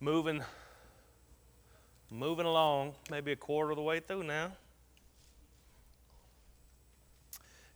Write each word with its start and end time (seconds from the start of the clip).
moving 0.00 0.42
moving 2.10 2.46
along, 2.46 2.94
maybe 3.10 3.32
a 3.32 3.36
quarter 3.36 3.70
of 3.70 3.76
the 3.76 3.82
way 3.82 4.00
through 4.00 4.24
now. 4.24 4.50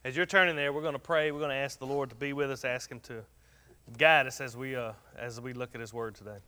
As 0.02 0.16
you're 0.16 0.26
turning 0.26 0.56
there, 0.56 0.72
we're 0.72 0.82
going 0.82 0.94
to 0.94 0.98
pray. 0.98 1.30
We're 1.30 1.38
going 1.38 1.50
to 1.50 1.56
ask 1.56 1.78
the 1.78 1.86
Lord 1.86 2.10
to 2.10 2.16
be 2.16 2.32
with 2.32 2.50
us, 2.50 2.64
ask 2.64 2.90
Him 2.90 3.00
to 3.00 3.22
guide 3.96 4.26
us 4.26 4.40
as 4.40 4.56
we, 4.56 4.74
uh, 4.74 4.92
as 5.16 5.40
we 5.40 5.52
look 5.52 5.74
at 5.74 5.80
His 5.80 5.92
Word 5.92 6.14
today. 6.14 6.38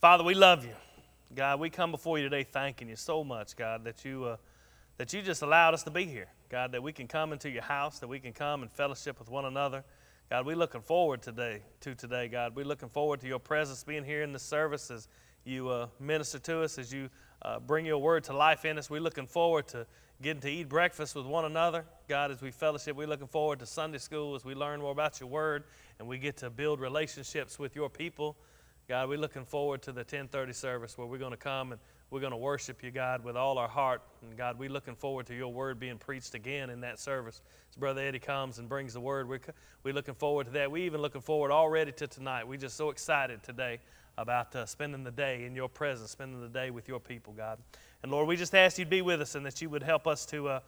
Father, 0.00 0.24
we 0.24 0.34
love 0.34 0.64
you. 0.64 0.74
God, 1.34 1.60
we 1.60 1.70
come 1.70 1.90
before 1.90 2.18
you 2.18 2.24
today 2.24 2.42
thanking 2.42 2.88
you 2.88 2.96
so 2.96 3.24
much, 3.24 3.56
God, 3.56 3.84
that 3.84 4.04
you, 4.04 4.24
uh, 4.24 4.36
that 4.98 5.12
you 5.12 5.22
just 5.22 5.42
allowed 5.42 5.74
us 5.74 5.84
to 5.84 5.90
be 5.90 6.04
here. 6.04 6.28
God, 6.48 6.72
that 6.72 6.82
we 6.82 6.92
can 6.92 7.06
come 7.06 7.32
into 7.32 7.48
your 7.48 7.62
house, 7.62 8.00
that 8.00 8.08
we 8.08 8.18
can 8.18 8.32
come 8.32 8.62
and 8.62 8.70
fellowship 8.70 9.18
with 9.18 9.30
one 9.30 9.44
another. 9.44 9.84
God, 10.30 10.46
we're 10.46 10.54
looking 10.54 10.80
forward 10.80 11.22
today 11.22 11.60
to 11.80 11.96
today, 11.96 12.28
God. 12.28 12.54
We're 12.54 12.64
looking 12.64 12.88
forward 12.88 13.20
to 13.22 13.26
your 13.26 13.40
presence 13.40 13.82
being 13.82 14.04
here 14.04 14.22
in 14.22 14.32
the 14.32 14.38
services 14.38 15.08
you 15.44 15.68
uh, 15.68 15.88
minister 15.98 16.38
to 16.38 16.62
us, 16.62 16.78
as 16.78 16.92
you 16.92 17.10
uh, 17.42 17.58
bring 17.58 17.84
your 17.84 17.98
word 17.98 18.22
to 18.24 18.32
life 18.32 18.64
in 18.64 18.78
us. 18.78 18.88
We're 18.88 19.00
looking 19.00 19.26
forward 19.26 19.66
to 19.68 19.88
getting 20.22 20.40
to 20.42 20.48
eat 20.48 20.68
breakfast 20.68 21.16
with 21.16 21.26
one 21.26 21.46
another. 21.46 21.84
God, 22.08 22.30
as 22.30 22.40
we 22.40 22.52
fellowship, 22.52 22.94
we're 22.94 23.08
looking 23.08 23.26
forward 23.26 23.58
to 23.58 23.66
Sunday 23.66 23.98
school 23.98 24.36
as 24.36 24.44
we 24.44 24.54
learn 24.54 24.78
more 24.78 24.92
about 24.92 25.18
your 25.18 25.28
word 25.28 25.64
and 25.98 26.06
we 26.06 26.16
get 26.16 26.36
to 26.36 26.48
build 26.48 26.78
relationships 26.78 27.58
with 27.58 27.74
your 27.74 27.90
people. 27.90 28.36
God, 28.86 29.08
we're 29.08 29.18
looking 29.18 29.44
forward 29.44 29.82
to 29.82 29.90
the 29.90 30.02
1030 30.02 30.52
service 30.52 30.96
where 30.96 31.08
we're 31.08 31.18
going 31.18 31.32
to 31.32 31.36
come 31.36 31.72
and 31.72 31.80
we're 32.10 32.20
going 32.20 32.32
to 32.32 32.36
worship 32.36 32.82
you, 32.82 32.90
God, 32.90 33.22
with 33.22 33.36
all 33.36 33.56
our 33.56 33.68
heart. 33.68 34.02
And 34.22 34.36
God, 34.36 34.58
we're 34.58 34.68
looking 34.68 34.96
forward 34.96 35.26
to 35.26 35.34
your 35.34 35.52
word 35.52 35.78
being 35.78 35.96
preached 35.96 36.34
again 36.34 36.68
in 36.68 36.80
that 36.80 36.98
service. 36.98 37.40
As 37.70 37.76
Brother 37.76 38.02
Eddie 38.02 38.18
comes 38.18 38.58
and 38.58 38.68
brings 38.68 38.94
the 38.94 39.00
word, 39.00 39.28
we're, 39.28 39.40
we're 39.84 39.94
looking 39.94 40.14
forward 40.14 40.46
to 40.46 40.52
that. 40.52 40.72
We're 40.72 40.84
even 40.84 41.00
looking 41.00 41.20
forward 41.20 41.52
already 41.52 41.92
to 41.92 42.08
tonight. 42.08 42.48
We're 42.48 42.58
just 42.58 42.76
so 42.76 42.90
excited 42.90 43.44
today 43.44 43.78
about 44.18 44.54
uh, 44.56 44.66
spending 44.66 45.04
the 45.04 45.12
day 45.12 45.44
in 45.44 45.54
your 45.54 45.68
presence, 45.68 46.10
spending 46.10 46.40
the 46.40 46.48
day 46.48 46.70
with 46.70 46.88
your 46.88 46.98
people, 46.98 47.32
God. 47.32 47.58
And 48.02 48.10
Lord, 48.10 48.26
we 48.26 48.36
just 48.36 48.54
ask 48.56 48.78
you 48.78 48.84
to 48.84 48.90
be 48.90 49.02
with 49.02 49.20
us 49.20 49.36
and 49.36 49.46
that 49.46 49.62
you 49.62 49.70
would 49.70 49.84
help 49.84 50.08
us 50.08 50.26
to, 50.26 50.48
uh, 50.48 50.60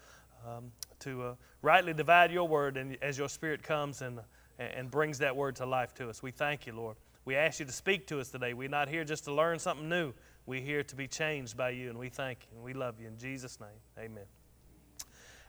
um, 0.47 0.71
to 1.01 1.23
uh, 1.23 1.35
rightly 1.61 1.93
divide 1.93 2.31
your 2.31 2.47
word 2.47 2.77
and 2.77 2.97
as 3.03 3.19
your 3.19 3.29
Spirit 3.29 3.65
comes 3.65 4.01
and, 4.01 4.21
and 4.59 4.91
brings 4.93 5.19
that 5.19 5.35
word 5.35 5.57
to 5.57 5.67
life 5.67 5.93
to 5.95 6.09
us. 6.09 6.23
We 6.23 6.31
thank 6.31 6.69
you, 6.69 6.73
Lord. 6.73 6.97
We 7.25 7.37
ask 7.37 7.61
you 7.61 7.67
to 7.67 7.73
speak 7.73 8.07
to 8.09 8.21
us 8.21 8.31
today. 8.31 8.53
We're 8.53 8.69
not 8.69 8.89
here 8.89 9.05
just 9.05 9.25
to 9.25 9.35
learn 9.35 9.59
something 9.59 9.89
new. 9.89 10.13
We're 10.45 10.61
here 10.61 10.83
to 10.83 10.97
be 10.97 11.07
changed 11.07 11.57
by 11.57 11.71
you, 11.71 11.89
and 11.89 11.97
we 11.97 12.09
thank 12.09 12.41
you 12.51 12.57
and 12.57 12.65
we 12.65 12.73
love 12.73 12.97
you. 13.01 13.07
In 13.07 13.17
Jesus' 13.17 13.61
name, 13.61 13.69
amen. 13.97 14.25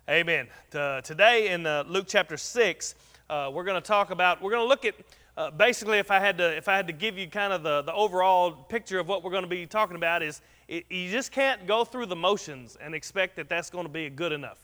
Amen. 0.07 0.47
Uh, 0.71 1.01
today 1.01 1.49
in 1.49 1.65
uh, 1.65 1.83
Luke 1.87 2.05
chapter 2.07 2.37
6, 2.37 2.93
uh, 3.27 3.49
we're 3.51 3.63
going 3.63 3.81
to 3.81 3.87
talk 3.87 4.11
about, 4.11 4.39
we're 4.39 4.51
going 4.51 4.63
to 4.63 4.67
look 4.67 4.85
at 4.85 4.93
uh, 5.35 5.49
basically, 5.49 5.97
if 5.97 6.11
I 6.11 6.19
had 6.19 6.37
to, 6.37 6.55
if 6.55 6.67
I 6.67 6.75
had 6.75 6.85
to 6.85 6.93
give 6.93 7.17
you 7.17 7.27
kind 7.27 7.51
of 7.53 7.63
the, 7.63 7.81
the 7.81 7.93
overall 7.93 8.51
picture 8.51 8.99
of 8.99 9.07
what 9.07 9.23
we're 9.23 9.31
going 9.31 9.43
to 9.43 9.49
be 9.49 9.65
talking 9.65 9.95
about, 9.95 10.21
is 10.21 10.41
it, 10.67 10.85
you 10.91 11.09
just 11.09 11.31
can't 11.31 11.65
go 11.65 11.83
through 11.83 12.05
the 12.05 12.15
motions 12.15 12.77
and 12.79 12.93
expect 12.93 13.35
that 13.37 13.49
that's 13.49 13.71
going 13.71 13.85
to 13.85 13.91
be 13.91 14.11
good 14.11 14.31
enough. 14.31 14.59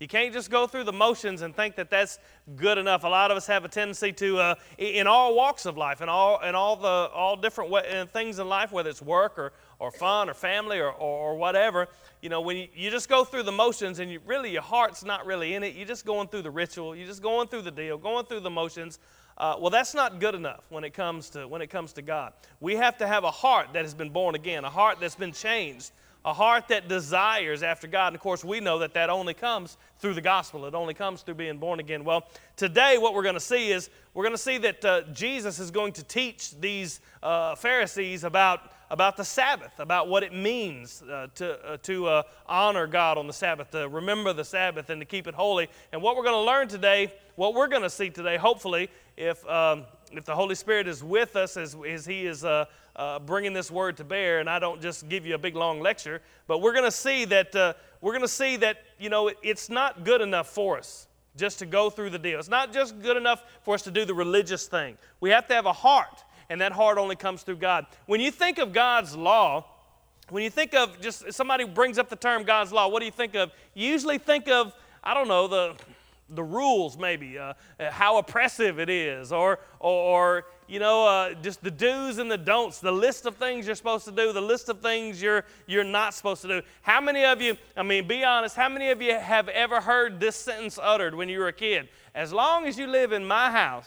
You 0.00 0.08
can't 0.08 0.32
just 0.32 0.50
go 0.50 0.66
through 0.66 0.84
the 0.84 0.92
motions 0.92 1.42
and 1.42 1.54
think 1.54 1.76
that 1.76 1.88
that's 1.88 2.18
good 2.56 2.78
enough. 2.78 3.04
A 3.04 3.08
lot 3.08 3.30
of 3.30 3.36
us 3.36 3.46
have 3.46 3.64
a 3.64 3.68
tendency 3.68 4.12
to, 4.14 4.38
uh, 4.38 4.54
in 4.76 5.06
all 5.06 5.36
walks 5.36 5.66
of 5.66 5.76
life, 5.76 6.00
in 6.00 6.08
all, 6.08 6.40
in 6.40 6.56
all 6.56 6.74
the 6.74 7.08
all 7.14 7.36
different 7.36 7.70
way, 7.70 8.04
things 8.12 8.40
in 8.40 8.48
life, 8.48 8.72
whether 8.72 8.90
it's 8.90 9.00
work 9.00 9.38
or, 9.38 9.52
or 9.84 9.90
fun 9.90 10.30
or 10.30 10.34
family 10.34 10.78
or, 10.78 10.90
or, 10.90 11.32
or 11.32 11.36
whatever, 11.36 11.88
you 12.22 12.28
know, 12.30 12.40
when 12.40 12.56
you, 12.56 12.68
you, 12.74 12.90
just 12.90 13.08
go 13.08 13.24
through 13.24 13.42
the 13.42 13.52
motions 13.52 13.98
and 13.98 14.10
you 14.10 14.20
really 14.24 14.50
your 14.50 14.62
heart's 14.62 15.04
not 15.04 15.26
really 15.26 15.54
in 15.54 15.62
it, 15.62 15.74
you're 15.74 15.86
just 15.86 16.06
going 16.06 16.26
through 16.28 16.42
the 16.42 16.50
ritual, 16.50 16.96
you're 16.96 17.06
just 17.06 17.22
going 17.22 17.48
through 17.48 17.62
the 17.62 17.70
deal, 17.70 17.98
going 17.98 18.24
through 18.24 18.40
the 18.40 18.50
motions. 18.50 18.98
Uh, 19.36 19.56
well, 19.58 19.70
that's 19.70 19.94
not 19.94 20.20
good 20.20 20.34
enough 20.34 20.64
when 20.70 20.84
it 20.84 20.94
comes 20.94 21.28
to 21.28 21.46
when 21.46 21.60
it 21.60 21.68
comes 21.68 21.92
to 21.92 22.02
God. 22.02 22.32
We 22.60 22.76
have 22.76 22.96
to 22.98 23.06
have 23.06 23.24
a 23.24 23.30
heart 23.30 23.68
that 23.74 23.82
has 23.82 23.92
been 23.92 24.10
born 24.10 24.34
again, 24.34 24.64
a 24.64 24.70
heart 24.70 24.98
that's 25.00 25.16
been 25.16 25.32
changed, 25.32 25.90
a 26.24 26.32
heart 26.32 26.68
that 26.68 26.88
desires 26.88 27.62
after 27.62 27.86
God. 27.86 28.08
And 28.08 28.16
of 28.16 28.22
course, 28.22 28.44
we 28.44 28.60
know 28.60 28.78
that 28.78 28.94
that 28.94 29.10
only 29.10 29.34
comes 29.34 29.76
through 29.98 30.14
the 30.14 30.22
gospel. 30.22 30.64
It 30.64 30.74
only 30.74 30.94
comes 30.94 31.22
through 31.22 31.34
being 31.34 31.58
born 31.58 31.80
again. 31.80 32.04
Well, 32.04 32.26
today 32.56 32.96
what 32.96 33.12
we're 33.12 33.22
going 33.22 33.34
to 33.34 33.40
see 33.40 33.70
is 33.70 33.90
we're 34.14 34.24
going 34.24 34.36
to 34.36 34.42
see 34.42 34.58
that 34.58 34.84
uh, 34.84 35.02
Jesus 35.12 35.58
is 35.58 35.70
going 35.70 35.92
to 35.94 36.04
teach 36.04 36.58
these 36.58 37.00
uh, 37.22 37.54
Pharisees 37.56 38.24
about 38.24 38.72
about 38.90 39.16
the 39.16 39.24
Sabbath, 39.24 39.78
about 39.78 40.08
what 40.08 40.22
it 40.22 40.32
means 40.32 41.02
uh, 41.02 41.28
to, 41.36 41.64
uh, 41.66 41.76
to 41.78 42.06
uh, 42.06 42.22
honor 42.46 42.86
God 42.86 43.18
on 43.18 43.26
the 43.26 43.32
Sabbath, 43.32 43.70
to 43.72 43.88
remember 43.88 44.32
the 44.32 44.44
Sabbath, 44.44 44.90
and 44.90 45.00
to 45.00 45.04
keep 45.04 45.26
it 45.26 45.34
holy. 45.34 45.68
And 45.92 46.02
what 46.02 46.16
we're 46.16 46.24
going 46.24 46.34
to 46.34 46.40
learn 46.40 46.68
today, 46.68 47.12
what 47.36 47.54
we're 47.54 47.68
going 47.68 47.82
to 47.82 47.90
see 47.90 48.10
today, 48.10 48.36
hopefully, 48.36 48.90
if, 49.16 49.46
um, 49.48 49.84
if 50.12 50.24
the 50.24 50.34
Holy 50.34 50.54
Spirit 50.54 50.86
is 50.88 51.02
with 51.02 51.36
us 51.36 51.56
as, 51.56 51.76
as 51.86 52.06
He 52.06 52.26
is 52.26 52.44
uh, 52.44 52.66
uh, 52.96 53.18
bringing 53.18 53.52
this 53.52 53.70
word 53.70 53.96
to 53.96 54.04
bear, 54.04 54.40
and 54.40 54.48
I 54.48 54.58
don't 54.58 54.80
just 54.80 55.08
give 55.08 55.26
you 55.26 55.34
a 55.34 55.38
big 55.38 55.56
long 55.56 55.80
lecture, 55.80 56.20
but 56.46 56.60
we're 56.60 56.72
going 56.72 56.84
to 56.84 56.90
see 56.90 57.24
that 57.26 57.54
uh, 57.54 57.72
we're 58.00 58.12
going 58.12 58.22
to 58.22 58.28
see 58.28 58.56
that 58.58 58.78
you 58.98 59.08
know 59.08 59.30
it's 59.42 59.68
not 59.68 60.04
good 60.04 60.20
enough 60.20 60.48
for 60.48 60.78
us 60.78 61.08
just 61.36 61.58
to 61.58 61.66
go 61.66 61.90
through 61.90 62.10
the 62.10 62.18
deal. 62.18 62.38
It's 62.38 62.48
not 62.48 62.72
just 62.72 63.00
good 63.02 63.16
enough 63.16 63.44
for 63.62 63.74
us 63.74 63.82
to 63.82 63.90
do 63.90 64.04
the 64.04 64.14
religious 64.14 64.66
thing. 64.66 64.96
We 65.20 65.30
have 65.30 65.48
to 65.48 65.54
have 65.54 65.66
a 65.66 65.72
heart 65.72 66.22
and 66.48 66.60
that 66.60 66.72
heart 66.72 66.98
only 66.98 67.16
comes 67.16 67.42
through 67.42 67.56
God. 67.56 67.86
When 68.06 68.20
you 68.20 68.30
think 68.30 68.58
of 68.58 68.72
God's 68.72 69.16
law, 69.16 69.64
when 70.30 70.42
you 70.42 70.50
think 70.50 70.74
of 70.74 71.00
just 71.00 71.32
somebody 71.32 71.64
brings 71.64 71.98
up 71.98 72.08
the 72.08 72.16
term 72.16 72.44
God's 72.44 72.72
law, 72.72 72.88
what 72.88 73.00
do 73.00 73.06
you 73.06 73.12
think 73.12 73.34
of? 73.34 73.50
You 73.74 73.90
usually 73.90 74.18
think 74.18 74.48
of, 74.48 74.72
I 75.02 75.14
don't 75.14 75.28
know, 75.28 75.46
the 75.46 75.74
the 76.30 76.42
rules 76.42 76.96
maybe, 76.96 77.38
uh, 77.38 77.52
how 77.78 78.18
oppressive 78.18 78.78
it 78.78 78.88
is, 78.88 79.32
or, 79.32 79.58
or, 79.78 80.46
you 80.66 80.78
know, 80.78 81.06
uh, 81.06 81.34
just 81.34 81.62
the 81.62 81.70
do's 81.70 82.18
and 82.18 82.30
the 82.30 82.38
don'ts, 82.38 82.80
the 82.80 82.90
list 82.90 83.26
of 83.26 83.36
things 83.36 83.66
you're 83.66 83.74
supposed 83.74 84.04
to 84.06 84.10
do, 84.10 84.32
the 84.32 84.40
list 84.40 84.68
of 84.68 84.80
things 84.80 85.20
you're, 85.20 85.44
you're 85.66 85.84
not 85.84 86.14
supposed 86.14 86.42
to 86.42 86.48
do. 86.48 86.62
How 86.82 87.00
many 87.00 87.24
of 87.24 87.42
you, 87.42 87.56
I 87.76 87.82
mean, 87.82 88.08
be 88.08 88.24
honest, 88.24 88.56
how 88.56 88.68
many 88.68 88.90
of 88.90 89.02
you 89.02 89.18
have 89.18 89.48
ever 89.48 89.80
heard 89.80 90.18
this 90.18 90.36
sentence 90.36 90.78
uttered 90.82 91.14
when 91.14 91.28
you 91.28 91.38
were 91.38 91.48
a 91.48 91.52
kid? 91.52 91.88
As 92.14 92.32
long 92.32 92.66
as 92.66 92.78
you 92.78 92.86
live 92.86 93.12
in 93.12 93.24
my 93.24 93.50
house, 93.50 93.86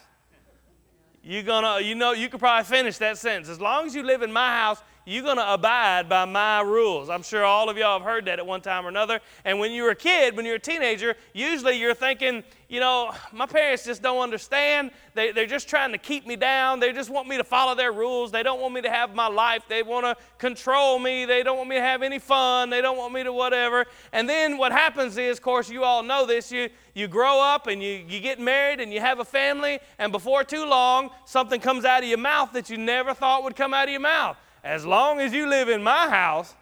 you're 1.28 1.44
gonna, 1.44 1.82
you 1.82 1.94
know, 1.94 2.14
you 2.14 2.30
could 2.30 2.40
probably 2.40 2.64
finish 2.64 2.98
that 3.00 3.18
sentence. 3.18 3.50
As 3.50 3.60
long 3.60 3.86
as 3.86 3.94
you 3.94 4.02
live 4.02 4.22
in 4.22 4.32
my 4.32 4.50
house, 4.50 4.82
you're 5.08 5.24
going 5.24 5.38
to 5.38 5.54
abide 5.54 6.10
by 6.10 6.26
my 6.26 6.60
rules. 6.60 7.10
I'm 7.10 7.24
sure 7.24 7.46
all 7.46 7.70
of 7.70 7.78
y'all 7.78 7.98
have 7.98 8.06
heard 8.06 8.26
that 8.26 8.40
at 8.40 8.46
one 8.46 8.60
time 8.60 8.86
or 8.86 8.90
another. 8.90 9.22
And 9.46 9.58
when 9.58 9.72
you 9.72 9.84
were 9.84 9.92
a 9.92 9.96
kid, 9.96 10.36
when 10.36 10.46
you're 10.46 10.56
a 10.56 10.60
teenager, 10.60 11.16
usually 11.32 11.80
you're 11.80 11.94
thinking, 11.94 12.44
you 12.68 12.82
know, 12.82 13.14
my 13.32 13.46
parents 13.46 13.86
just 13.86 14.02
don't 14.02 14.22
understand. 14.22 14.92
They, 15.14 15.32
they're 15.32 15.46
just 15.46 15.70
trying 15.70 15.94
to 15.94 15.98
keep 15.98 16.28
me 16.28 16.36
down. 16.36 16.82
They 16.82 16.92
just 16.92 17.10
want 17.10 17.30
me 17.30 17.38
to 17.38 17.46
follow 17.46 17.74
their 17.74 17.94
rules. 17.94 18.34
They 18.34 18.44
don't 18.44 18.60
want 18.60 18.74
me 18.74 18.82
to 18.82 18.90
have 18.90 19.16
my 19.16 19.28
life. 19.28 19.64
They 19.70 19.82
want 19.82 20.06
to 20.06 20.18
control 20.40 21.00
me. 21.00 21.24
They 21.24 21.42
don't 21.42 21.56
want 21.56 21.70
me 21.70 21.78
to 21.78 21.82
have 21.82 22.04
any 22.04 22.20
fun. 22.20 22.70
They 22.70 22.82
don't 22.82 22.98
want 22.98 23.14
me 23.14 23.24
to 23.24 23.32
whatever. 23.32 23.86
And 24.12 24.28
then 24.28 24.58
what 24.58 24.74
happens 24.74 25.18
is, 25.18 25.38
of 25.38 25.42
course, 25.42 25.70
you 25.70 25.86
all 25.86 26.04
know 26.04 26.26
this. 26.26 26.52
You, 26.52 26.68
you 26.94 27.08
grow 27.08 27.42
up 27.42 27.68
and 27.68 27.82
you, 27.82 28.04
you 28.10 28.20
get 28.20 28.42
married 28.42 28.82
and 28.82 28.92
you 28.92 29.00
have 29.00 29.20
a 29.20 29.26
family, 29.26 29.80
and 30.00 30.12
before 30.12 30.44
too 30.44 30.66
long, 30.66 31.12
something 31.24 31.62
comes 31.62 31.86
out 31.86 32.04
of 32.04 32.10
your 32.10 32.18
mouth 32.18 32.52
that 32.52 32.70
you 32.70 32.78
never 32.78 33.14
thought 33.14 33.44
would 33.44 33.56
come 33.56 33.74
out 33.74 33.86
of 33.86 33.92
your 33.92 34.02
mouth 34.02 34.36
as 34.68 34.86
long 34.86 35.20
as 35.20 35.34
you 35.34 35.48
live 35.48 35.70
in 35.70 35.82
my 35.82 36.10
house, 36.10 36.54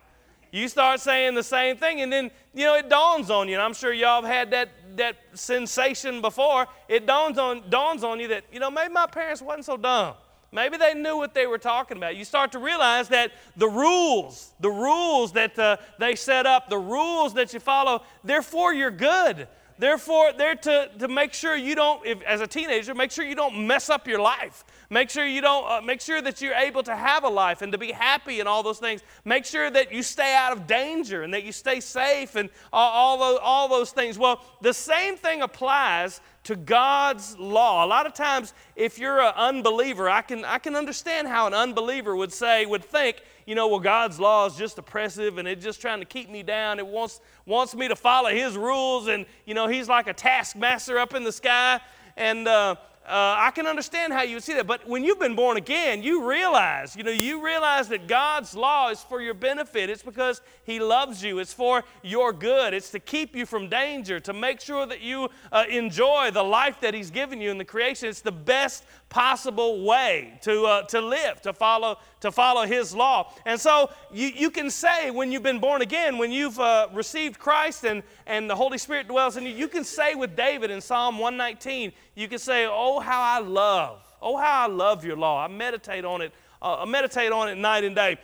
you 0.51 0.67
start 0.67 1.01
saying 1.01 1.35
the 1.35 1.43
same 1.43 1.75
thing. 1.75 2.01
And 2.01 2.11
then, 2.11 2.31
you 2.53 2.66
know, 2.66 2.75
it 2.75 2.88
dawns 2.88 3.29
on 3.29 3.47
you, 3.49 3.55
and 3.55 3.61
I'm 3.61 3.73
sure 3.73 3.91
y'all 3.91 4.21
have 4.21 4.31
had 4.31 4.51
that, 4.51 4.69
that 4.95 5.17
sensation 5.33 6.21
before. 6.21 6.67
It 6.88 7.05
dawns 7.05 7.38
on, 7.38 7.69
dawns 7.69 8.03
on 8.03 8.19
you 8.19 8.29
that, 8.29 8.45
you 8.53 8.59
know, 8.59 8.71
maybe 8.71 8.93
my 8.93 9.07
parents 9.07 9.41
wasn't 9.41 9.66
so 9.66 9.75
dumb. 9.75 10.13
Maybe 10.51 10.77
they 10.77 10.93
knew 10.93 11.17
what 11.17 11.33
they 11.33 11.47
were 11.47 11.57
talking 11.57 11.97
about. 11.97 12.16
You 12.16 12.23
start 12.23 12.53
to 12.53 12.59
realize 12.59 13.09
that 13.09 13.33
the 13.57 13.67
rules, 13.67 14.53
the 14.61 14.69
rules 14.69 15.33
that 15.33 15.59
uh, 15.59 15.75
they 15.99 16.16
set 16.16 16.45
up, 16.45 16.69
the 16.69 16.77
rules 16.77 17.33
that 17.33 17.53
you 17.53 17.59
follow, 17.59 18.03
they're 18.23 18.41
for 18.41 18.73
your 18.73 18.91
good. 18.91 19.49
Therefore, 19.77 20.31
they're 20.31 20.55
to, 20.55 20.89
to 20.99 21.07
make 21.07 21.33
sure 21.33 21.55
you 21.55 21.75
don't, 21.75 22.05
if, 22.05 22.21
as 22.21 22.39
a 22.39 22.47
teenager, 22.47 22.95
make 22.95 23.11
sure 23.11 23.25
you 23.25 23.35
don't 23.35 23.67
mess 23.67 23.89
up 23.89 24.07
your 24.07 24.19
life. 24.19 24.63
Make 24.89 25.09
sure 25.09 25.25
you 25.25 25.41
don't, 25.41 25.69
uh, 25.69 25.81
make 25.81 25.99
sure 25.99 26.21
that 26.21 26.41
you're 26.41 26.53
able 26.53 26.83
to 26.83 26.95
have 26.95 27.23
a 27.23 27.29
life 27.29 27.61
and 27.61 27.71
to 27.71 27.77
be 27.77 27.91
happy 27.91 28.39
and 28.39 28.47
all 28.47 28.63
those 28.63 28.79
things. 28.79 29.01
Make 29.25 29.43
sure 29.43 29.69
that 29.69 29.91
you 29.91 30.01
stay 30.01 30.33
out 30.35 30.53
of 30.53 30.67
danger 30.67 31.23
and 31.23 31.33
that 31.33 31.43
you 31.43 31.51
stay 31.51 31.79
safe 31.81 32.35
and 32.35 32.49
all, 32.72 32.91
all, 32.91 33.17
those, 33.17 33.39
all 33.43 33.67
those 33.67 33.91
things. 33.91 34.17
Well, 34.17 34.41
the 34.61 34.73
same 34.73 35.17
thing 35.17 35.41
applies 35.41 36.21
to 36.45 36.55
God's 36.55 37.37
law. 37.39 37.83
A 37.83 37.87
lot 37.87 38.05
of 38.05 38.13
times, 38.13 38.53
if 38.75 38.99
you're 38.99 39.19
an 39.19 39.33
unbeliever, 39.35 40.07
I 40.07 40.21
can, 40.21 40.45
I 40.45 40.59
can 40.59 40.75
understand 40.75 41.28
how 41.28 41.47
an 41.47 41.55
unbeliever 41.55 42.16
would 42.16 42.31
say, 42.31 42.67
would 42.67 42.85
think, 42.85 43.23
you 43.47 43.55
know, 43.55 43.67
well, 43.67 43.79
God's 43.79 44.19
law 44.19 44.45
is 44.45 44.55
just 44.55 44.78
oppressive 44.78 45.39
and 45.39 45.47
it's 45.47 45.63
just 45.63 45.81
trying 45.81 45.99
to 45.99 46.05
keep 46.05 46.29
me 46.29 46.43
down. 46.43 46.78
It 46.78 46.85
wants, 46.85 47.19
wants 47.45 47.75
me 47.75 47.87
to 47.87 47.95
follow 47.95 48.29
His 48.29 48.57
rules, 48.57 49.07
and, 49.07 49.25
you 49.45 49.53
know, 49.53 49.67
He's 49.67 49.87
like 49.87 50.07
a 50.07 50.13
taskmaster 50.13 50.97
up 50.97 51.13
in 51.13 51.23
the 51.23 51.31
sky. 51.31 51.79
And, 52.17 52.47
uh, 52.47 52.75
uh, 53.07 53.35
I 53.37 53.51
can 53.51 53.67
understand 53.67 54.13
how 54.13 54.23
you 54.23 54.37
would 54.37 54.43
see 54.43 54.55
that. 54.55 54.65
But 54.65 54.87
when 54.87 55.03
you've 55.03 55.19
been 55.19 55.35
born 55.35 55.57
again, 55.57 56.01
you 56.01 56.27
realize, 56.27 56.95
you 56.95 57.03
know, 57.03 57.11
you 57.11 57.45
realize 57.45 57.87
that 57.89 58.07
God's 58.07 58.55
law 58.55 58.89
is 58.89 58.99
for 58.99 59.21
your 59.21 59.35
benefit. 59.35 59.91
It's 59.91 60.01
because 60.01 60.41
He 60.63 60.79
loves 60.79 61.23
you. 61.23 61.37
It's 61.37 61.53
for 61.53 61.83
your 62.01 62.33
good. 62.33 62.73
It's 62.73 62.89
to 62.91 62.99
keep 62.99 63.35
you 63.35 63.45
from 63.45 63.69
danger, 63.69 64.19
to 64.21 64.33
make 64.33 64.59
sure 64.59 64.87
that 64.87 65.01
you 65.01 65.29
uh, 65.51 65.65
enjoy 65.69 66.31
the 66.31 66.41
life 66.41 66.81
that 66.81 66.95
He's 66.95 67.11
given 67.11 67.39
you 67.39 67.51
in 67.51 67.59
the 67.59 67.65
creation. 67.65 68.09
It's 68.09 68.21
the 68.21 68.31
best 68.31 68.85
possible 69.09 69.84
way 69.84 70.37
to, 70.41 70.66
uh, 70.66 70.81
to 70.84 71.02
live, 71.02 71.41
to 71.41 71.53
follow, 71.53 71.97
to 72.22 72.31
follow 72.31 72.66
His 72.66 72.93
law. 72.93 73.31
And 73.46 73.59
so 73.59 73.90
you, 74.11 74.28
you 74.28 74.49
can 74.49 74.69
say 74.69 75.11
when 75.11 75.31
you've 75.31 75.43
been 75.43 75.59
born 75.59 75.81
again, 75.81 76.17
when 76.17 76.31
you've 76.31 76.59
uh, 76.59 76.87
received 76.93 77.40
Christ 77.40 77.85
and, 77.85 78.03
and 78.25 78.49
the 78.49 78.55
Holy 78.55 78.78
Spirit 78.78 79.07
dwells 79.07 79.37
in 79.37 79.46
you, 79.46 79.52
you 79.52 79.67
can 79.67 79.84
say 79.84 80.16
with 80.16 80.35
David 80.35 80.72
in 80.72 80.81
Psalm 80.81 81.17
119, 81.17 81.93
you 82.16 82.28
can 82.28 82.40
say, 82.40 82.66
Oh, 82.69 82.99
how 82.99 83.22
I 83.22 83.40
love, 83.40 84.02
oh, 84.22 84.37
how 84.37 84.63
I 84.63 84.67
love 84.67 85.05
your 85.05 85.17
law. 85.17 85.43
I 85.43 85.47
meditate 85.47 86.03
on 86.03 86.22
it, 86.22 86.34
uh, 86.61 86.81
I 86.81 86.85
meditate 86.85 87.31
on 87.31 87.49
it 87.49 87.55
night 87.55 87.84
and 87.84 87.96
day. 87.96 88.17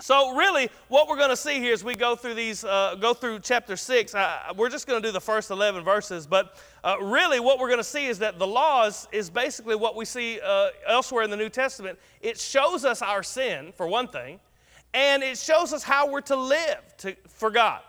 So 0.00 0.34
really, 0.34 0.70
what 0.88 1.06
we're 1.06 1.16
going 1.16 1.30
to 1.30 1.36
see 1.36 1.60
here 1.60 1.72
as 1.72 1.84
we 1.84 1.94
go 1.94 2.16
through 2.16 2.34
these, 2.34 2.64
uh, 2.64 2.96
go 3.00 3.14
through 3.14 3.38
chapter 3.38 3.76
six, 3.76 4.12
uh, 4.12 4.52
we're 4.56 4.68
just 4.68 4.88
going 4.88 5.00
to 5.00 5.08
do 5.08 5.12
the 5.12 5.20
first 5.20 5.52
11 5.52 5.84
verses. 5.84 6.26
But 6.26 6.56
uh, 6.82 6.96
really, 7.00 7.38
what 7.38 7.60
we're 7.60 7.68
going 7.68 7.78
to 7.78 7.84
see 7.84 8.06
is 8.06 8.18
that 8.18 8.40
the 8.40 8.46
laws 8.46 9.06
is 9.12 9.30
basically 9.30 9.76
what 9.76 9.94
we 9.94 10.04
see 10.04 10.40
uh, 10.44 10.70
elsewhere 10.88 11.22
in 11.22 11.30
the 11.30 11.36
New 11.36 11.48
Testament. 11.48 11.96
It 12.20 12.40
shows 12.40 12.84
us 12.84 13.02
our 13.02 13.22
sin, 13.22 13.72
for 13.76 13.86
one 13.86 14.08
thing, 14.08 14.40
and 14.94 15.22
it 15.22 15.38
shows 15.38 15.72
us 15.72 15.84
how 15.84 16.10
we're 16.10 16.22
to 16.22 16.36
live 16.36 16.96
to, 16.98 17.14
for 17.28 17.52
God. 17.52 17.80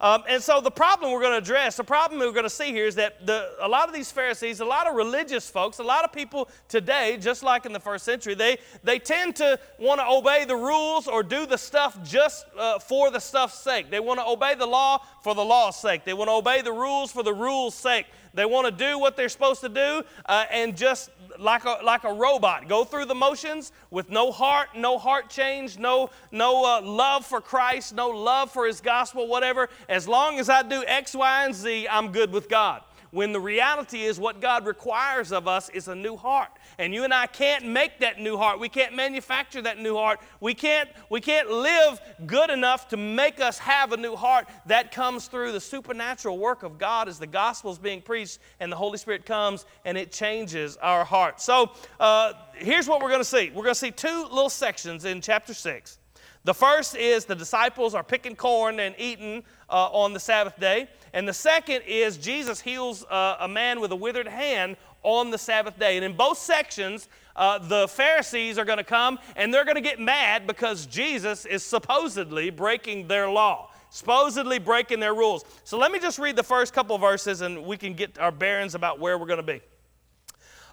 Um, 0.00 0.22
and 0.26 0.42
so 0.42 0.62
the 0.62 0.70
problem 0.70 1.12
we're 1.12 1.20
going 1.20 1.32
to 1.32 1.38
address, 1.38 1.76
the 1.76 1.84
problem 1.84 2.20
we're 2.20 2.32
going 2.32 2.44
to 2.44 2.50
see 2.50 2.72
here 2.72 2.86
is 2.86 2.94
that 2.94 3.26
the, 3.26 3.50
a 3.60 3.68
lot 3.68 3.86
of 3.86 3.94
these 3.94 4.10
Pharisees, 4.10 4.60
a 4.60 4.64
lot 4.64 4.86
of 4.86 4.94
religious 4.94 5.50
folks, 5.50 5.78
a 5.78 5.82
lot 5.82 6.04
of 6.04 6.12
people 6.12 6.48
today, 6.68 7.18
just 7.20 7.42
like 7.42 7.66
in 7.66 7.74
the 7.74 7.80
first 7.80 8.06
century, 8.06 8.34
they, 8.34 8.56
they 8.82 8.98
tend 8.98 9.36
to 9.36 9.58
want 9.78 10.00
to 10.00 10.06
obey 10.06 10.46
the 10.46 10.56
rules 10.56 11.06
or 11.06 11.22
do 11.22 11.44
the 11.44 11.58
stuff 11.58 12.02
just 12.02 12.46
uh, 12.58 12.78
for 12.78 13.10
the 13.10 13.20
stuff's 13.20 13.58
sake. 13.58 13.90
They 13.90 14.00
want 14.00 14.20
to 14.20 14.26
obey 14.26 14.54
the 14.54 14.66
law 14.66 15.04
for 15.22 15.34
the 15.34 15.44
law's 15.44 15.78
sake. 15.78 16.06
They 16.06 16.14
want 16.14 16.28
to 16.28 16.34
obey 16.34 16.62
the 16.62 16.72
rules 16.72 17.12
for 17.12 17.22
the 17.22 17.34
rules' 17.34 17.74
sake. 17.74 18.06
They 18.34 18.44
want 18.44 18.66
to 18.66 18.72
do 18.72 18.98
what 18.98 19.16
they're 19.16 19.28
supposed 19.28 19.60
to 19.62 19.68
do 19.68 20.02
uh, 20.26 20.44
and 20.50 20.76
just 20.76 21.10
like 21.38 21.64
a, 21.64 21.78
like 21.84 22.04
a 22.04 22.12
robot, 22.12 22.68
go 22.68 22.84
through 22.84 23.06
the 23.06 23.14
motions 23.14 23.72
with 23.90 24.10
no 24.10 24.30
heart, 24.30 24.68
no 24.76 24.98
heart 24.98 25.30
change, 25.30 25.78
no, 25.78 26.10
no 26.30 26.64
uh, 26.64 26.82
love 26.82 27.24
for 27.24 27.40
Christ, 27.40 27.94
no 27.94 28.08
love 28.08 28.50
for 28.50 28.66
His 28.66 28.80
gospel, 28.80 29.26
whatever. 29.26 29.68
As 29.88 30.06
long 30.06 30.38
as 30.38 30.48
I 30.48 30.62
do 30.62 30.84
X, 30.86 31.14
Y, 31.14 31.44
and 31.44 31.54
Z, 31.54 31.88
I'm 31.88 32.12
good 32.12 32.32
with 32.32 32.48
God 32.48 32.82
when 33.10 33.32
the 33.32 33.40
reality 33.40 34.02
is 34.02 34.18
what 34.18 34.40
God 34.40 34.66
requires 34.66 35.32
of 35.32 35.48
us 35.48 35.68
is 35.70 35.88
a 35.88 35.94
new 35.94 36.16
heart. 36.16 36.50
And 36.78 36.94
you 36.94 37.04
and 37.04 37.12
I 37.12 37.26
can't 37.26 37.66
make 37.66 38.00
that 38.00 38.20
new 38.20 38.36
heart. 38.36 38.60
We 38.60 38.68
can't 38.68 38.94
manufacture 38.94 39.62
that 39.62 39.78
new 39.78 39.96
heart. 39.96 40.20
We 40.40 40.54
can't, 40.54 40.88
we 41.08 41.20
can't 41.20 41.50
live 41.50 42.00
good 42.26 42.50
enough 42.50 42.88
to 42.88 42.96
make 42.96 43.40
us 43.40 43.58
have 43.58 43.92
a 43.92 43.96
new 43.96 44.16
heart. 44.16 44.48
That 44.66 44.92
comes 44.92 45.26
through 45.26 45.52
the 45.52 45.60
supernatural 45.60 46.38
work 46.38 46.62
of 46.62 46.78
God 46.78 47.08
as 47.08 47.18
the 47.18 47.26
gospel 47.26 47.72
is 47.72 47.78
being 47.78 48.00
preached 48.02 48.38
and 48.60 48.70
the 48.70 48.76
Holy 48.76 48.98
Spirit 48.98 49.26
comes 49.26 49.66
and 49.84 49.98
it 49.98 50.12
changes 50.12 50.76
our 50.78 51.04
heart. 51.04 51.40
So 51.40 51.72
uh, 51.98 52.34
here's 52.54 52.88
what 52.88 53.02
we're 53.02 53.08
going 53.08 53.20
to 53.20 53.24
see 53.24 53.50
we're 53.50 53.64
going 53.64 53.74
to 53.74 53.80
see 53.80 53.90
two 53.90 54.22
little 54.30 54.50
sections 54.50 55.04
in 55.04 55.20
chapter 55.20 55.54
6. 55.54 55.98
The 56.44 56.54
first 56.54 56.96
is 56.96 57.26
the 57.26 57.34
disciples 57.34 57.94
are 57.94 58.02
picking 58.02 58.34
corn 58.34 58.80
and 58.80 58.94
eating 58.98 59.44
uh, 59.68 59.90
on 59.92 60.14
the 60.14 60.20
Sabbath 60.20 60.58
day. 60.58 60.88
And 61.12 61.26
the 61.26 61.32
second 61.32 61.82
is 61.86 62.16
Jesus 62.16 62.60
heals 62.60 63.04
uh, 63.04 63.36
a 63.40 63.48
man 63.48 63.80
with 63.80 63.92
a 63.92 63.96
withered 63.96 64.28
hand 64.28 64.76
on 65.02 65.30
the 65.30 65.38
Sabbath 65.38 65.78
day. 65.78 65.96
And 65.96 66.04
in 66.04 66.16
both 66.16 66.38
sections, 66.38 67.08
uh, 67.34 67.58
the 67.58 67.88
Pharisees 67.88 68.58
are 68.58 68.64
going 68.64 68.78
to 68.78 68.84
come 68.84 69.18
and 69.36 69.52
they're 69.52 69.64
going 69.64 69.76
to 69.76 69.80
get 69.80 69.98
mad 69.98 70.46
because 70.46 70.86
Jesus 70.86 71.46
is 71.46 71.64
supposedly 71.64 72.50
breaking 72.50 73.08
their 73.08 73.28
law 73.28 73.70
supposedly 73.90 74.58
breaking 74.58 75.00
their 75.00 75.14
rules. 75.14 75.44
So 75.64 75.76
let 75.76 75.92
me 75.92 75.98
just 75.98 76.18
read 76.18 76.36
the 76.36 76.44
first 76.44 76.72
couple 76.72 76.96
verses 76.96 77.40
and 77.40 77.64
we 77.64 77.76
can 77.76 77.94
get 77.94 78.18
our 78.18 78.30
bearings 78.30 78.74
about 78.74 79.00
where 79.00 79.18
we're 79.18 79.26
going 79.26 79.44
to 79.44 79.52
be. 79.52 79.60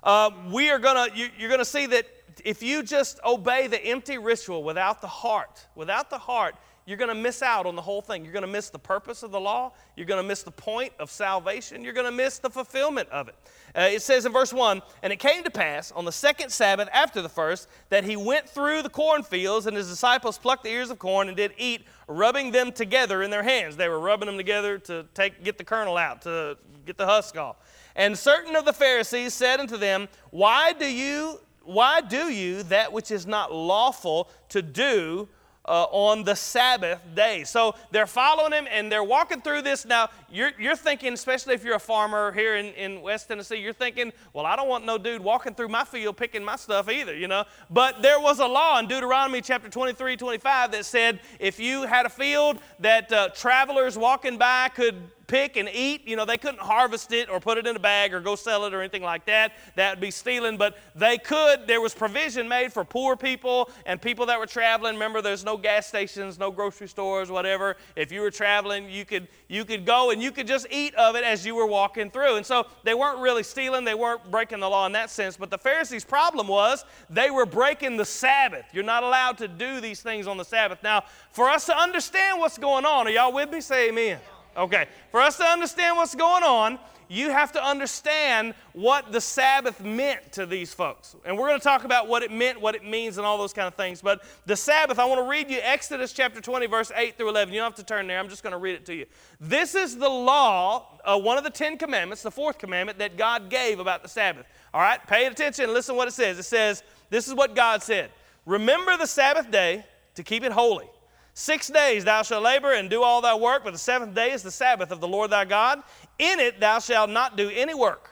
Uh, 0.04 0.30
we 0.52 0.70
are 0.70 0.80
going 0.80 1.10
to, 1.10 1.18
you, 1.18 1.28
you're 1.38 1.50
going 1.50 1.60
to 1.60 1.66
see 1.66 1.88
that 1.88 2.06
if 2.46 2.62
you 2.62 2.84
just 2.84 3.20
obey 3.26 3.68
the 3.68 3.84
empty 3.84 4.18
ritual 4.18 4.64
without 4.64 5.02
the 5.02 5.08
heart, 5.08 5.66
without 5.76 6.10
the 6.10 6.20
heart, 6.20 6.56
you're 6.88 6.98
going 6.98 7.10
to 7.10 7.16
miss 7.16 7.42
out 7.42 7.66
on 7.66 7.76
the 7.76 7.82
whole 7.82 8.02
thing. 8.02 8.24
You're 8.24 8.32
going 8.32 8.46
to 8.46 8.52
miss 8.52 8.70
the 8.70 8.80
purpose 8.80 9.22
of 9.22 9.32
the 9.32 9.40
law. 9.40 9.74
You're 9.98 10.06
going 10.06 10.24
to 10.24 10.28
miss 10.28 10.44
the 10.44 10.52
point 10.52 10.94
of 11.00 11.12
salvation. 11.12 11.84
You're 11.84 11.92
going 11.92 12.06
to 12.06 12.14
miss 12.14 12.40
the 12.40 12.50
fulfillment 12.50 13.10
of 13.10 13.28
it. 13.28 13.36
Uh, 13.78 13.90
it 13.92 14.02
says 14.02 14.26
in 14.26 14.32
verse 14.32 14.54
1 14.54 14.82
And 15.04 15.12
it 15.12 15.20
came 15.20 15.44
to 15.44 15.52
pass 15.52 15.92
on 15.92 16.06
the 16.06 16.14
second 16.14 16.50
Sabbath 16.50 16.88
after 16.94 17.22
the 17.22 17.28
first 17.28 17.68
that 17.90 18.06
he 18.06 18.16
went 18.16 18.48
through 18.48 18.84
the 18.84 18.90
cornfields, 18.90 19.68
and 19.68 19.76
his 19.76 19.90
disciples 19.90 20.38
plucked 20.38 20.64
the 20.64 20.70
ears 20.70 20.90
of 20.90 20.98
corn 20.98 21.28
and 21.28 21.36
did 21.36 21.52
eat, 21.58 21.82
rubbing 22.08 22.52
them 22.52 22.72
together 22.72 23.22
in 23.22 23.32
their 23.32 23.44
hands. 23.44 23.76
They 23.76 23.90
were 23.90 24.00
rubbing 24.00 24.28
them 24.28 24.38
together 24.38 24.78
to 24.80 25.06
take, 25.14 25.44
get 25.44 25.58
the 25.58 25.66
kernel 25.66 25.98
out, 25.98 26.22
to 26.22 26.58
get 26.86 26.98
the 26.98 27.06
husk 27.06 27.38
off. 27.38 27.58
And 27.98 28.18
certain 28.18 28.56
of 28.56 28.64
the 28.64 28.72
Pharisees 28.72 29.34
said 29.34 29.60
unto 29.60 29.76
them, 29.76 30.08
Why 30.32 30.72
do 30.72 30.90
you 30.90 31.42
why 31.68 32.00
do 32.00 32.32
you 32.32 32.64
that 32.64 32.94
which 32.94 33.12
is 33.12 33.28
not 33.28 33.54
lawful 33.54 34.30
to 34.48 34.62
do 34.62 35.28
uh, 35.68 35.86
on 35.92 36.24
the 36.24 36.36
Sabbath 36.36 37.02
day. 37.16 37.44
So 37.44 37.76
they're 37.92 38.08
following 38.08 38.52
him 38.54 38.68
and 38.72 38.92
they're 38.92 39.04
walking 39.04 39.42
through 39.42 39.64
this. 39.64 39.86
Now, 39.86 40.10
you're, 40.30 40.52
you're 40.60 40.76
thinking, 40.76 41.14
especially 41.14 41.54
if 41.54 41.64
you're 41.64 41.76
a 41.76 41.80
farmer 41.80 42.32
here 42.32 42.56
in, 42.56 42.68
in 42.68 43.02
West 43.02 43.28
Tennessee, 43.28 43.58
you're 43.58 43.74
thinking, 43.74 44.12
well, 44.34 44.46
I 44.46 44.56
don't 44.56 44.68
want 44.68 44.86
no 44.86 44.98
dude 44.98 45.22
walking 45.22 45.54
through 45.54 45.70
my 45.70 45.84
field 45.84 46.18
picking 46.18 46.44
my 46.44 46.56
stuff 46.56 46.90
either, 46.90 47.16
you 47.16 47.28
know. 47.28 47.44
But 47.70 48.02
there 48.02 48.20
was 48.20 48.40
a 48.40 48.48
law 48.48 48.80
in 48.80 48.88
Deuteronomy 48.88 49.42
chapter 49.42 49.70
23, 49.70 50.18
25 50.18 50.72
that 50.72 50.86
said 50.86 51.20
if 51.40 51.60
you 51.60 51.84
had 51.84 52.06
a 52.06 52.10
field 52.10 52.60
that 52.80 53.12
uh, 53.12 53.30
travelers 53.30 53.98
walking 53.98 54.38
by 54.38 54.70
could 54.70 54.96
pick 55.28 55.58
and 55.58 55.70
eat. 55.72 56.08
You 56.08 56.16
know, 56.16 56.26
they 56.26 56.38
couldn't 56.38 56.62
harvest 56.62 57.12
it 57.12 57.30
or 57.30 57.40
put 57.40 57.58
it 57.58 57.68
in 57.68 57.76
a 57.76 57.80
bag 57.80 58.14
or 58.14 58.20
go 58.20 58.36
sell 58.36 58.66
it 58.66 58.74
or 58.74 58.82
anything 58.82 59.04
like 59.04 59.26
that. 59.26 59.54
That 59.76 59.92
would 59.92 60.02
be 60.02 60.12
stealing. 60.12 60.58
But 60.58 60.78
they 60.96 61.18
could. 61.18 61.68
There 61.68 61.82
was 61.82 61.94
provision 61.94 62.48
made 62.48 62.74
for 62.74 62.84
poor 62.84 63.16
people 63.16 63.70
and 63.86 64.02
people 64.02 64.26
that 64.28 64.40
were 64.40 64.46
traveling. 64.46 64.96
Remember, 64.96 65.22
there's 65.22 65.44
no 65.44 65.58
gas 65.58 65.88
stations, 65.88 66.40
no 66.40 66.50
grocery 66.50 66.88
stores, 66.88 67.30
whatever. 67.30 67.78
If 67.96 68.12
you 68.12 68.22
were 68.22 68.32
traveling, 68.32 68.90
you 68.90 69.06
could 69.06 69.28
you 69.48 69.66
could 69.66 69.86
go 69.86 70.12
and 70.12 70.22
you 70.22 70.32
could 70.32 70.48
just 70.48 70.68
eat 70.72 70.96
of 70.96 71.16
it 71.16 71.24
as 71.24 71.46
you 71.46 71.56
were 71.56 71.68
walking 71.68 72.10
through. 72.10 72.38
And 72.38 72.46
so 72.46 72.68
they 72.84 72.94
weren't 72.94 73.20
really 73.20 73.44
stealing. 73.44 73.84
They 73.84 73.96
weren't 73.96 74.30
breaking 74.32 74.60
the 74.60 74.70
law 74.70 74.86
in 74.86 74.94
that 74.94 75.10
sense. 75.10 75.38
But 75.38 75.50
the 75.50 75.58
Pharisees' 75.58 76.06
problem 76.06 76.48
was 76.48 76.86
they 77.10 77.30
were 77.30 77.46
breaking 77.46 77.98
the 77.98 78.06
Sabbath. 78.06 78.66
You're 78.74 78.84
not 78.84 79.04
allowed 79.04 79.38
to 79.40 79.48
do 79.48 79.82
these 79.82 80.02
things 80.02 80.28
on 80.28 80.38
the 80.38 80.46
Sabbath. 80.46 80.82
Now, 80.84 81.04
for 81.32 81.50
us 81.50 81.66
to 81.66 81.78
understand 81.78 82.40
what's 82.40 82.58
going 82.58 82.86
on, 82.86 83.08
are 83.08 83.12
y'all 83.12 83.34
with 83.34 83.52
me? 83.52 83.62
Say 83.62 83.90
amen. 83.90 84.20
Okay, 84.58 84.88
for 85.12 85.22
us 85.22 85.38
to 85.38 85.44
understand 85.44 85.98
what's 85.98 86.16
going 86.16 86.44
on, 86.44 86.80
you 87.10 87.30
have 87.30 87.52
to 87.54 87.64
understand 87.64 88.54
what 88.74 89.12
the 89.12 89.22
Sabbath 89.22 89.82
meant 89.84 90.32
to 90.34 90.46
these 90.46 90.74
folks. 90.74 91.16
And 91.26 91.38
we're 91.38 91.48
going 91.48 91.60
to 91.60 91.64
talk 91.64 91.84
about 91.84 92.08
what 92.08 92.24
it 92.24 92.32
meant, 92.32 92.60
what 92.60 92.76
it 92.76 92.84
means, 92.84 93.18
and 93.18 93.26
all 93.26 93.38
those 93.38 93.54
kind 93.54 93.68
of 93.68 93.76
things. 93.76 94.02
But 94.02 94.24
the 94.46 94.56
Sabbath, 94.56 95.00
I 95.00 95.06
want 95.06 95.20
to 95.20 95.30
read 95.30 95.50
you 95.50 95.60
Exodus 95.62 96.12
chapter 96.12 96.42
20, 96.42 96.66
verse 96.66 96.92
8 96.94 97.16
through 97.16 97.30
11. 97.30 97.54
You 97.54 97.62
don't 97.62 97.72
have 97.72 97.76
to 97.76 97.84
turn 97.84 98.08
there, 98.08 98.20
I'm 98.20 98.30
just 98.30 98.44
going 98.44 98.52
to 98.52 98.58
read 98.58 98.76
it 98.76 98.86
to 98.88 98.96
you. 98.96 99.06
This 99.40 99.76
is 99.76 99.96
the 99.96 100.10
law, 100.10 101.00
uh, 101.06 101.18
one 101.18 101.38
of 101.38 101.44
the 101.44 101.50
Ten 101.50 101.78
Commandments, 101.78 102.24
the 102.24 102.32
fourth 102.32 102.58
commandment 102.58 102.98
that 103.00 103.16
God 103.16 103.50
gave 103.50 103.80
about 103.80 104.04
the 104.04 104.10
Sabbath. 104.10 104.46
All 104.74 104.82
right, 104.82 105.00
pay 105.08 105.28
attention 105.28 105.72
listen 105.72 105.96
what 105.96 106.08
it 106.08 106.14
says. 106.14 106.40
It 106.40 106.44
says, 106.44 106.84
This 107.10 107.28
is 107.28 107.34
what 107.34 107.56
God 107.56 107.84
said 107.84 108.10
Remember 108.46 108.98
the 108.98 109.08
Sabbath 109.08 109.52
day 109.52 109.86
to 110.16 110.24
keep 110.24 110.44
it 110.44 110.52
holy. 110.52 110.90
Six 111.40 111.68
days 111.68 112.04
thou 112.04 112.24
shalt 112.24 112.42
labor 112.42 112.74
and 112.74 112.90
do 112.90 113.04
all 113.04 113.22
thy 113.22 113.36
work, 113.36 113.64
but 113.64 113.72
the 113.72 113.78
seventh 113.78 114.16
day 114.16 114.32
is 114.32 114.42
the 114.42 114.50
Sabbath 114.50 114.90
of 114.90 115.00
the 115.00 115.08
Lord 115.08 115.30
thy 115.30 115.46
God. 115.46 115.84
In 116.18 116.40
it 116.40 116.60
thou 116.60 116.80
shalt 116.80 117.12
not 117.12 117.38
do 117.38 117.52
any 117.52 117.76
work. 117.76 118.10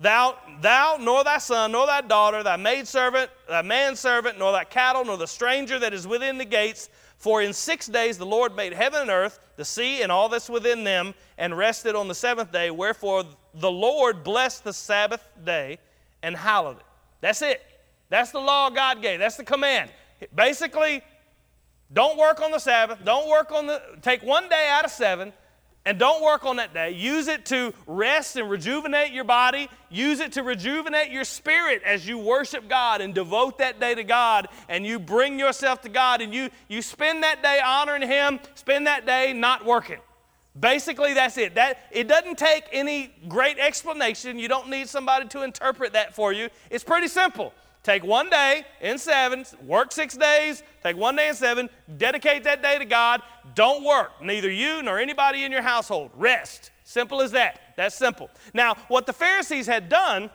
Thou, 0.00 0.36
thou, 0.60 0.96
nor 1.00 1.22
thy 1.22 1.38
son, 1.38 1.70
nor 1.70 1.86
thy 1.86 2.00
daughter, 2.00 2.42
thy 2.42 2.56
maidservant, 2.56 3.30
thy 3.48 3.62
manservant, 3.62 4.40
nor 4.40 4.50
thy 4.50 4.64
cattle, 4.64 5.04
nor 5.04 5.16
the 5.16 5.28
stranger 5.28 5.78
that 5.78 5.94
is 5.94 6.04
within 6.04 6.36
the 6.36 6.44
gates. 6.44 6.88
For 7.16 7.42
in 7.42 7.52
six 7.52 7.86
days 7.86 8.18
the 8.18 8.26
Lord 8.26 8.56
made 8.56 8.72
heaven 8.72 9.02
and 9.02 9.10
earth, 9.10 9.38
the 9.54 9.64
sea, 9.64 10.02
and 10.02 10.10
all 10.10 10.28
that's 10.28 10.50
within 10.50 10.82
them, 10.82 11.14
and 11.38 11.56
rested 11.56 11.94
on 11.94 12.08
the 12.08 12.14
seventh 12.14 12.50
day. 12.50 12.72
Wherefore 12.72 13.22
the 13.54 13.70
Lord 13.70 14.24
blessed 14.24 14.64
the 14.64 14.72
Sabbath 14.72 15.24
day 15.44 15.78
and 16.24 16.34
hallowed 16.36 16.78
it. 16.78 16.86
That's 17.20 17.40
it. 17.40 17.62
That's 18.08 18.32
the 18.32 18.40
law 18.40 18.68
God 18.68 19.00
gave. 19.00 19.20
That's 19.20 19.36
the 19.36 19.44
command. 19.44 19.90
Basically, 20.34 21.02
don't 21.92 22.18
work 22.18 22.40
on 22.40 22.50
the 22.50 22.58
Sabbath. 22.58 22.98
Don't 23.04 23.28
work 23.28 23.52
on 23.52 23.66
the, 23.66 23.80
take 24.02 24.22
one 24.22 24.48
day 24.48 24.68
out 24.70 24.84
of 24.84 24.90
seven 24.90 25.32
and 25.86 25.98
don't 25.98 26.22
work 26.22 26.44
on 26.44 26.56
that 26.56 26.72
day. 26.72 26.92
Use 26.92 27.28
it 27.28 27.44
to 27.46 27.74
rest 27.86 28.36
and 28.36 28.48
rejuvenate 28.48 29.12
your 29.12 29.24
body. 29.24 29.68
Use 29.90 30.20
it 30.20 30.32
to 30.32 30.42
rejuvenate 30.42 31.10
your 31.10 31.24
spirit 31.24 31.82
as 31.84 32.08
you 32.08 32.18
worship 32.18 32.68
God 32.68 33.00
and 33.00 33.14
devote 33.14 33.58
that 33.58 33.80
day 33.80 33.94
to 33.94 34.04
God 34.04 34.48
and 34.68 34.86
you 34.86 34.98
bring 34.98 35.38
yourself 35.38 35.82
to 35.82 35.88
God 35.88 36.22
and 36.22 36.34
you, 36.34 36.48
you 36.68 36.80
spend 36.80 37.22
that 37.22 37.42
day 37.42 37.60
honoring 37.64 38.02
Him, 38.02 38.40
spend 38.54 38.86
that 38.86 39.04
day 39.04 39.32
not 39.32 39.64
working. 39.64 39.98
Basically, 40.58 41.14
that's 41.14 41.36
it. 41.36 41.56
That, 41.56 41.78
it 41.90 42.06
doesn't 42.06 42.38
take 42.38 42.64
any 42.72 43.12
great 43.28 43.58
explanation. 43.58 44.38
You 44.38 44.48
don't 44.48 44.70
need 44.70 44.88
somebody 44.88 45.26
to 45.28 45.42
interpret 45.42 45.94
that 45.94 46.14
for 46.14 46.32
you. 46.32 46.48
It's 46.70 46.84
pretty 46.84 47.08
simple. 47.08 47.52
Take 47.84 48.02
one 48.02 48.30
day 48.30 48.64
in 48.80 48.96
seven, 48.96 49.44
work 49.62 49.92
six 49.92 50.16
days, 50.16 50.62
take 50.82 50.96
one 50.96 51.16
day 51.16 51.28
in 51.28 51.34
seven, 51.34 51.68
dedicate 51.98 52.42
that 52.44 52.62
day 52.62 52.78
to 52.78 52.86
God. 52.86 53.20
Don't 53.54 53.84
work, 53.84 54.22
neither 54.22 54.50
you 54.50 54.82
nor 54.82 54.98
anybody 54.98 55.44
in 55.44 55.52
your 55.52 55.60
household. 55.60 56.10
Rest. 56.14 56.70
Simple 56.84 57.20
as 57.20 57.30
that. 57.32 57.60
That's 57.76 57.94
simple. 57.94 58.30
Now, 58.54 58.74
what 58.88 59.04
the 59.04 59.12
Pharisees 59.12 59.66
had 59.66 59.90
done 59.90 60.30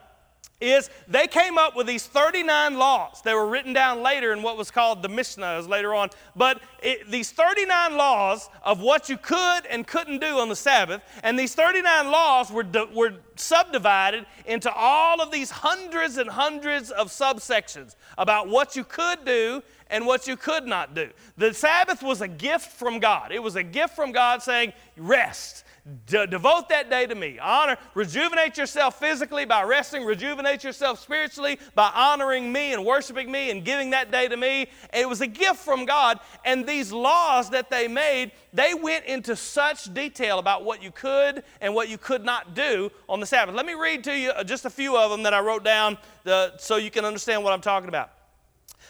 is 0.62 0.90
they 1.08 1.28
came 1.28 1.58
up 1.58 1.76
with 1.76 1.88
these 1.88 2.06
39 2.06 2.78
laws. 2.78 3.22
They 3.22 3.34
were 3.34 3.48
written 3.48 3.74
down 3.74 4.02
later 4.02 4.34
in 4.34 4.42
what 4.42 4.58
was 4.58 4.72
called 4.72 5.02
the 5.02 5.08
Mishnahs 5.08 5.68
later 5.70 5.94
on. 5.94 6.10
But 6.36 6.62
it, 6.84 7.10
these 7.10 7.32
39 7.32 7.96
laws 7.96 8.50
of 8.64 8.82
what 8.82 9.10
you 9.10 9.18
could 9.18 9.66
and 9.70 9.88
couldn't 9.88 10.20
do 10.20 10.38
on 10.38 10.50
the 10.50 10.56
Sabbath, 10.56 11.02
and 11.24 11.40
these 11.40 11.56
39 11.56 12.12
laws 12.12 12.52
were, 12.52 12.66
were 12.94 13.14
subdivided 13.36 14.26
into 14.46 14.72
all 14.74 15.22
of 15.22 15.32
these 15.32 15.50
hundreds 15.50 16.18
and 16.18 16.30
hundreds 16.30 16.92
of 16.92 17.08
subsections 17.08 17.96
about 18.18 18.50
what 18.50 18.76
you 18.76 18.84
could 18.84 19.24
do 19.26 19.64
and 19.90 20.06
what 20.06 20.28
you 20.28 20.36
could 20.36 20.66
not 20.66 20.94
do. 20.94 21.10
The 21.38 21.54
Sabbath 21.54 22.04
was 22.04 22.22
a 22.22 22.28
gift 22.28 22.72
from 22.72 23.00
God. 23.00 23.32
It 23.32 23.42
was 23.42 23.56
a 23.56 23.64
gift 23.64 23.96
from 23.96 24.12
God 24.12 24.44
saying, 24.44 24.74
rest. 24.98 25.64
De- 26.06 26.28
devote 26.28 26.70
that 26.70 26.90
day 26.90 27.06
to 27.08 27.16
me. 27.16 27.40
Honor, 27.40 27.78
rejuvenate 27.94 28.58
yourself 28.58 29.00
physically 29.00 29.46
by 29.46 29.64
resting, 29.64 30.04
rejuvenate 30.04 30.64
yourself 30.64 31.00
spiritually 31.00 31.60
by 31.74 31.92
honoring 31.96 32.52
me 32.52 32.74
and 32.74 32.86
worshiping 32.86 33.32
me 33.32 33.50
and 33.50 33.66
giving 33.66 33.90
that 33.92 34.12
day 34.12 34.28
to 34.28 34.38
me. 34.38 34.70
And 34.92 35.02
it 35.02 35.10
was 35.10 35.22
a 35.22 35.28
gift 35.28 35.58
from 35.58 35.86
God. 35.86 36.20
And 36.46 36.68
these 36.68 36.92
laws 36.92 37.50
that 37.52 37.70
they 37.70 37.88
made, 37.88 38.32
they 38.54 38.74
went 38.74 39.06
into 39.06 39.36
such 39.36 39.92
detail 39.94 40.38
about 40.38 40.64
what 40.64 40.84
you 40.84 40.92
could 40.92 41.44
and 41.62 41.74
what 41.74 41.90
you 41.90 41.98
could 41.98 42.24
not 42.24 42.54
do 42.54 42.92
on 43.08 43.20
the 43.20 43.26
Sabbath. 43.26 43.56
Let 43.56 43.66
me 43.66 43.74
read 43.74 44.04
to 44.04 44.16
you 44.16 44.32
uh, 44.32 44.44
just 44.44 44.66
a 44.66 44.70
few 44.70 44.98
of 44.98 45.10
them 45.10 45.24
that 45.24 45.34
I 45.34 45.40
wrote 45.40 45.64
down 45.64 45.98
the, 46.24 46.54
so 46.58 46.76
you 46.78 46.92
can 46.92 47.06
understand 47.06 47.44
what 47.44 47.54
I'm 47.54 47.62
talking 47.62 47.90
about. 47.90 48.12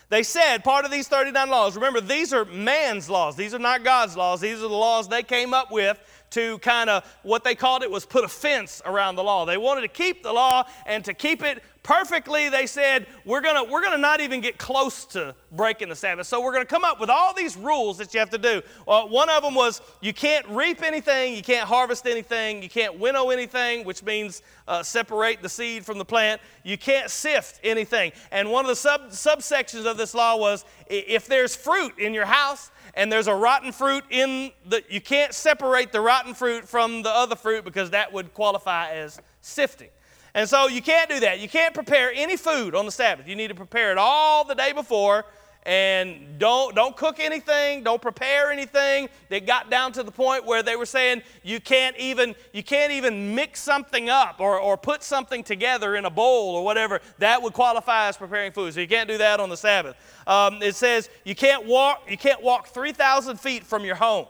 They 0.09 0.23
said 0.23 0.63
part 0.63 0.85
of 0.85 0.91
these 0.91 1.07
39 1.07 1.49
laws, 1.49 1.75
remember, 1.75 2.01
these 2.01 2.33
are 2.33 2.43
man's 2.45 3.09
laws. 3.09 3.35
These 3.35 3.53
are 3.53 3.59
not 3.59 3.83
God's 3.83 4.17
laws. 4.17 4.41
These 4.41 4.57
are 4.57 4.67
the 4.67 4.69
laws 4.69 5.07
they 5.07 5.21
came 5.21 5.53
up 5.53 5.71
with 5.71 5.99
to 6.31 6.57
kind 6.59 6.89
of 6.89 7.05
what 7.23 7.43
they 7.43 7.55
called 7.55 7.83
it 7.83 7.91
was 7.91 8.05
put 8.05 8.23
a 8.23 8.27
fence 8.27 8.81
around 8.85 9.15
the 9.15 9.23
law. 9.23 9.45
They 9.45 9.57
wanted 9.57 9.81
to 9.81 9.87
keep 9.87 10.23
the 10.23 10.33
law 10.33 10.65
and 10.85 11.03
to 11.05 11.13
keep 11.13 11.43
it 11.43 11.63
perfectly, 11.83 12.49
they 12.49 12.65
said, 12.65 13.07
we're 13.25 13.41
to 13.41 13.65
we're 13.69 13.81
gonna 13.81 13.97
not 13.97 14.21
even 14.21 14.41
get 14.41 14.57
close 14.57 15.05
to 15.05 15.35
breaking 15.51 15.89
the 15.89 15.95
Sabbath. 15.95 16.27
So 16.27 16.41
we're 16.41 16.51
going 16.51 16.65
to 16.65 16.69
come 16.69 16.83
up 16.83 16.99
with 16.99 17.09
all 17.09 17.33
these 17.33 17.57
rules 17.57 17.97
that 17.97 18.13
you 18.13 18.19
have 18.19 18.29
to 18.31 18.37
do. 18.37 18.61
One 18.85 19.29
of 19.29 19.43
them 19.43 19.55
was 19.55 19.81
you 20.01 20.13
can't 20.13 20.47
reap 20.47 20.81
anything, 20.83 21.35
you 21.35 21.41
can't 21.41 21.67
harvest 21.67 22.05
anything, 22.05 22.61
you 22.61 22.69
can't 22.69 22.99
winnow 22.99 23.29
anything, 23.29 23.85
which 23.85 24.03
means 24.03 24.41
uh, 24.67 24.83
separate 24.83 25.41
the 25.41 25.49
seed 25.49 25.85
from 25.85 25.97
the 25.97 26.05
plant. 26.05 26.41
You 26.63 26.77
can't 26.77 27.09
sift 27.09 27.59
anything. 27.63 28.11
And 28.31 28.51
one 28.51 28.65
of 28.65 28.69
the 28.69 28.75
sub, 28.75 29.09
subsections 29.09 29.85
of 29.85 29.97
this 29.97 30.13
law 30.13 30.37
was 30.37 30.65
if 30.87 31.27
there's 31.27 31.55
fruit 31.55 31.97
in 31.97 32.13
your 32.13 32.25
house, 32.25 32.71
and 32.95 33.11
there's 33.11 33.27
a 33.27 33.35
rotten 33.35 33.71
fruit 33.71 34.03
in 34.09 34.51
the 34.65 34.83
you 34.89 34.99
can't 34.99 35.33
separate 35.33 35.91
the 35.91 36.01
rotten 36.01 36.33
fruit 36.33 36.67
from 36.67 37.03
the 37.03 37.09
other 37.09 37.35
fruit 37.35 37.63
because 37.63 37.91
that 37.91 38.11
would 38.11 38.33
qualify 38.33 38.89
as 38.89 39.21
sifting 39.41 39.89
and 40.33 40.47
so 40.47 40.67
you 40.67 40.81
can't 40.81 41.09
do 41.09 41.19
that. 41.21 41.39
You 41.39 41.49
can't 41.49 41.73
prepare 41.73 42.11
any 42.13 42.37
food 42.37 42.75
on 42.75 42.85
the 42.85 42.91
Sabbath. 42.91 43.27
You 43.27 43.35
need 43.35 43.47
to 43.47 43.55
prepare 43.55 43.91
it 43.91 43.97
all 43.97 44.43
the 44.43 44.55
day 44.55 44.73
before 44.73 45.25
and 45.63 46.39
don't 46.39 46.73
don't 46.73 46.95
cook 46.95 47.19
anything. 47.19 47.83
Don't 47.83 48.01
prepare 48.01 48.51
anything. 48.51 49.09
They 49.27 49.39
got 49.41 49.69
down 49.69 49.91
to 49.93 50.03
the 50.03 50.11
point 50.11 50.45
where 50.45 50.63
they 50.63 50.75
were 50.75 50.85
saying 50.85 51.21
you 51.43 51.59
can't 51.59 51.97
even 51.97 52.33
you 52.53 52.63
can't 52.63 52.91
even 52.91 53.35
mix 53.35 53.59
something 53.59 54.09
up 54.09 54.39
or, 54.39 54.59
or 54.59 54.77
put 54.77 55.03
something 55.03 55.43
together 55.43 55.95
in 55.95 56.05
a 56.05 56.09
bowl 56.09 56.55
or 56.55 56.63
whatever. 56.63 57.01
That 57.17 57.41
would 57.41 57.53
qualify 57.53 58.07
as 58.07 58.17
preparing 58.17 58.51
food. 58.51 58.73
So 58.73 58.79
you 58.79 58.87
can't 58.87 59.09
do 59.09 59.17
that 59.17 59.39
on 59.39 59.49
the 59.49 59.57
sabbath. 59.57 59.95
Um, 60.25 60.61
it 60.61 60.75
says 60.75 61.09
you 61.25 61.35
can't 61.35 61.65
walk 61.65 62.03
you 62.09 62.17
can't 62.17 62.41
walk 62.41 62.69
3000 62.69 63.37
feet 63.37 63.63
from 63.63 63.83
your 63.83 63.95
home. 63.95 64.27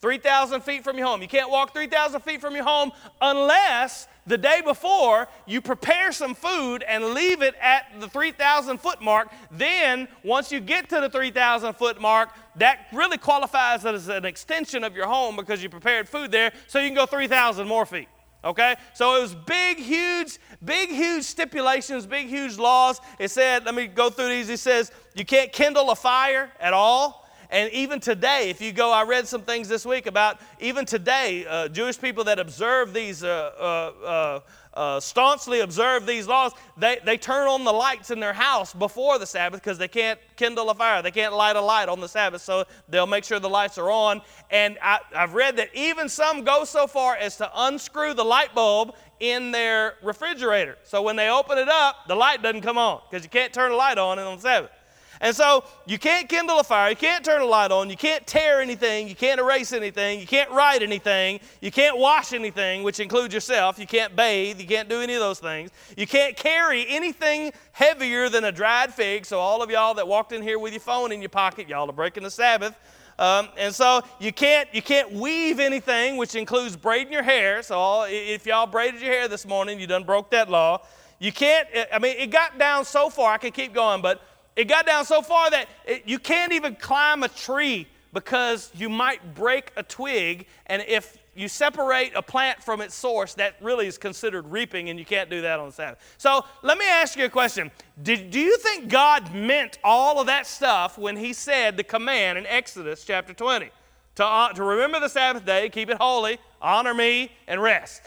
3000 0.00 0.60
feet 0.60 0.84
from 0.84 0.98
your 0.98 1.06
home. 1.06 1.22
You 1.22 1.28
can't 1.28 1.50
walk 1.50 1.72
3000 1.72 2.20
feet 2.20 2.40
from 2.40 2.54
your 2.54 2.64
home 2.64 2.92
unless 3.20 4.06
the 4.26 4.38
day 4.38 4.60
before, 4.64 5.28
you 5.46 5.60
prepare 5.60 6.10
some 6.12 6.34
food 6.34 6.82
and 6.82 7.14
leave 7.14 7.42
it 7.42 7.54
at 7.60 7.86
the 8.00 8.08
3,000 8.08 8.78
foot 8.78 9.00
mark. 9.00 9.32
Then, 9.50 10.08
once 10.24 10.50
you 10.50 10.60
get 10.60 10.88
to 10.88 11.00
the 11.00 11.08
3,000 11.08 11.74
foot 11.74 12.00
mark, 12.00 12.30
that 12.56 12.86
really 12.92 13.18
qualifies 13.18 13.84
as 13.84 14.08
an 14.08 14.24
extension 14.24 14.82
of 14.82 14.96
your 14.96 15.06
home 15.06 15.36
because 15.36 15.62
you 15.62 15.68
prepared 15.68 16.08
food 16.08 16.32
there, 16.32 16.52
so 16.66 16.78
you 16.78 16.88
can 16.88 16.96
go 16.96 17.06
3,000 17.06 17.68
more 17.68 17.86
feet. 17.86 18.08
Okay? 18.44 18.76
So 18.94 19.16
it 19.16 19.22
was 19.22 19.34
big, 19.34 19.78
huge, 19.78 20.38
big, 20.64 20.90
huge 20.90 21.24
stipulations, 21.24 22.06
big, 22.06 22.28
huge 22.28 22.58
laws. 22.58 23.00
It 23.18 23.30
said, 23.30 23.64
let 23.64 23.74
me 23.74 23.86
go 23.86 24.10
through 24.10 24.28
these. 24.28 24.48
It 24.48 24.60
says, 24.60 24.92
you 25.14 25.24
can't 25.24 25.52
kindle 25.52 25.90
a 25.90 25.96
fire 25.96 26.50
at 26.60 26.72
all. 26.72 27.25
And 27.50 27.72
even 27.72 28.00
today, 28.00 28.50
if 28.50 28.60
you 28.60 28.72
go, 28.72 28.92
I 28.92 29.04
read 29.04 29.26
some 29.28 29.42
things 29.42 29.68
this 29.68 29.86
week 29.86 30.06
about 30.06 30.40
even 30.60 30.84
today, 30.84 31.46
uh, 31.46 31.68
Jewish 31.68 32.00
people 32.00 32.24
that 32.24 32.38
observe 32.38 32.92
these, 32.92 33.22
uh, 33.22 33.50
uh, 33.58 34.04
uh, 34.04 34.40
uh 34.78 35.00
staunchly 35.00 35.60
observe 35.60 36.06
these 36.06 36.26
laws, 36.26 36.52
they, 36.76 36.98
they 37.04 37.16
turn 37.16 37.48
on 37.48 37.64
the 37.64 37.72
lights 37.72 38.10
in 38.10 38.20
their 38.20 38.32
house 38.32 38.74
before 38.74 39.18
the 39.18 39.26
Sabbath 39.26 39.62
because 39.62 39.78
they 39.78 39.88
can't 39.88 40.18
kindle 40.36 40.70
a 40.70 40.74
fire. 40.74 41.02
They 41.02 41.10
can't 41.10 41.34
light 41.34 41.56
a 41.56 41.60
light 41.60 41.88
on 41.88 42.00
the 42.00 42.08
Sabbath, 42.08 42.42
so 42.42 42.64
they'll 42.88 43.06
make 43.06 43.24
sure 43.24 43.38
the 43.38 43.48
lights 43.48 43.78
are 43.78 43.90
on. 43.90 44.20
And 44.50 44.78
I, 44.82 44.98
I've 45.14 45.34
read 45.34 45.56
that 45.56 45.70
even 45.74 46.08
some 46.08 46.44
go 46.44 46.64
so 46.64 46.86
far 46.86 47.16
as 47.16 47.36
to 47.38 47.50
unscrew 47.54 48.14
the 48.14 48.24
light 48.24 48.54
bulb 48.54 48.94
in 49.20 49.50
their 49.50 49.94
refrigerator. 50.02 50.76
So 50.82 51.02
when 51.02 51.16
they 51.16 51.30
open 51.30 51.58
it 51.58 51.68
up, 51.68 52.06
the 52.06 52.14
light 52.14 52.42
doesn't 52.42 52.60
come 52.62 52.78
on 52.78 53.00
because 53.08 53.24
you 53.24 53.30
can't 53.30 53.52
turn 53.52 53.72
a 53.72 53.76
light 53.76 53.98
on 53.98 54.18
on 54.18 54.36
the 54.36 54.42
Sabbath. 54.42 54.70
And 55.20 55.34
so 55.34 55.64
you 55.86 55.98
can't 55.98 56.28
kindle 56.28 56.58
a 56.58 56.64
fire, 56.64 56.90
you 56.90 56.96
can't 56.96 57.24
turn 57.24 57.40
a 57.40 57.44
light 57.44 57.70
on, 57.70 57.90
you 57.90 57.96
can't 57.96 58.26
tear 58.26 58.60
anything, 58.60 59.08
you 59.08 59.14
can't 59.14 59.40
erase 59.40 59.72
anything, 59.72 60.20
you 60.20 60.26
can't 60.26 60.50
write 60.50 60.82
anything, 60.82 61.40
you 61.60 61.70
can't 61.70 61.98
wash 61.98 62.32
anything, 62.32 62.82
which 62.82 63.00
includes 63.00 63.32
yourself, 63.32 63.78
you 63.78 63.86
can't 63.86 64.14
bathe, 64.14 64.60
you 64.60 64.66
can't 64.66 64.88
do 64.88 65.00
any 65.00 65.14
of 65.14 65.20
those 65.20 65.38
things. 65.38 65.70
You 65.96 66.06
can't 66.06 66.36
carry 66.36 66.86
anything 66.88 67.52
heavier 67.72 68.28
than 68.28 68.44
a 68.44 68.52
dried 68.52 68.92
fig. 68.92 69.24
So 69.24 69.38
all 69.38 69.62
of 69.62 69.70
y'all 69.70 69.94
that 69.94 70.06
walked 70.06 70.32
in 70.32 70.42
here 70.42 70.58
with 70.58 70.72
your 70.72 70.80
phone 70.80 71.12
in 71.12 71.20
your 71.20 71.28
pocket, 71.30 71.68
y'all 71.68 71.88
are 71.88 71.92
breaking 71.92 72.22
the 72.22 72.30
Sabbath. 72.30 72.76
Um, 73.18 73.48
and 73.56 73.74
so 73.74 74.02
you 74.20 74.32
can't 74.32 74.68
you 74.74 74.82
can't 74.82 75.10
weave 75.12 75.58
anything, 75.58 76.18
which 76.18 76.34
includes 76.34 76.76
braiding 76.76 77.12
your 77.12 77.22
hair. 77.22 77.62
So 77.62 77.78
all, 77.78 78.06
if 78.08 78.44
y'all 78.44 78.66
braided 78.66 79.00
your 79.00 79.10
hair 79.10 79.26
this 79.26 79.46
morning, 79.46 79.80
you 79.80 79.86
done 79.86 80.04
broke 80.04 80.30
that 80.30 80.50
law. 80.50 80.82
You 81.18 81.32
can't. 81.32 81.66
I 81.92 81.98
mean, 81.98 82.16
it 82.18 82.30
got 82.30 82.58
down 82.58 82.84
so 82.84 83.08
far. 83.08 83.32
I 83.32 83.38
can 83.38 83.52
keep 83.52 83.72
going, 83.72 84.02
but 84.02 84.20
it 84.56 84.68
got 84.68 84.86
down 84.86 85.04
so 85.04 85.22
far 85.22 85.50
that 85.50 85.68
it, 85.84 86.02
you 86.06 86.18
can't 86.18 86.52
even 86.52 86.74
climb 86.74 87.22
a 87.22 87.28
tree 87.28 87.86
because 88.12 88.70
you 88.74 88.88
might 88.88 89.34
break 89.34 89.70
a 89.76 89.82
twig. 89.82 90.46
And 90.66 90.82
if 90.88 91.18
you 91.34 91.48
separate 91.48 92.12
a 92.16 92.22
plant 92.22 92.62
from 92.62 92.80
its 92.80 92.94
source, 92.94 93.34
that 93.34 93.56
really 93.60 93.86
is 93.86 93.98
considered 93.98 94.50
reaping, 94.50 94.88
and 94.88 94.98
you 94.98 95.04
can't 95.04 95.28
do 95.28 95.42
that 95.42 95.60
on 95.60 95.66
the 95.66 95.72
Sabbath. 95.72 95.98
So 96.16 96.44
let 96.62 96.78
me 96.78 96.86
ask 96.88 97.18
you 97.18 97.26
a 97.26 97.28
question. 97.28 97.70
Did, 98.02 98.30
do 98.30 98.40
you 98.40 98.56
think 98.56 98.88
God 98.88 99.34
meant 99.34 99.78
all 99.84 100.18
of 100.18 100.26
that 100.28 100.46
stuff 100.46 100.96
when 100.96 101.16
He 101.16 101.34
said 101.34 101.76
the 101.76 101.84
command 101.84 102.38
in 102.38 102.46
Exodus 102.46 103.04
chapter 103.04 103.34
20 103.34 103.70
to, 104.14 104.24
uh, 104.24 104.52
to 104.54 104.64
remember 104.64 104.98
the 104.98 105.10
Sabbath 105.10 105.44
day, 105.44 105.68
keep 105.68 105.90
it 105.90 105.98
holy, 105.98 106.38
honor 106.62 106.94
me, 106.94 107.30
and 107.46 107.60
rest? 107.60 108.00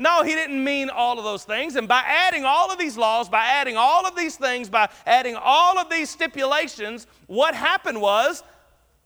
No, 0.00 0.22
he 0.22 0.34
didn't 0.34 0.62
mean 0.62 0.90
all 0.90 1.18
of 1.18 1.24
those 1.24 1.42
things. 1.42 1.74
And 1.74 1.88
by 1.88 2.02
adding 2.06 2.44
all 2.44 2.70
of 2.70 2.78
these 2.78 2.96
laws, 2.96 3.28
by 3.28 3.44
adding 3.44 3.76
all 3.76 4.06
of 4.06 4.14
these 4.14 4.36
things, 4.36 4.68
by 4.70 4.88
adding 5.04 5.34
all 5.34 5.76
of 5.76 5.90
these 5.90 6.08
stipulations, 6.08 7.08
what 7.26 7.52
happened 7.52 8.00
was 8.00 8.44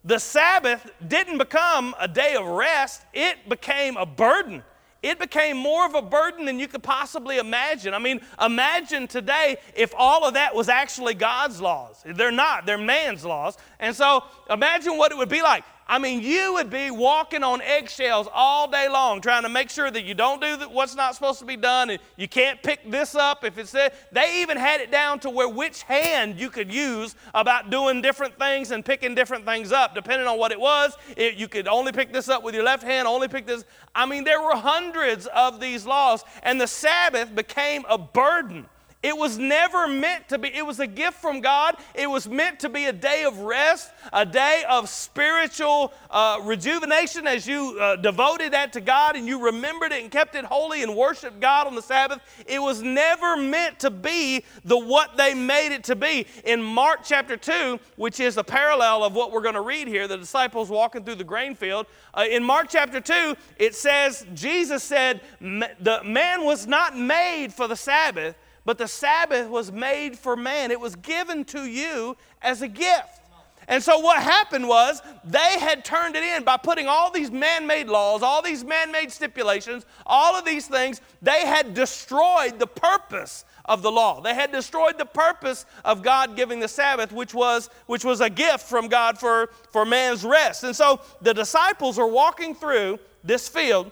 the 0.05 0.19
Sabbath 0.19 0.91
didn't 1.07 1.39
become 1.39 1.95
a 1.99 2.07
day 2.07 2.35
of 2.35 2.45
rest, 2.45 3.01
it 3.11 3.49
became 3.49 3.97
a 3.97 4.05
burden. 4.05 4.61
It 5.01 5.19
became 5.19 5.57
more 5.57 5.85
of 5.85 5.95
a 5.95 6.01
burden 6.01 6.45
than 6.45 6.59
you 6.59 6.67
could 6.67 6.83
possibly 6.83 7.37
imagine. 7.37 7.93
I 7.93 7.99
mean, 7.99 8.21
imagine 8.39 9.07
today 9.07 9.57
if 9.75 9.93
all 9.97 10.25
of 10.25 10.35
that 10.35 10.55
was 10.55 10.69
actually 10.69 11.13
God's 11.13 11.59
laws. 11.59 12.01
They're 12.05 12.31
not, 12.31 12.65
they're 12.65 12.77
man's 12.77 13.25
laws. 13.25 13.57
And 13.79 13.93
so 13.93 14.23
imagine 14.49 14.97
what 14.97 15.11
it 15.11 15.17
would 15.17 15.27
be 15.27 15.41
like 15.41 15.65
I 15.87 15.99
mean, 15.99 16.21
you 16.21 16.53
would 16.53 16.69
be 16.69 16.91
walking 16.91 17.43
on 17.43 17.61
eggshells 17.61 18.27
all 18.33 18.69
day 18.69 18.87
long 18.87 19.21
trying 19.21 19.43
to 19.43 19.49
make 19.49 19.69
sure 19.69 19.91
that 19.91 20.03
you 20.03 20.13
don't 20.13 20.41
do 20.41 20.57
what's 20.69 20.95
not 20.95 21.13
supposed 21.15 21.39
to 21.39 21.45
be 21.45 21.57
done 21.57 21.89
and 21.89 21.99
you 22.15 22.27
can't 22.27 22.61
pick 22.63 22.89
this 22.89 23.15
up 23.15 23.43
if 23.43 23.57
it's 23.57 23.71
there. 23.71 23.91
They 24.11 24.41
even 24.41 24.57
had 24.57 24.79
it 24.79 24.91
down 24.91 25.19
to 25.19 25.29
where 25.29 25.49
which 25.49 25.83
hand 25.83 26.39
you 26.39 26.49
could 26.49 26.73
use 26.73 27.15
about 27.33 27.69
doing 27.69 28.01
different 28.01 28.39
things 28.39 28.71
and 28.71 28.83
picking 28.83 29.13
different 29.13 29.45
things 29.45 29.71
up, 29.71 29.93
depending 29.93 30.27
on 30.27 30.37
what 30.37 30.51
it 30.51 30.59
was. 30.59 30.95
It, 31.17 31.35
you 31.35 31.47
could 31.47 31.67
only 31.67 31.91
pick 31.91 32.13
this 32.13 32.29
up 32.29 32.43
with 32.43 32.55
your 32.55 32.63
left 32.63 32.83
hand, 32.83 33.07
only 33.07 33.27
pick 33.27 33.45
this. 33.45 33.65
I 33.93 34.05
mean, 34.05 34.23
there 34.23 34.41
were 34.41 34.55
hundreds 34.55 35.27
of 35.27 35.59
these 35.59 35.85
laws, 35.85 36.23
and 36.43 36.59
the 36.59 36.67
Sabbath 36.67 37.35
became 37.35 37.83
a 37.89 37.97
burden 37.97 38.65
it 39.03 39.17
was 39.17 39.37
never 39.37 39.85
meant 39.85 40.29
to 40.29 40.37
be, 40.37 40.47
it 40.55 40.65
was 40.65 40.79
a 40.79 40.87
gift 40.87 41.17
from 41.17 41.41
God. 41.41 41.75
It 41.93 42.09
was 42.09 42.29
meant 42.29 42.61
to 42.61 42.69
be 42.69 42.85
a 42.85 42.93
day 42.93 43.25
of 43.25 43.37
rest, 43.39 43.91
a 44.13 44.25
day 44.25 44.63
of 44.69 44.87
spiritual 44.87 45.93
uh, 46.09 46.39
rejuvenation 46.43 47.27
as 47.27 47.45
you 47.45 47.77
uh, 47.81 47.97
devoted 47.97 48.53
that 48.53 48.71
to 48.73 48.81
God 48.81 49.17
and 49.17 49.27
you 49.27 49.43
remembered 49.43 49.91
it 49.91 50.01
and 50.01 50.09
kept 50.09 50.35
it 50.35 50.45
holy 50.45 50.83
and 50.83 50.95
worshiped 50.95 51.41
God 51.41 51.67
on 51.67 51.75
the 51.75 51.81
Sabbath. 51.81 52.21
It 52.47 52.61
was 52.61 52.81
never 52.81 53.35
meant 53.35 53.77
to 53.79 53.89
be 53.89 54.45
the 54.63 54.77
what 54.77 55.17
they 55.17 55.33
made 55.33 55.73
it 55.73 55.83
to 55.85 55.97
be. 55.97 56.25
In 56.45 56.63
Mark 56.63 57.01
chapter 57.03 57.35
2, 57.35 57.81
which 57.97 58.21
is 58.21 58.37
a 58.37 58.43
parallel 58.43 59.03
of 59.03 59.13
what 59.13 59.33
we're 59.33 59.41
going 59.41 59.55
to 59.55 59.61
read 59.61 59.89
here, 59.89 60.07
the 60.07 60.17
disciples 60.17 60.69
walking 60.69 61.03
through 61.03 61.15
the 61.15 61.25
grain 61.25 61.55
field, 61.55 61.87
uh, 62.13 62.23
in 62.29 62.41
Mark 62.41 62.67
chapter 62.69 63.01
2, 63.01 63.35
it 63.57 63.75
says, 63.75 64.25
Jesus 64.33 64.81
said, 64.81 65.19
The 65.41 65.99
man 66.05 66.45
was 66.45 66.67
not 66.67 66.97
made 66.97 67.53
for 67.53 67.67
the 67.67 67.75
Sabbath 67.75 68.37
but 68.65 68.77
the 68.77 68.87
Sabbath 68.87 69.49
was 69.49 69.71
made 69.71 70.17
for 70.17 70.35
man. 70.35 70.71
It 70.71 70.79
was 70.79 70.95
given 70.95 71.43
to 71.45 71.65
you 71.65 72.15
as 72.41 72.61
a 72.61 72.67
gift. 72.67 73.19
And 73.67 73.81
so 73.81 73.99
what 73.99 74.21
happened 74.21 74.67
was 74.67 75.01
they 75.23 75.59
had 75.59 75.85
turned 75.85 76.15
it 76.15 76.23
in 76.23 76.43
by 76.43 76.57
putting 76.57 76.87
all 76.87 77.11
these 77.11 77.31
man 77.31 77.65
made 77.65 77.87
laws, 77.87 78.21
all 78.21 78.41
these 78.41 78.63
man 78.63 78.91
made 78.91 79.11
stipulations, 79.11 79.85
all 80.05 80.35
of 80.35 80.43
these 80.43 80.67
things. 80.67 80.99
They 81.21 81.45
had 81.45 81.73
destroyed 81.73 82.59
the 82.59 82.67
purpose 82.67 83.45
of 83.65 83.81
the 83.81 83.91
law. 83.91 84.19
They 84.19 84.33
had 84.33 84.51
destroyed 84.51 84.97
the 84.97 85.05
purpose 85.05 85.65
of 85.85 86.03
God 86.03 86.35
giving 86.35 86.59
the 86.59 86.67
Sabbath, 86.67 87.13
which 87.13 87.33
was, 87.33 87.69
which 87.85 88.03
was 88.03 88.19
a 88.19 88.29
gift 88.29 88.67
from 88.67 88.89
God 88.89 89.17
for, 89.17 89.49
for 89.71 89.85
man's 89.85 90.25
rest. 90.25 90.65
And 90.65 90.75
so 90.75 90.99
the 91.21 91.33
disciples 91.33 91.97
are 91.97 92.07
walking 92.07 92.55
through 92.55 92.99
this 93.23 93.47
field. 93.47 93.91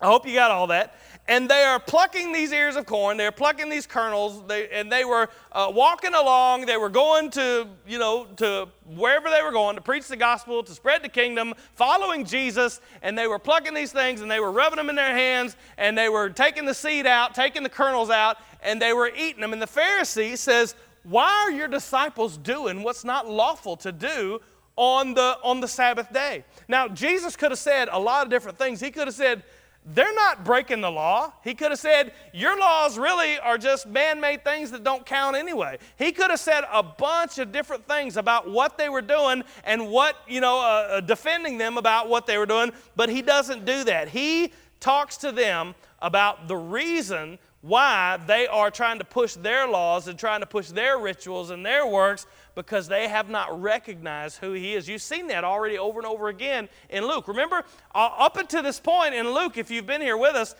I 0.00 0.06
hope 0.06 0.26
you 0.26 0.34
got 0.34 0.50
all 0.50 0.66
that 0.68 0.96
and 1.26 1.48
they 1.48 1.62
are 1.62 1.80
plucking 1.80 2.32
these 2.32 2.52
ears 2.52 2.76
of 2.76 2.86
corn 2.86 3.16
they're 3.16 3.32
plucking 3.32 3.68
these 3.68 3.86
kernels 3.86 4.42
they, 4.46 4.68
and 4.68 4.90
they 4.90 5.04
were 5.04 5.28
uh, 5.52 5.70
walking 5.74 6.14
along 6.14 6.66
they 6.66 6.76
were 6.76 6.88
going 6.88 7.30
to 7.30 7.66
you 7.86 7.98
know 7.98 8.26
to 8.36 8.68
wherever 8.94 9.30
they 9.30 9.42
were 9.42 9.52
going 9.52 9.74
to 9.74 9.82
preach 9.82 10.06
the 10.08 10.16
gospel 10.16 10.62
to 10.62 10.72
spread 10.72 11.02
the 11.02 11.08
kingdom 11.08 11.54
following 11.74 12.24
jesus 12.24 12.80
and 13.02 13.16
they 13.16 13.26
were 13.26 13.38
plucking 13.38 13.74
these 13.74 13.92
things 13.92 14.20
and 14.20 14.30
they 14.30 14.40
were 14.40 14.52
rubbing 14.52 14.76
them 14.76 14.90
in 14.90 14.96
their 14.96 15.14
hands 15.14 15.56
and 15.78 15.96
they 15.96 16.08
were 16.08 16.28
taking 16.28 16.64
the 16.64 16.74
seed 16.74 17.06
out 17.06 17.34
taking 17.34 17.62
the 17.62 17.68
kernels 17.68 18.10
out 18.10 18.36
and 18.62 18.80
they 18.80 18.92
were 18.92 19.10
eating 19.16 19.40
them 19.40 19.52
and 19.52 19.62
the 19.62 19.66
pharisee 19.66 20.36
says 20.36 20.74
why 21.04 21.28
are 21.46 21.50
your 21.50 21.68
disciples 21.68 22.38
doing 22.38 22.82
what's 22.82 23.04
not 23.04 23.28
lawful 23.28 23.76
to 23.76 23.92
do 23.92 24.40
on 24.76 25.14
the 25.14 25.38
on 25.44 25.60
the 25.60 25.68
sabbath 25.68 26.12
day? 26.12 26.44
Now 26.66 26.88
jesus 26.88 27.36
could 27.36 27.50
have 27.50 27.58
said 27.58 27.88
a 27.92 27.98
lot 27.98 28.24
of 28.24 28.30
different 28.30 28.58
things. 28.58 28.80
He 28.80 28.90
could 28.90 29.06
have 29.06 29.14
said 29.14 29.44
they're 29.86 30.14
not 30.14 30.44
breaking 30.44 30.80
the 30.80 30.90
law. 30.90 31.32
He 31.42 31.54
could 31.54 31.70
have 31.70 31.78
said, 31.78 32.12
Your 32.32 32.58
laws 32.58 32.96
really 32.96 33.38
are 33.38 33.58
just 33.58 33.86
man 33.86 34.18
made 34.18 34.42
things 34.42 34.70
that 34.70 34.82
don't 34.82 35.04
count 35.04 35.36
anyway. 35.36 35.78
He 35.98 36.10
could 36.10 36.30
have 36.30 36.40
said 36.40 36.64
a 36.72 36.82
bunch 36.82 37.38
of 37.38 37.52
different 37.52 37.86
things 37.86 38.16
about 38.16 38.50
what 38.50 38.78
they 38.78 38.88
were 38.88 39.02
doing 39.02 39.44
and 39.64 39.90
what, 39.90 40.16
you 40.26 40.40
know, 40.40 40.58
uh, 40.58 40.88
uh, 40.96 41.00
defending 41.00 41.58
them 41.58 41.76
about 41.76 42.08
what 42.08 42.26
they 42.26 42.38
were 42.38 42.46
doing, 42.46 42.72
but 42.96 43.10
he 43.10 43.20
doesn't 43.20 43.66
do 43.66 43.84
that. 43.84 44.08
He 44.08 44.52
talks 44.80 45.18
to 45.18 45.32
them 45.32 45.74
about 46.00 46.48
the 46.48 46.56
reason 46.56 47.38
why 47.60 48.18
they 48.26 48.46
are 48.46 48.70
trying 48.70 48.98
to 48.98 49.04
push 49.04 49.34
their 49.34 49.66
laws 49.66 50.08
and 50.08 50.18
trying 50.18 50.40
to 50.40 50.46
push 50.46 50.68
their 50.68 50.98
rituals 50.98 51.50
and 51.50 51.64
their 51.64 51.86
works 51.86 52.26
because 52.54 52.88
they 52.88 53.08
have 53.08 53.28
not 53.28 53.60
recognized 53.60 54.38
who 54.38 54.52
he 54.52 54.74
is. 54.74 54.88
You've 54.88 55.02
seen 55.02 55.26
that 55.28 55.44
already 55.44 55.78
over 55.78 55.98
and 55.98 56.06
over 56.06 56.28
again 56.28 56.68
in 56.88 57.06
Luke. 57.06 57.28
Remember, 57.28 57.64
uh, 57.94 58.10
up 58.18 58.36
until 58.36 58.62
this 58.62 58.80
point 58.80 59.14
in 59.14 59.30
Luke, 59.32 59.58
if 59.58 59.70
you've 59.70 59.86
been 59.86 60.00
here 60.00 60.16
with 60.16 60.34
us, 60.34 60.54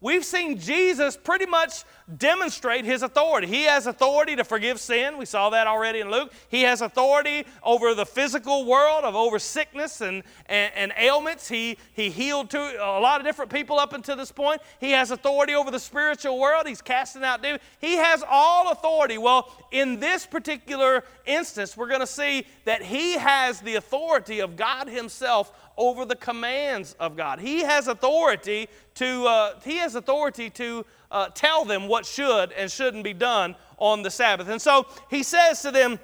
we've 0.00 0.24
seen 0.24 0.58
Jesus 0.58 1.16
pretty 1.16 1.46
much 1.46 1.84
demonstrate 2.18 2.84
his 2.84 3.02
authority. 3.02 3.48
He 3.48 3.64
has 3.64 3.86
authority 3.86 4.36
to 4.36 4.44
forgive 4.44 4.78
sin. 4.78 5.18
We 5.18 5.24
saw 5.24 5.50
that 5.50 5.66
already 5.66 6.00
in 6.00 6.10
Luke. 6.10 6.32
He 6.48 6.62
has 6.62 6.80
authority 6.80 7.44
over 7.64 7.94
the 7.94 8.06
physical 8.06 8.64
world, 8.64 9.04
of 9.04 9.16
over 9.16 9.38
sickness 9.40 10.00
and, 10.00 10.22
and, 10.46 10.72
and, 10.76 10.92
ailments. 10.96 11.48
He, 11.48 11.78
he 11.94 12.10
healed 12.10 12.54
a 12.54 13.00
lot 13.00 13.20
of 13.20 13.26
different 13.26 13.50
people 13.50 13.78
up 13.78 13.92
until 13.92 14.16
this 14.16 14.30
point. 14.30 14.60
He 14.78 14.92
has 14.92 15.10
authority 15.10 15.54
over 15.54 15.70
the 15.70 15.80
spiritual 15.80 16.38
world. 16.38 16.68
He's 16.68 16.80
casting 16.80 17.24
out 17.24 17.42
demons. 17.42 17.62
He 17.80 17.96
has 17.96 18.22
all 18.28 18.70
authority. 18.70 19.18
Well, 19.18 19.52
in 19.72 19.98
this 19.98 20.26
particular 20.26 21.02
instance, 21.24 21.76
we're 21.76 21.88
going 21.88 22.00
to 22.00 22.06
see 22.06 22.46
that 22.64 22.82
he 22.82 23.14
has 23.14 23.60
the 23.60 23.74
authority 23.74 24.40
of 24.40 24.56
God 24.56 24.88
himself 24.88 25.52
over 25.76 26.04
the 26.04 26.16
commands 26.16 26.94
of 26.98 27.16
God. 27.16 27.38
He 27.38 27.60
has 27.60 27.88
authority 27.88 28.68
to, 28.94 29.26
uh, 29.26 29.60
he 29.64 29.76
has 29.76 29.94
authority 29.94 30.50
to 30.50 30.84
uh, 31.10 31.28
tell 31.28 31.64
them 31.64 31.88
what 31.88 32.06
should 32.06 32.52
and 32.52 32.70
shouldn't 32.70 33.04
be 33.04 33.12
done 33.12 33.54
on 33.78 34.02
the 34.02 34.10
Sabbath. 34.10 34.48
And 34.48 34.60
so 34.60 34.86
he 35.10 35.22
says 35.22 35.62
to 35.62 35.70
them 35.70 35.98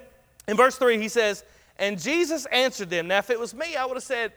in 0.47 0.57
verse 0.57 0.77
3, 0.77 0.97
he 0.99 1.07
says, 1.07 1.43
And 1.77 1.99
Jesus 1.99 2.45
answered 2.47 2.89
them. 2.89 3.07
Now, 3.07 3.19
if 3.19 3.29
it 3.29 3.39
was 3.39 3.53
me, 3.53 3.75
I 3.75 3.85
would 3.85 3.95
have 3.95 4.03
said, 4.03 4.33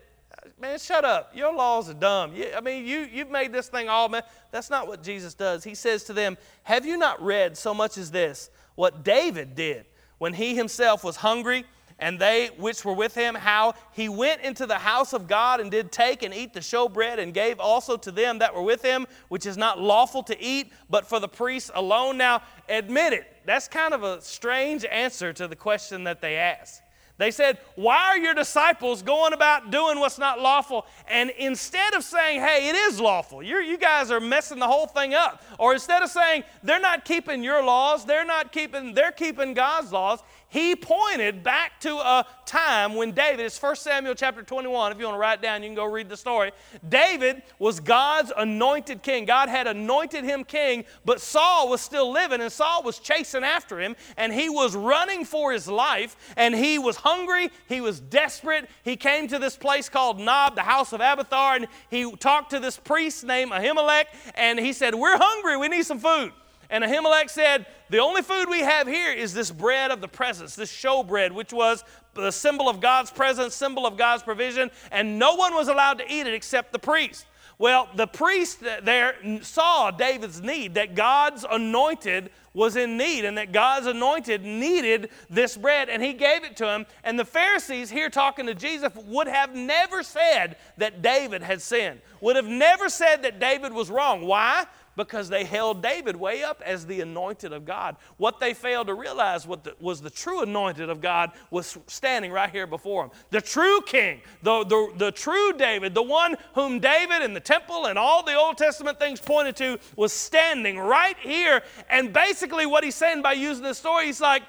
Man, 0.59 0.79
shut 0.79 1.05
up. 1.05 1.33
Your 1.35 1.53
laws 1.53 1.91
are 1.91 1.95
dumb. 1.95 2.35
You, 2.35 2.47
I 2.57 2.61
mean, 2.61 2.87
you, 2.87 3.01
you've 3.01 3.31
made 3.31 3.53
this 3.53 3.69
thing 3.69 3.89
all, 3.89 4.09
man. 4.09 4.23
That's 4.53 4.71
not 4.71 4.87
what 4.87 5.03
Jesus 5.03 5.35
does. 5.35 5.65
He 5.65 5.75
says 5.75 6.05
to 6.05 6.13
them, 6.13 6.39
Have 6.63 6.87
you 6.87 6.97
not 6.97 7.21
read 7.23 7.57
so 7.57 7.75
much 7.75 7.99
as 7.99 8.11
this, 8.11 8.51
what 8.75 9.05
David 9.05 9.55
did 9.55 9.87
when 10.19 10.33
he 10.33 10.55
himself 10.55 11.05
was 11.05 11.17
hungry? 11.17 11.65
And 11.99 12.19
they 12.19 12.51
which 12.59 12.85
were 12.85 12.93
with 12.93 13.15
him, 13.15 13.35
how 13.35 13.75
he 13.93 14.09
went 14.09 14.43
into 14.43 14.67
the 14.67 14.79
house 14.79 15.13
of 15.13 15.27
God 15.27 15.61
and 15.61 15.71
did 15.71 15.91
take 15.91 16.23
and 16.23 16.35
eat 16.35 16.53
the 16.53 16.61
showbread, 16.61 17.19
and 17.19 17.33
gave 17.33 17.59
also 17.59 17.97
to 17.97 18.11
them 18.11 18.39
that 18.39 18.55
were 18.55 18.63
with 18.63 18.83
him, 18.83 19.07
which 19.29 19.47
is 19.47 19.57
not 19.57 19.81
lawful 19.81 20.23
to 20.25 20.41
eat, 20.43 20.73
but 20.91 21.07
for 21.07 21.21
the 21.21 21.29
priests 21.29 21.71
alone. 21.75 22.19
Now, 22.19 22.43
admit 22.69 23.13
it, 23.13 23.27
that's 23.47 23.69
kind 23.69 23.95
of 23.95 24.03
a 24.03 24.21
strange 24.21 24.85
answer 24.85 25.33
to 25.33 25.49
the 25.49 25.57
question 25.57 26.05
that 26.05 26.21
they 26.21 26.37
asked. 26.37 26.83
They 27.19 27.31
said, 27.31 27.59
Why 27.77 28.09
are 28.09 28.19
your 28.19 28.35
disciples 28.35 29.03
going 29.03 29.33
about 29.33 29.71
doing 29.71 29.99
what's 29.99 30.19
not 30.19 30.41
lawful? 30.41 30.87
And 31.09 31.31
instead 31.31 31.95
of 31.95 32.05
saying, 32.05 32.41
Hey, 32.41 32.69
it 32.69 32.75
is 32.75 33.01
lawful, 33.01 33.43
you 33.43 33.57
you 33.61 33.79
guys 33.79 34.11
are 34.11 34.21
messing 34.21 34.59
the 34.59 34.67
whole 34.67 34.87
thing 34.87 35.15
up, 35.15 35.43
or 35.59 35.73
instead 35.73 36.03
of 36.03 36.11
saying, 36.11 36.45
They're 36.63 36.81
not 36.81 37.05
keeping 37.05 37.43
your 37.43 37.65
laws, 37.65 38.05
they're 38.05 38.27
not 38.27 38.53
keeping, 38.53 38.93
they're 38.93 39.13
keeping 39.13 39.55
God's 39.55 39.93
laws, 39.93 40.23
he 40.49 40.77
pointed 40.77 41.43
back 41.43 41.81
to 41.81 41.97
a 41.97 42.25
time 42.45 42.95
when 42.95 43.13
David, 43.13 43.45
it's 43.45 43.61
1 43.61 43.77
Samuel 43.77 44.15
chapter 44.15 44.43
21. 44.43 44.93
If 44.93 44.99
you 44.99 45.05
want 45.05 45.17
to 45.17 45.19
write 45.19 45.43
down, 45.43 45.63
you 45.63 45.69
can 45.69 45.75
go 45.75 45.85
read 45.85 46.09
the 46.09 46.17
story. 46.17 46.53
David 46.89 47.43
was 47.59 47.81
God's 47.81 48.33
anointed 48.37 49.03
king. 49.03 49.25
God 49.25 49.49
had 49.49 49.67
anointed 49.67 50.25
him 50.25 50.45
king, 50.45 50.85
but 51.05 51.21
Saul 51.21 51.69
was 51.69 51.81
still 51.81 52.13
living, 52.13 52.41
and 52.41 52.53
Saul 52.53 52.85
was 52.85 52.99
chasing 53.01 53.43
after 53.43 53.81
him, 53.81 53.97
and 54.17 54.33
he 54.33 54.49
was 54.49 54.77
running 54.77 55.25
for 55.25 55.53
his 55.53 55.67
life, 55.67 56.17
and 56.37 56.55
he 56.55 56.79
was 56.79 56.97
hungry, 56.97 57.51
he 57.69 57.81
was 57.81 58.01
desperate. 58.01 58.69
He 58.85 58.97
came 58.97 59.27
to 59.29 59.39
this 59.39 59.57
place 59.57 59.89
called 59.89 60.21
Nob, 60.21 60.55
the 60.55 60.63
house 60.63 60.93
of 60.93 61.01
Abiathar, 61.01 61.57
and 61.57 61.67
he 61.91 62.11
talked 62.17 62.51
to 62.51 62.61
this 62.61 62.77
priest 62.77 63.25
named 63.25 63.51
Ahimelech, 63.51 64.07
and 64.35 64.59
he 64.59 64.73
said, 64.73 64.95
We're 64.95 65.19
hungry, 65.19 65.57
we 65.57 65.69
need 65.69 65.85
some 65.85 65.99
food. 65.99 66.33
And 66.71 66.83
Ahimelech 66.83 67.31
said, 67.31 67.67
The 67.91 67.99
only 67.99 68.23
food 68.23 68.49
we 68.49 68.61
have 68.61 68.87
here 68.87 69.13
is 69.13 69.35
this 69.35 69.51
bread 69.51 69.91
of 69.91 70.01
the 70.01 70.09
presence, 70.09 70.57
this 70.57 70.71
show 70.71 71.03
bread, 71.03 71.33
which 71.33 71.53
was 71.53 71.85
the 72.15 72.31
symbol 72.31 72.69
of 72.69 72.81
God's 72.81 73.11
presence, 73.11 73.55
symbol 73.55 73.87
of 73.87 73.97
God's 73.97 74.23
provision, 74.23 74.71
and 74.91 75.19
no 75.19 75.35
one 75.35 75.55
was 75.55 75.69
allowed 75.69 75.99
to 75.99 76.13
eat 76.13 76.27
it 76.27 76.35
except 76.35 76.73
the 76.73 76.79
priest. 76.79 77.27
Well, 77.59 77.89
the 77.95 78.07
priest 78.07 78.61
there 78.61 79.15
saw 79.41 79.91
David's 79.91 80.43
need, 80.43 80.75
that 80.75 80.95
God's 80.95 81.47
anointed 81.51 82.31
was 82.53 82.77
in 82.77 82.99
need, 82.99 83.25
and 83.25 83.39
that 83.39 83.53
God's 83.53 83.87
anointed 83.87 84.43
needed 84.43 85.11
this 85.31 85.57
bread, 85.57 85.89
and 85.89 86.03
he 86.03 86.13
gave 86.13 86.45
it 86.45 86.57
to 86.57 86.69
him. 86.69 86.85
And 87.03 87.19
the 87.19 87.25
Pharisees, 87.25 87.91
here 87.91 88.11
talking 88.11 88.47
to 88.47 88.55
Jesus, 88.55 88.93
would 89.07 89.27
have 89.27 89.55
never 89.55 90.03
said 90.03 90.57
that 90.77 91.01
David 91.01 91.43
had 91.43 91.63
sinned, 91.63 92.03
would 92.21 92.37
have 92.37 92.47
never 92.47 92.91
said 92.91 93.23
that 93.23 93.41
David 93.41 93.73
was 93.73 93.91
wrong. 93.91 94.27
Why? 94.27 94.67
Because 94.97 95.29
they 95.29 95.45
held 95.45 95.83
David 95.83 96.17
way 96.17 96.43
up 96.43 96.63
as 96.65 96.87
the 96.87 97.01
anointed 97.01 97.53
of 97.53 97.65
God. 97.65 97.97
What 98.17 98.41
they 98.41 98.55
failed 98.55 98.89
to 98.89 98.95
realize 98.95 99.47
was 99.47 100.01
the 100.01 100.11
true 100.11 100.43
anointed 100.43 100.89
of 100.89 101.01
God 101.01 101.33
was 101.51 101.79
standing 101.87 102.33
right 102.33 102.51
here 102.51 102.67
before 102.67 103.05
them. 103.05 103.11
The 103.31 103.41
true 103.41 103.81
king, 103.83 104.21
the, 104.43 104.65
the, 104.65 104.93
the 104.97 105.13
true 105.13 105.53
David, 105.53 105.95
the 105.95 106.03
one 106.03 106.37
whom 106.55 106.81
David 106.81 107.23
and 107.23 107.37
the 107.37 107.41
temple 107.41 107.87
and 107.87 107.99
all 107.99 108.23
the 108.23 108.35
Old 108.35 108.59
Testament 108.59 108.99
things 108.99 109.21
pointed 109.21 109.57
to, 109.57 109.79
was 109.97 110.13
standing 110.13 110.79
right 110.79 111.17
here. 111.19 111.63
And 111.91 112.13
basically, 112.13 112.67
what 112.67 112.85
he's 112.85 112.95
saying 112.95 113.23
by 113.23 113.33
using 113.33 113.63
this 113.63 113.79
story, 113.79 114.07
he's 114.07 114.21
like, 114.21 114.43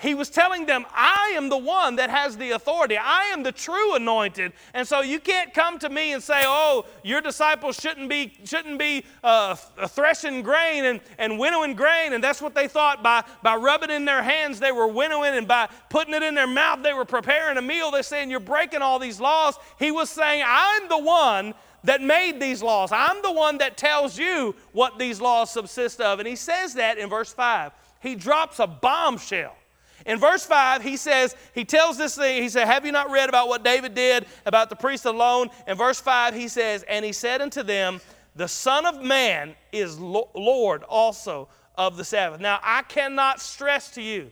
he 0.00 0.14
was 0.14 0.30
telling 0.30 0.66
them, 0.66 0.84
I 0.94 1.32
am 1.36 1.48
the 1.48 1.58
one 1.58 1.96
that 1.96 2.10
has 2.10 2.36
the 2.36 2.50
authority. 2.50 2.96
I 2.96 3.24
am 3.32 3.42
the 3.42 3.52
true 3.52 3.94
anointed. 3.94 4.52
And 4.74 4.86
so 4.86 5.00
you 5.00 5.20
can't 5.20 5.52
come 5.52 5.78
to 5.80 5.88
me 5.88 6.12
and 6.12 6.22
say, 6.22 6.42
oh, 6.44 6.86
your 7.02 7.20
disciples 7.20 7.76
shouldn't 7.76 8.08
be, 8.08 8.32
shouldn't 8.44 8.78
be 8.78 9.04
uh, 9.24 9.54
threshing 9.54 10.42
grain 10.42 10.84
and, 10.84 11.00
and 11.18 11.38
winnowing 11.38 11.74
grain. 11.74 12.12
And 12.12 12.22
that's 12.22 12.40
what 12.40 12.54
they 12.54 12.68
thought 12.68 13.02
by, 13.02 13.24
by 13.42 13.56
rubbing 13.56 13.90
in 13.90 14.04
their 14.04 14.22
hands, 14.22 14.60
they 14.60 14.72
were 14.72 14.86
winnowing, 14.88 15.34
and 15.34 15.48
by 15.48 15.68
putting 15.90 16.14
it 16.14 16.22
in 16.22 16.34
their 16.34 16.46
mouth, 16.46 16.82
they 16.82 16.92
were 16.92 17.04
preparing 17.04 17.56
a 17.56 17.62
meal. 17.62 17.90
They're 17.90 18.02
saying, 18.02 18.30
You're 18.30 18.40
breaking 18.40 18.82
all 18.82 18.98
these 18.98 19.20
laws. 19.20 19.56
He 19.78 19.90
was 19.90 20.10
saying, 20.10 20.42
I'm 20.46 20.88
the 20.88 20.98
one 20.98 21.54
that 21.84 22.02
made 22.02 22.40
these 22.40 22.62
laws. 22.62 22.90
I'm 22.92 23.22
the 23.22 23.32
one 23.32 23.58
that 23.58 23.76
tells 23.76 24.18
you 24.18 24.54
what 24.72 24.98
these 24.98 25.20
laws 25.20 25.50
subsist 25.50 26.00
of. 26.00 26.18
And 26.18 26.28
he 26.28 26.36
says 26.36 26.74
that 26.74 26.98
in 26.98 27.08
verse 27.08 27.32
5. 27.32 27.72
He 28.00 28.14
drops 28.14 28.58
a 28.58 28.66
bombshell. 28.66 29.57
In 30.06 30.18
verse 30.18 30.44
5, 30.44 30.82
he 30.82 30.96
says, 30.96 31.34
he 31.54 31.64
tells 31.64 31.98
this 31.98 32.16
thing, 32.16 32.42
he 32.42 32.48
said, 32.48 32.66
Have 32.66 32.86
you 32.86 32.92
not 32.92 33.10
read 33.10 33.28
about 33.28 33.48
what 33.48 33.64
David 33.64 33.94
did 33.94 34.26
about 34.46 34.70
the 34.70 34.76
priest 34.76 35.04
alone? 35.04 35.50
In 35.66 35.76
verse 35.76 36.00
5, 36.00 36.34
he 36.34 36.48
says, 36.48 36.84
And 36.88 37.04
he 37.04 37.12
said 37.12 37.40
unto 37.40 37.62
them, 37.62 38.00
The 38.36 38.48
Son 38.48 38.86
of 38.86 39.02
Man 39.02 39.54
is 39.72 39.98
Lord 39.98 40.82
also 40.84 41.48
of 41.76 41.96
the 41.96 42.04
Sabbath. 42.04 42.40
Now, 42.40 42.60
I 42.62 42.82
cannot 42.82 43.40
stress 43.40 43.90
to 43.92 44.02
you 44.02 44.30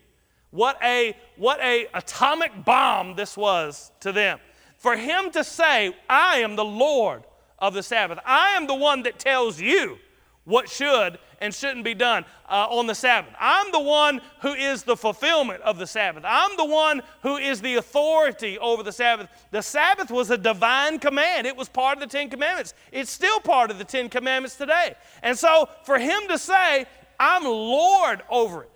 what 0.50 0.78
a 0.82 1.16
what 1.36 1.60
a 1.60 1.86
atomic 1.94 2.64
bomb 2.64 3.14
this 3.14 3.36
was 3.36 3.92
to 4.00 4.12
them. 4.12 4.38
For 4.78 4.96
him 4.96 5.30
to 5.32 5.44
say, 5.44 5.96
I 6.08 6.38
am 6.38 6.56
the 6.56 6.64
Lord 6.64 7.24
of 7.58 7.74
the 7.74 7.82
Sabbath, 7.82 8.18
I 8.24 8.50
am 8.50 8.66
the 8.66 8.74
one 8.74 9.02
that 9.02 9.18
tells 9.18 9.60
you 9.60 9.98
what 10.46 10.70
should 10.70 11.18
and 11.40 11.54
shouldn't 11.54 11.84
be 11.84 11.92
done 11.92 12.24
uh, 12.48 12.66
on 12.70 12.86
the 12.86 12.94
Sabbath. 12.94 13.34
I'm 13.38 13.70
the 13.72 13.80
one 13.80 14.20
who 14.40 14.54
is 14.54 14.84
the 14.84 14.96
fulfillment 14.96 15.60
of 15.62 15.78
the 15.78 15.86
Sabbath. 15.86 16.24
I'm 16.26 16.56
the 16.56 16.64
one 16.64 17.02
who 17.22 17.36
is 17.36 17.60
the 17.60 17.74
authority 17.74 18.58
over 18.58 18.82
the 18.82 18.92
Sabbath. 18.92 19.28
The 19.50 19.60
Sabbath 19.60 20.10
was 20.10 20.30
a 20.30 20.38
divine 20.38 20.98
command, 20.98 21.46
it 21.46 21.56
was 21.56 21.68
part 21.68 21.98
of 21.98 22.00
the 22.00 22.06
Ten 22.06 22.30
Commandments. 22.30 22.74
It's 22.92 23.10
still 23.10 23.40
part 23.40 23.70
of 23.70 23.78
the 23.78 23.84
Ten 23.84 24.08
Commandments 24.08 24.56
today. 24.56 24.94
And 25.22 25.36
so 25.36 25.68
for 25.84 25.98
him 25.98 26.22
to 26.28 26.38
say, 26.38 26.86
I'm 27.18 27.44
Lord 27.44 28.22
over 28.30 28.62
it, 28.62 28.70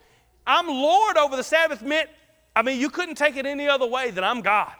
I'm 0.47 0.67
Lord 0.67 1.17
over 1.17 1.37
the 1.37 1.45
Sabbath 1.45 1.83
meant, 1.83 2.11
I 2.55 2.63
mean, 2.63 2.81
you 2.81 2.91
couldn't 2.91 3.15
take 3.15 3.37
it 3.37 3.47
any 3.47 3.69
other 3.69 3.87
way 3.87 4.11
than 4.11 4.25
I'm 4.25 4.41
God. 4.41 4.73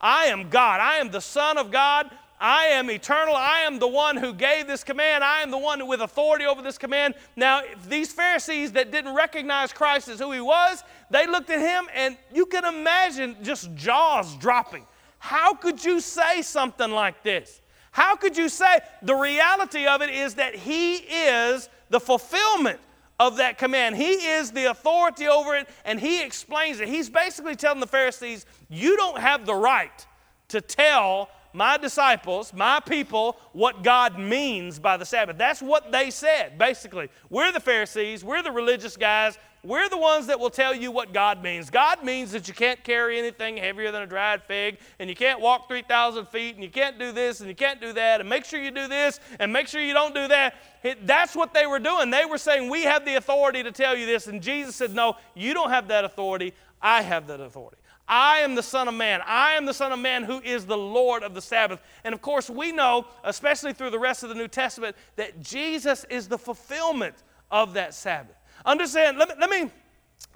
I 0.00 0.26
am 0.26 0.50
God. 0.50 0.80
I 0.80 0.96
am 0.96 1.12
the 1.12 1.20
Son 1.20 1.56
of 1.56 1.70
God 1.70 2.10
I 2.42 2.64
am 2.64 2.90
eternal. 2.90 3.36
I 3.36 3.60
am 3.60 3.78
the 3.78 3.86
one 3.86 4.16
who 4.16 4.34
gave 4.34 4.66
this 4.66 4.82
command. 4.82 5.22
I 5.22 5.42
am 5.42 5.52
the 5.52 5.58
one 5.58 5.86
with 5.86 6.00
authority 6.00 6.44
over 6.44 6.60
this 6.60 6.76
command. 6.76 7.14
Now, 7.36 7.62
these 7.86 8.12
Pharisees 8.12 8.72
that 8.72 8.90
didn't 8.90 9.14
recognize 9.14 9.72
Christ 9.72 10.08
as 10.08 10.18
who 10.18 10.32
he 10.32 10.40
was, 10.40 10.82
they 11.08 11.28
looked 11.28 11.50
at 11.50 11.60
him 11.60 11.88
and 11.94 12.16
you 12.34 12.46
can 12.46 12.64
imagine 12.64 13.36
just 13.42 13.72
jaws 13.76 14.34
dropping. 14.38 14.84
How 15.20 15.54
could 15.54 15.84
you 15.84 16.00
say 16.00 16.42
something 16.42 16.90
like 16.90 17.22
this? 17.22 17.60
How 17.92 18.16
could 18.16 18.36
you 18.36 18.48
say 18.48 18.80
the 19.02 19.14
reality 19.14 19.86
of 19.86 20.02
it 20.02 20.10
is 20.10 20.34
that 20.34 20.56
he 20.56 20.96
is 20.96 21.68
the 21.90 22.00
fulfillment 22.00 22.80
of 23.20 23.36
that 23.36 23.56
command. 23.56 23.94
He 23.94 24.14
is 24.14 24.50
the 24.50 24.64
authority 24.64 25.28
over 25.28 25.54
it 25.54 25.68
and 25.84 26.00
he 26.00 26.24
explains 26.24 26.80
it. 26.80 26.88
He's 26.88 27.08
basically 27.08 27.54
telling 27.54 27.78
the 27.78 27.86
Pharisees, 27.86 28.46
you 28.68 28.96
don't 28.96 29.20
have 29.20 29.46
the 29.46 29.54
right 29.54 30.06
to 30.48 30.60
tell 30.60 31.28
my 31.52 31.76
disciples, 31.76 32.52
my 32.52 32.80
people, 32.80 33.36
what 33.52 33.82
God 33.82 34.18
means 34.18 34.78
by 34.78 34.96
the 34.96 35.04
Sabbath. 35.04 35.38
That's 35.38 35.62
what 35.62 35.92
they 35.92 36.10
said, 36.10 36.58
basically. 36.58 37.08
We're 37.30 37.52
the 37.52 37.60
Pharisees, 37.60 38.24
we're 38.24 38.42
the 38.42 38.52
religious 38.52 38.96
guys, 38.96 39.38
we're 39.64 39.88
the 39.88 39.98
ones 39.98 40.26
that 40.26 40.40
will 40.40 40.50
tell 40.50 40.74
you 40.74 40.90
what 40.90 41.12
God 41.12 41.40
means. 41.40 41.70
God 41.70 42.02
means 42.02 42.32
that 42.32 42.48
you 42.48 42.54
can't 42.54 42.82
carry 42.82 43.16
anything 43.16 43.56
heavier 43.56 43.92
than 43.92 44.02
a 44.02 44.06
dried 44.06 44.42
fig, 44.42 44.78
and 44.98 45.08
you 45.08 45.14
can't 45.14 45.40
walk 45.40 45.68
3,000 45.68 46.26
feet, 46.26 46.56
and 46.56 46.64
you 46.64 46.70
can't 46.70 46.98
do 46.98 47.12
this, 47.12 47.38
and 47.38 47.48
you 47.48 47.54
can't 47.54 47.80
do 47.80 47.92
that, 47.92 48.18
and 48.18 48.28
make 48.28 48.44
sure 48.44 48.60
you 48.60 48.72
do 48.72 48.88
this, 48.88 49.20
and 49.38 49.52
make 49.52 49.68
sure 49.68 49.80
you 49.80 49.94
don't 49.94 50.16
do 50.16 50.26
that. 50.26 50.56
That's 51.04 51.36
what 51.36 51.54
they 51.54 51.66
were 51.66 51.78
doing. 51.78 52.10
They 52.10 52.24
were 52.24 52.38
saying, 52.38 52.70
We 52.70 52.82
have 52.82 53.04
the 53.04 53.14
authority 53.14 53.62
to 53.62 53.70
tell 53.70 53.96
you 53.96 54.04
this. 54.04 54.26
And 54.26 54.42
Jesus 54.42 54.74
said, 54.74 54.94
No, 54.94 55.16
you 55.36 55.54
don't 55.54 55.70
have 55.70 55.86
that 55.88 56.04
authority. 56.04 56.54
I 56.80 57.02
have 57.02 57.28
that 57.28 57.38
authority. 57.38 57.76
I 58.08 58.38
am 58.38 58.54
the 58.54 58.62
Son 58.62 58.88
of 58.88 58.94
Man. 58.94 59.20
I 59.26 59.52
am 59.52 59.64
the 59.64 59.74
Son 59.74 59.92
of 59.92 59.98
Man 59.98 60.24
who 60.24 60.40
is 60.40 60.66
the 60.66 60.76
Lord 60.76 61.22
of 61.22 61.34
the 61.34 61.40
Sabbath. 61.40 61.80
And 62.04 62.14
of 62.14 62.20
course, 62.20 62.50
we 62.50 62.72
know, 62.72 63.06
especially 63.24 63.72
through 63.72 63.90
the 63.90 63.98
rest 63.98 64.22
of 64.22 64.28
the 64.28 64.34
New 64.34 64.48
Testament, 64.48 64.96
that 65.16 65.40
Jesus 65.40 66.04
is 66.10 66.28
the 66.28 66.38
fulfillment 66.38 67.14
of 67.50 67.74
that 67.74 67.94
Sabbath. 67.94 68.36
Understand, 68.64 69.18
let 69.18 69.28
me, 69.28 69.34
let 69.38 69.50
me 69.50 69.70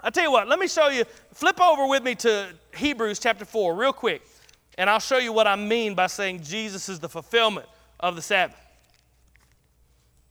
I'll 0.01 0.11
tell 0.11 0.23
you 0.23 0.31
what, 0.31 0.47
let 0.47 0.59
me 0.59 0.67
show 0.67 0.89
you. 0.89 1.05
Flip 1.33 1.59
over 1.59 1.87
with 1.87 2.03
me 2.03 2.15
to 2.15 2.49
Hebrews 2.75 3.19
chapter 3.19 3.45
4 3.45 3.75
real 3.75 3.93
quick, 3.93 4.21
and 4.77 4.89
I'll 4.89 4.99
show 4.99 5.17
you 5.17 5.33
what 5.33 5.47
I 5.47 5.55
mean 5.55 5.95
by 5.95 6.07
saying 6.07 6.43
Jesus 6.43 6.87
is 6.89 6.99
the 6.99 7.09
fulfillment 7.09 7.65
of 7.99 8.15
the 8.15 8.21
Sabbath. 8.21 8.57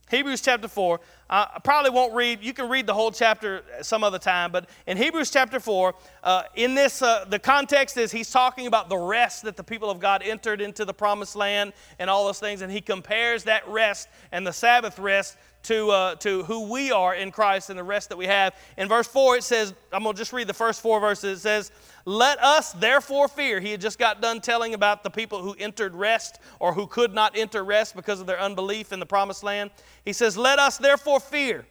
Hebrews 0.09 0.41
chapter 0.41 0.69
4. 0.69 1.01
I 1.29 1.59
probably 1.61 1.91
won't 1.91 2.13
read, 2.13 2.41
you 2.41 2.53
can 2.53 2.69
read 2.69 2.87
the 2.87 2.93
whole 2.93 3.11
chapter 3.11 3.63
some 3.81 4.03
other 4.03 4.19
time, 4.19 4.51
but 4.51 4.69
in 4.85 4.95
Hebrews 4.95 5.29
chapter 5.29 5.59
4, 5.59 5.93
uh, 6.23 6.43
in 6.55 6.73
this, 6.73 7.01
uh, 7.01 7.25
the 7.27 7.39
context 7.39 7.97
is 7.97 8.13
he's 8.13 8.29
talking 8.29 8.65
about 8.65 8.87
the 8.87 8.97
rest 8.97 9.43
that 9.43 9.57
the 9.57 9.63
people 9.63 9.89
of 9.89 9.99
God 9.99 10.21
entered 10.23 10.61
into 10.61 10.85
the 10.85 10.93
promised 10.93 11.35
land 11.35 11.73
and 11.99 12.09
all 12.09 12.25
those 12.25 12.39
things, 12.39 12.61
and 12.61 12.71
he 12.71 12.79
compares 12.79 13.43
that 13.43 13.67
rest 13.67 14.07
and 14.31 14.47
the 14.47 14.53
Sabbath 14.53 14.97
rest 14.99 15.37
to, 15.67 15.91
uh, 15.91 16.15
to 16.15 16.43
who 16.43 16.69
we 16.69 16.91
are 16.91 17.13
in 17.13 17.29
Christ 17.29 17.69
and 17.69 17.77
the 17.77 17.83
rest 17.83 18.09
that 18.09 18.17
we 18.17 18.25
have. 18.25 18.55
In 18.77 18.87
verse 18.87 19.07
4, 19.07 19.37
it 19.37 19.43
says, 19.43 19.73
I'm 19.91 20.03
going 20.03 20.15
to 20.15 20.19
just 20.19 20.31
read 20.31 20.47
the 20.47 20.53
first 20.53 20.81
four 20.81 20.99
verses. 21.01 21.39
It 21.39 21.41
says, 21.41 21.71
Let 22.05 22.41
us 22.41 22.71
therefore 22.71 23.27
fear. 23.27 23.59
He 23.59 23.71
had 23.71 23.81
just 23.81 23.99
got 23.99 24.21
done 24.21 24.39
telling 24.39 24.73
about 24.73 25.03
the 25.03 25.09
people 25.09 25.41
who 25.41 25.55
entered 25.59 25.93
rest 25.93 26.39
or 26.59 26.73
who 26.73 26.87
could 26.87 27.13
not 27.13 27.37
enter 27.37 27.63
rest 27.63 27.95
because 27.95 28.21
of 28.21 28.27
their 28.27 28.39
unbelief 28.39 28.93
in 28.93 28.99
the 28.99 29.05
promised 29.05 29.43
land. 29.43 29.71
He 30.05 30.13
says, 30.13 30.37
Let 30.37 30.57
us 30.57 30.77
therefore 30.77 31.19
fear, 31.19 31.65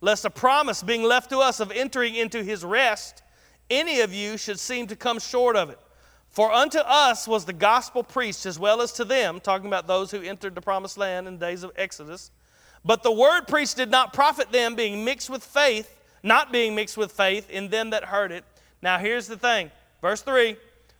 lest 0.00 0.24
a 0.24 0.30
promise 0.30 0.82
being 0.82 1.02
left 1.02 1.30
to 1.30 1.38
us 1.38 1.58
of 1.58 1.72
entering 1.72 2.14
into 2.14 2.44
his 2.44 2.64
rest, 2.64 3.22
any 3.68 4.00
of 4.00 4.14
you 4.14 4.36
should 4.36 4.60
seem 4.60 4.86
to 4.86 4.96
come 4.96 5.18
short 5.18 5.56
of 5.56 5.70
it. 5.70 5.78
For 6.28 6.52
unto 6.52 6.78
us 6.78 7.26
was 7.26 7.44
the 7.44 7.52
gospel 7.52 8.04
preached 8.04 8.46
as 8.46 8.60
well 8.60 8.80
as 8.80 8.92
to 8.92 9.04
them, 9.04 9.40
talking 9.40 9.66
about 9.66 9.88
those 9.88 10.12
who 10.12 10.22
entered 10.22 10.54
the 10.54 10.60
promised 10.60 10.96
land 10.96 11.26
in 11.26 11.36
the 11.36 11.46
days 11.46 11.64
of 11.64 11.72
Exodus. 11.74 12.30
But 12.84 13.02
the 13.02 13.12
word 13.12 13.42
preached 13.46 13.76
did 13.76 13.90
not 13.90 14.12
profit 14.12 14.52
them, 14.52 14.74
being 14.74 15.04
mixed 15.04 15.28
with 15.28 15.44
faith, 15.44 15.98
not 16.22 16.52
being 16.52 16.74
mixed 16.74 16.96
with 16.96 17.12
faith 17.12 17.50
in 17.50 17.68
them 17.68 17.90
that 17.90 18.04
heard 18.04 18.32
it. 18.32 18.44
Now 18.82 18.98
here's 18.98 19.26
the 19.26 19.36
thing. 19.36 19.70
Verse 20.00 20.22
3 20.22 20.56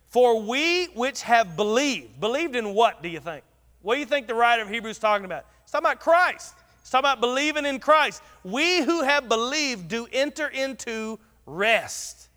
For 0.09 0.41
we 0.41 0.87
which 0.87 1.23
have 1.23 1.57
believed, 1.57 2.21
believed 2.21 2.55
in 2.57 2.75
what 2.75 3.03
do 3.03 3.09
you 3.09 3.21
think? 3.21 3.45
What 3.83 3.95
do 3.95 4.01
you 4.01 4.07
think 4.07 4.27
the 4.27 4.35
writer 4.35 4.63
of 4.63 4.69
Hebrews 4.69 4.97
is 4.97 5.01
talking 5.01 5.25
about? 5.25 5.47
It's 5.63 5.73
talking 5.73 5.87
about 5.87 6.01
Christ. 6.01 6.55
It's 6.81 6.91
talking 6.91 7.07
about 7.07 7.21
believing 7.21 7.65
in 7.65 7.79
Christ. 7.79 8.23
We 8.45 8.83
who 8.83 9.03
have 9.03 9.29
believed 9.29 9.89
do 9.89 10.07
enter 10.13 10.49
into 10.49 11.19
rest. 11.47 12.29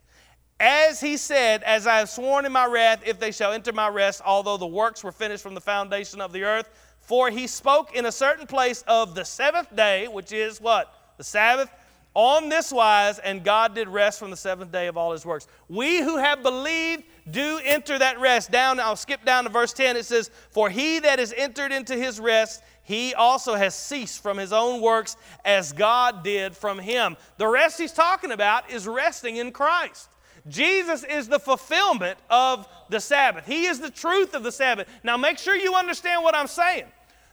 As 0.60 1.02
he 1.02 1.18
said, 1.18 1.64
As 1.64 1.88
I 1.88 1.98
have 1.98 2.10
sworn 2.10 2.46
in 2.46 2.52
my 2.54 2.66
wrath, 2.66 3.04
if 3.06 3.20
they 3.20 3.32
shall 3.32 3.52
enter 3.52 3.74
my 3.74 3.90
rest, 3.90 4.22
although 4.26 4.56
the 4.56 4.68
works 4.68 5.04
were 5.04 5.12
finished 5.12 5.44
from 5.44 5.56
the 5.56 5.62
foundation 5.62 6.22
of 6.22 6.32
the 6.32 6.44
earth. 6.44 6.70
For 7.04 7.30
he 7.30 7.48
spoke 7.48 7.94
in 7.94 8.06
a 8.06 8.12
certain 8.12 8.48
place 8.48 8.84
of 8.88 9.14
the 9.14 9.26
seventh 9.26 9.76
day, 9.76 10.08
which 10.08 10.32
is 10.32 10.60
what? 10.60 10.94
The 11.18 11.24
Sabbath. 11.24 11.70
On 12.16 12.48
this 12.48 12.72
wise, 12.72 13.18
and 13.20 13.44
God 13.44 13.74
did 13.74 13.90
rest 13.90 14.20
from 14.20 14.30
the 14.30 14.38
seventh 14.38 14.72
day 14.72 14.88
of 14.88 14.98
all 14.98 15.12
his 15.12 15.26
works. 15.26 15.48
We 15.68 16.00
who 16.00 16.18
have 16.18 16.44
believed 16.44 17.04
do 17.30 17.60
enter 17.64 17.98
that 17.98 18.20
rest. 18.20 18.52
Down, 18.52 18.80
I'll 18.80 18.96
skip 18.96 19.26
down 19.26 19.46
to 19.46 19.50
verse 19.50 19.74
10. 19.74 19.98
It 19.98 20.06
says, 20.06 20.30
For 20.52 20.70
he 20.70 21.00
that 21.00 21.20
is 21.20 21.34
entered 21.36 21.72
into 21.72 21.96
his 21.96 22.20
rest, 22.20 22.62
he 22.84 23.16
also 23.16 23.56
has 23.56 23.74
ceased 23.74 24.22
from 24.22 24.38
his 24.38 24.54
own 24.54 24.80
works 24.80 25.18
as 25.44 25.74
God 25.74 26.24
did 26.24 26.56
from 26.56 26.78
him. 26.78 27.18
The 27.38 27.48
rest 27.48 27.80
he's 27.80 27.94
talking 27.94 28.32
about 28.32 28.70
is 28.70 28.88
resting 28.88 29.38
in 29.38 29.52
Christ. 29.52 30.10
Jesus 30.48 31.04
is 31.04 31.28
the 31.28 31.40
fulfillment 31.40 32.20
of 32.30 32.68
the 32.90 33.00
Sabbath. 33.00 33.46
He 33.46 33.66
is 33.66 33.80
the 33.80 33.90
truth 33.90 34.34
of 34.34 34.44
the 34.44 34.52
Sabbath. 34.52 34.88
Now, 35.04 35.16
make 35.18 35.38
sure 35.38 35.56
you 35.56 35.76
understand 35.76 36.24
what 36.24 36.36
I'm 36.36 36.48
saying. 36.48 36.86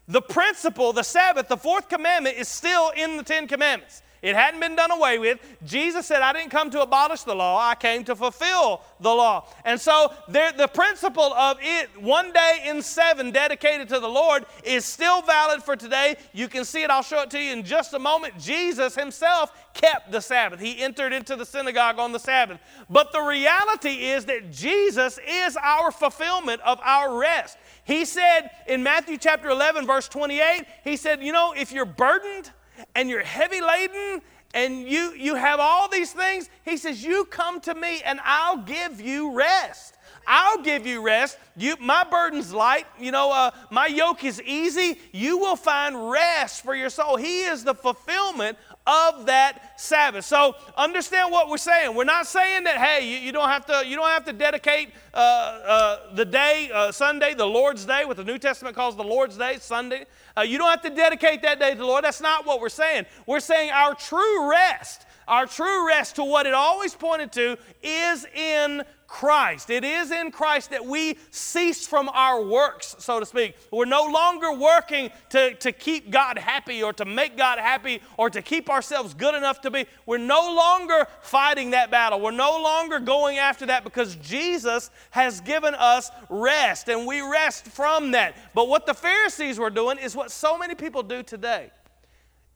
The 0.07 0.23
principle, 0.23 0.93
the 0.93 1.03
Sabbath, 1.03 1.49
the 1.49 1.57
fourth 1.57 1.89
commandment 1.89 2.37
is 2.37 2.49
still 2.49 2.91
in 2.91 3.17
the 3.17 3.23
Ten 3.23 3.47
Commandments. 3.47 4.03
It 4.23 4.37
hadn't 4.37 4.61
been 4.61 4.77
done 4.77 4.91
away 4.91 5.19
with. 5.19 5.39
Jesus 5.65 6.07
said, 6.07 6.21
I 6.21 6.33
didn't 6.33 6.51
come 6.51 6.71
to 6.71 6.83
abolish 6.83 7.23
the 7.23 7.35
law, 7.35 7.59
I 7.59 7.75
came 7.75 8.05
to 8.05 8.15
fulfill 8.15 8.83
the 9.01 9.09
law. 9.09 9.49
And 9.65 9.81
so 9.81 10.13
there, 10.29 10.53
the 10.53 10.69
principle 10.69 11.33
of 11.33 11.57
it, 11.61 11.89
one 12.01 12.33
day 12.33 12.65
in 12.67 12.83
seven 12.83 13.31
dedicated 13.31 13.89
to 13.89 13.99
the 13.99 14.09
Lord, 14.09 14.45
is 14.63 14.85
still 14.85 15.23
valid 15.23 15.63
for 15.63 15.75
today. 15.75 16.17
You 16.33 16.49
can 16.49 16.65
see 16.65 16.83
it, 16.83 16.91
I'll 16.91 17.03
show 17.03 17.23
it 17.23 17.31
to 17.31 17.41
you 17.41 17.53
in 17.53 17.65
just 17.65 17.95
a 17.95 17.99
moment. 17.99 18.39
Jesus 18.39 18.95
himself 18.95 19.53
kept 19.73 20.13
the 20.13 20.21
Sabbath, 20.21 20.61
he 20.61 20.83
entered 20.83 21.13
into 21.13 21.37
the 21.37 21.47
synagogue 21.47 21.99
on 21.99 22.13
the 22.13 22.19
Sabbath. 22.19 22.61
But 22.91 23.13
the 23.13 23.23
reality 23.23 24.09
is 24.09 24.27
that 24.27 24.51
Jesus 24.53 25.19
is 25.27 25.57
our 25.57 25.91
fulfillment 25.91 26.61
of 26.63 26.79
our 26.83 27.19
rest. 27.19 27.57
He 27.85 28.05
said 28.05 28.51
in 28.67 28.83
Matthew 28.83 29.17
chapter 29.17 29.49
11, 29.49 29.87
verse 29.87 30.09
28, 30.09 30.67
He 30.85 30.97
said, 30.97 31.23
You 31.23 31.33
know, 31.33 31.55
if 31.57 31.73
you're 31.73 31.87
burdened, 31.87 32.51
and 32.95 33.09
you're 33.09 33.25
heavy 33.25 33.61
laden 33.61 34.23
and 34.53 34.89
you, 34.89 35.13
you 35.13 35.37
have 35.37 35.61
all 35.61 35.89
these 35.89 36.13
things, 36.13 36.49
he 36.65 36.77
says, 36.77 37.05
You 37.05 37.25
come 37.25 37.61
to 37.63 37.75
me 37.75 38.03
and 38.05 38.21
I'll 38.25 38.59
give 38.59 39.01
you 39.01 39.33
rest. 39.33 39.95
I'll 40.27 40.63
give 40.63 40.87
you 40.87 41.03
rest. 41.03 41.39
You, 41.57 41.77
my 41.81 42.05
burden's 42.05 42.53
light. 42.53 42.87
You 42.99 43.11
know, 43.11 43.33
uh, 43.33 43.51
my 43.71 43.87
yoke 43.87 44.25
is 44.25 44.41
easy. 44.43 44.99
You 45.13 45.39
will 45.39 45.57
find 45.57 46.11
rest 46.11 46.63
for 46.63 46.75
your 46.75 46.91
soul. 46.91 47.17
He 47.17 47.43
is 47.43 47.65
the 47.65 47.75
fulfillment 47.75 48.59
of 48.91 49.27
that 49.27 49.79
Sabbath. 49.81 50.25
So 50.25 50.57
understand 50.77 51.31
what 51.31 51.49
we're 51.49 51.59
saying. 51.59 51.95
We're 51.95 52.05
not 52.05 52.27
saying 52.27 52.65
that 52.65 52.79
hey, 52.79 53.09
you, 53.09 53.19
you 53.19 53.33
don't 53.33 53.49
have 53.49 53.65
to 53.67 53.87
you 53.87 53.95
don't 53.95 54.09
have 54.09 54.25
to 54.25 54.33
dedicate 54.33 54.91
uh, 55.15 55.17
uh, 55.17 56.15
the 56.15 56.25
day 56.25 56.71
uh, 56.75 56.91
Sunday, 56.91 57.35
the 57.35 57.47
Lord's 57.47 57.85
Day, 57.85 58.05
what 58.05 58.17
the 58.17 58.25
New 58.25 58.39
Testament 58.39 58.75
calls 58.75 58.97
the 58.97 59.05
Lord's 59.05 59.37
Day, 59.37 59.59
Sunday. 59.61 60.07
Uh, 60.37 60.43
you 60.43 60.59
don't 60.59 60.71
have 60.71 60.83
to 60.83 60.91
dedicate 60.91 61.43
that 61.43 61.61
day 61.61 61.73
to 61.73 61.79
the 61.79 61.87
Lord. 61.87 62.05
That's 62.05 62.21
not 62.21 62.47
what 62.47 62.61
we're 62.61 62.69
saying. 62.69 63.07
We're 63.27 63.41
saying 63.41 63.71
our 63.71 63.95
true 63.95 64.51
rest, 64.51 65.07
our 65.29 65.47
true 65.47 65.87
rest 65.87 66.17
to 66.17 66.25
what 66.25 66.47
it 66.47 66.55
always 66.55 66.95
pointed 66.95 67.33
to, 67.33 67.57
is 67.83 68.27
in 68.35 68.83
Christ. 69.11 69.71
It 69.71 69.83
is 69.83 70.13
in 70.13 70.31
Christ 70.31 70.71
that 70.71 70.87
we 70.87 71.19
cease 71.33 71.85
from 71.85 72.09
our 72.11 72.41
works, 72.41 72.95
so 73.01 73.19
to 73.19 73.27
speak. 73.27 73.57
We're 73.73 73.85
no 73.85 74.05
longer 74.05 74.53
working 74.53 75.11
to, 75.31 75.55
to 75.57 75.73
keep 75.73 76.13
God 76.13 76.39
happy 76.39 76.81
or 76.81 76.93
to 76.93 77.05
make 77.05 77.37
God 77.37 77.59
happy 77.59 78.03
or 78.17 78.31
to 78.31 78.41
keep 78.41 78.71
ourselves 78.71 79.13
good 79.13 79.35
enough 79.35 79.63
to 79.63 79.71
be. 79.71 79.87
We're 80.07 80.19
no 80.19 80.55
longer 80.55 81.09
fighting 81.23 81.73
that 81.73 81.91
battle. 81.91 82.21
We're 82.21 82.31
no 82.31 82.63
longer 82.63 83.01
going 83.01 83.39
after 83.39 83.67
that 83.67 83.83
because 83.83 84.15
Jesus 84.15 84.91
has 85.11 85.41
given 85.41 85.75
us 85.75 86.09
rest 86.29 86.89
and 86.89 87.05
we 87.05 87.21
rest 87.21 87.67
from 87.67 88.13
that. 88.13 88.37
But 88.55 88.69
what 88.69 88.87
the 88.87 88.95
Pharisees 88.95 89.59
were 89.59 89.71
doing 89.71 89.99
is 89.99 90.15
what 90.15 90.31
so 90.31 90.57
many 90.57 90.77
people 90.77 91.03
do 91.03 91.25
today. 91.25 91.73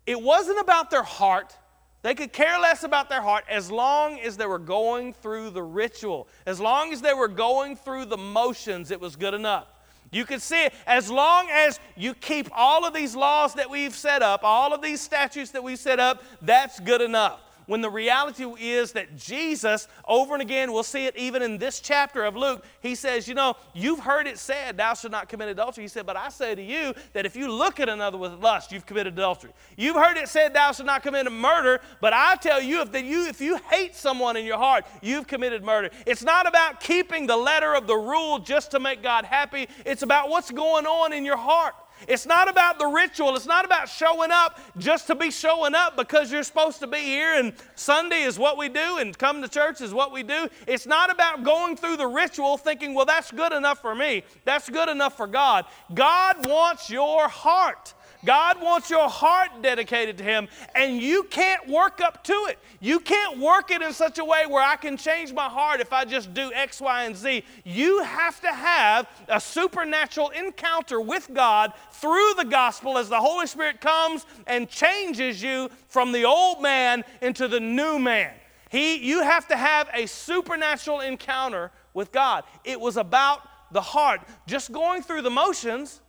it 0.07 0.23
wasn't 0.23 0.61
about 0.61 0.89
their 0.89 1.03
heart. 1.03 1.59
They 2.05 2.15
could 2.15 2.35
care 2.35 2.61
less 2.61 2.85
about 2.85 3.09
their 3.09 3.23
heart 3.23 3.47
as 3.49 3.71
long 3.71 4.21
as 4.21 4.37
they 4.37 4.45
were 4.45 4.59
going 4.59 5.15
through 5.15 5.49
the 5.51 5.63
ritual. 5.63 6.29
As 6.45 6.61
long 6.61 6.93
as 6.93 7.01
they 7.01 7.15
were 7.15 7.29
going 7.29 7.77
through 7.77 8.05
the 8.05 8.19
motions, 8.19 8.91
it 8.91 9.01
was 9.01 9.17
good 9.17 9.33
enough. 9.33 9.69
You 10.13 10.27
could 10.27 10.43
see 10.43 10.67
it. 10.67 10.75
As 10.87 11.11
long 11.11 11.49
as 11.51 11.81
you 11.97 12.13
keep 12.13 12.51
all 12.53 12.85
of 12.85 12.93
these 12.93 13.17
laws 13.17 13.55
that 13.55 13.71
we've 13.71 13.95
set 13.95 14.21
up, 14.21 14.41
all 14.45 14.75
of 14.75 14.83
these 14.83 15.01
statutes 15.01 15.53
that 15.53 15.65
we've 15.65 15.79
set 15.79 15.99
up, 15.99 16.23
that's 16.43 16.79
good 16.79 17.01
enough 17.01 17.41
when 17.67 17.81
the 17.81 17.91
reality 17.91 18.45
is 18.45 18.93
that 18.93 19.17
Jesus, 19.17 19.89
over 20.07 20.35
and 20.35 20.43
again, 20.43 20.73
we'll 20.73 20.83
see 20.83 21.07
it 21.07 21.17
even 21.17 21.43
in 21.43 21.59
this 21.59 21.81
chapter 21.81 22.25
of 22.25 22.37
Luke, 22.37 22.65
he 22.81 22.95
says, 22.95 23.27
You 23.27 23.35
know, 23.35 23.55
you've 23.73 24.01
heard 24.01 24.27
it 24.27 24.39
said, 24.39 24.77
Thou 24.77 24.95
shalt 24.95 25.13
not 25.13 25.29
commit 25.29 25.49
adultery. 25.49 25.85
He 25.85 25.89
said, 25.89 26.07
But 26.07 26.17
I 26.17 26.29
say 26.29 26.55
to 26.55 26.63
you 26.63 26.95
that 27.13 27.27
if 27.27 27.37
you 27.37 27.51
look 27.51 27.81
at 27.81 27.89
another 27.89 28.19
with 28.19 28.33
lust, 28.35 28.73
you've 28.73 28.87
committed 28.87 29.15
adultery. 29.15 29.53
You've 29.77 29.97
heard 29.97 30.17
it 30.17 30.29
said, 30.29 30.55
Thou 30.55 30.73
shalt 30.73 30.87
not 30.87 31.03
commit 31.03 31.31
murder, 31.31 31.81
but 32.01 32.13
I 32.13 32.37
tell 32.37 32.61
you, 32.61 32.83
if, 32.83 32.95
you, 32.95 33.27
if 33.27 33.41
you 33.41 33.59
hate 33.71 33.95
someone 33.95 34.37
in 34.37 34.45
your 34.45 34.59
heart, 34.59 34.87
you've 35.01 35.27
committed 35.27 35.65
murder. 35.65 35.91
It's 36.07 36.23
not 36.23 36.47
about 36.47 36.81
keeping 36.81 37.27
the 37.27 37.37
letter 37.37 37.75
of 37.75 37.87
the 37.87 37.97
rule 37.97 38.39
just 38.39 38.71
to 38.73 38.81
make 38.81 39.03
God 39.03 39.25
happy, 39.25 39.69
it's 39.85 40.03
about 40.03 40.29
what's 40.29 40.51
going 40.51 40.87
on 40.87 41.13
in 41.13 41.25
your 41.25 41.37
heart. 41.37 41.75
It's 42.07 42.27
not 42.27 42.49
about 42.49 42.79
the 42.79 42.87
ritual. 42.87 43.37
It's 43.37 43.47
not 43.47 43.65
about 43.65 43.89
showing 43.89 44.31
up 44.31 44.61
just 44.79 45.07
to 45.07 45.15
be 45.15 45.31
showing 45.31 45.75
up 45.75 45.97
because 45.97 46.31
you're 46.31 46.43
supposed 46.43 46.81
to 46.81 46.87
be 46.87 46.99
here 46.99 47.35
and 47.39 47.53
Sunday 47.75 48.23
is 48.23 48.39
what 48.39 48.59
we 48.59 48.69
do 48.69 48.99
and 48.99 49.17
come 49.17 49.41
to 49.43 49.49
church 49.49 49.81
is 49.81 49.95
what 49.95 50.13
we 50.13 50.23
do. 50.23 50.49
It's 50.67 50.87
not 50.87 51.11
about 51.11 51.45
going 51.45 51.77
through 51.77 51.97
the 51.97 52.07
ritual 52.07 52.57
thinking, 52.57 52.95
well, 52.95 53.07
that's 53.07 53.31
good 53.31 53.53
enough 53.53 53.81
for 53.81 53.95
me. 53.95 54.25
That's 54.45 54.69
good 54.69 54.89
enough 54.89 55.17
for 55.17 55.27
God. 55.27 55.65
God 55.95 56.47
wants 56.47 56.91
your 56.91 57.29
heart. 57.29 57.94
God 58.25 58.63
wants 58.63 58.91
your 58.91 59.09
heart 59.09 59.51
dedicated 59.63 60.19
to 60.19 60.25
Him, 60.25 60.49
and 60.75 61.01
you 61.01 61.25
can't 61.25 61.69
work 61.69 62.01
up 62.01 62.25
to 62.25 62.33
it. 62.49 62.59
You 62.81 63.01
can't 63.01 63.39
work 63.39 63.71
it 63.71 63.83
in 63.83 63.93
such 63.93 64.19
a 64.19 64.25
way 64.25 64.45
where 64.47 64.63
I 64.63 64.77
can 64.77 64.97
change 64.97 65.33
my 65.33 65.49
heart 65.49 65.81
if 65.81 65.93
I 65.93 66.05
just 66.05 66.35
do 66.35 66.53
X, 66.53 66.81
Y, 66.81 67.05
and 67.05 67.17
Z. 67.17 67.45
You 67.65 68.03
have 68.03 68.41
to 68.41 68.53
have 68.53 69.09
a 69.29 69.41
supernatural 69.41 70.31
encounter 70.31 71.01
with 71.01 71.31
God 71.33 71.73
through 71.93 72.35
the 72.37 72.45
gospel 72.45 72.99
as 72.99 73.09
the 73.09 73.21
Holy 73.21 73.47
Spirit 73.47 73.81
comes 73.81 74.27
and 74.47 74.69
changes 74.69 75.43
you 75.43 75.71
from 75.89 76.13
the 76.13 76.25
old 76.25 76.63
man 76.63 77.05
into 77.23 77.49
the 77.49 77.61
new 77.61 77.99
man. 77.99 78.33
He, 78.71 78.97
you 78.97 79.23
have 79.23 79.47
to 79.49 79.57
have 79.57 79.89
a 79.93 80.07
supernatural 80.07 81.01
encounter 81.01 81.71
with 81.93 82.11
God. 82.11 82.45
It 82.65 82.81
was 82.81 82.97
about 82.97 83.41
the 83.73 83.81
heart. 83.81 84.21
Just 84.47 84.73
going 84.73 85.03
through 85.03 85.23
the 85.23 85.31
motions 85.31 86.01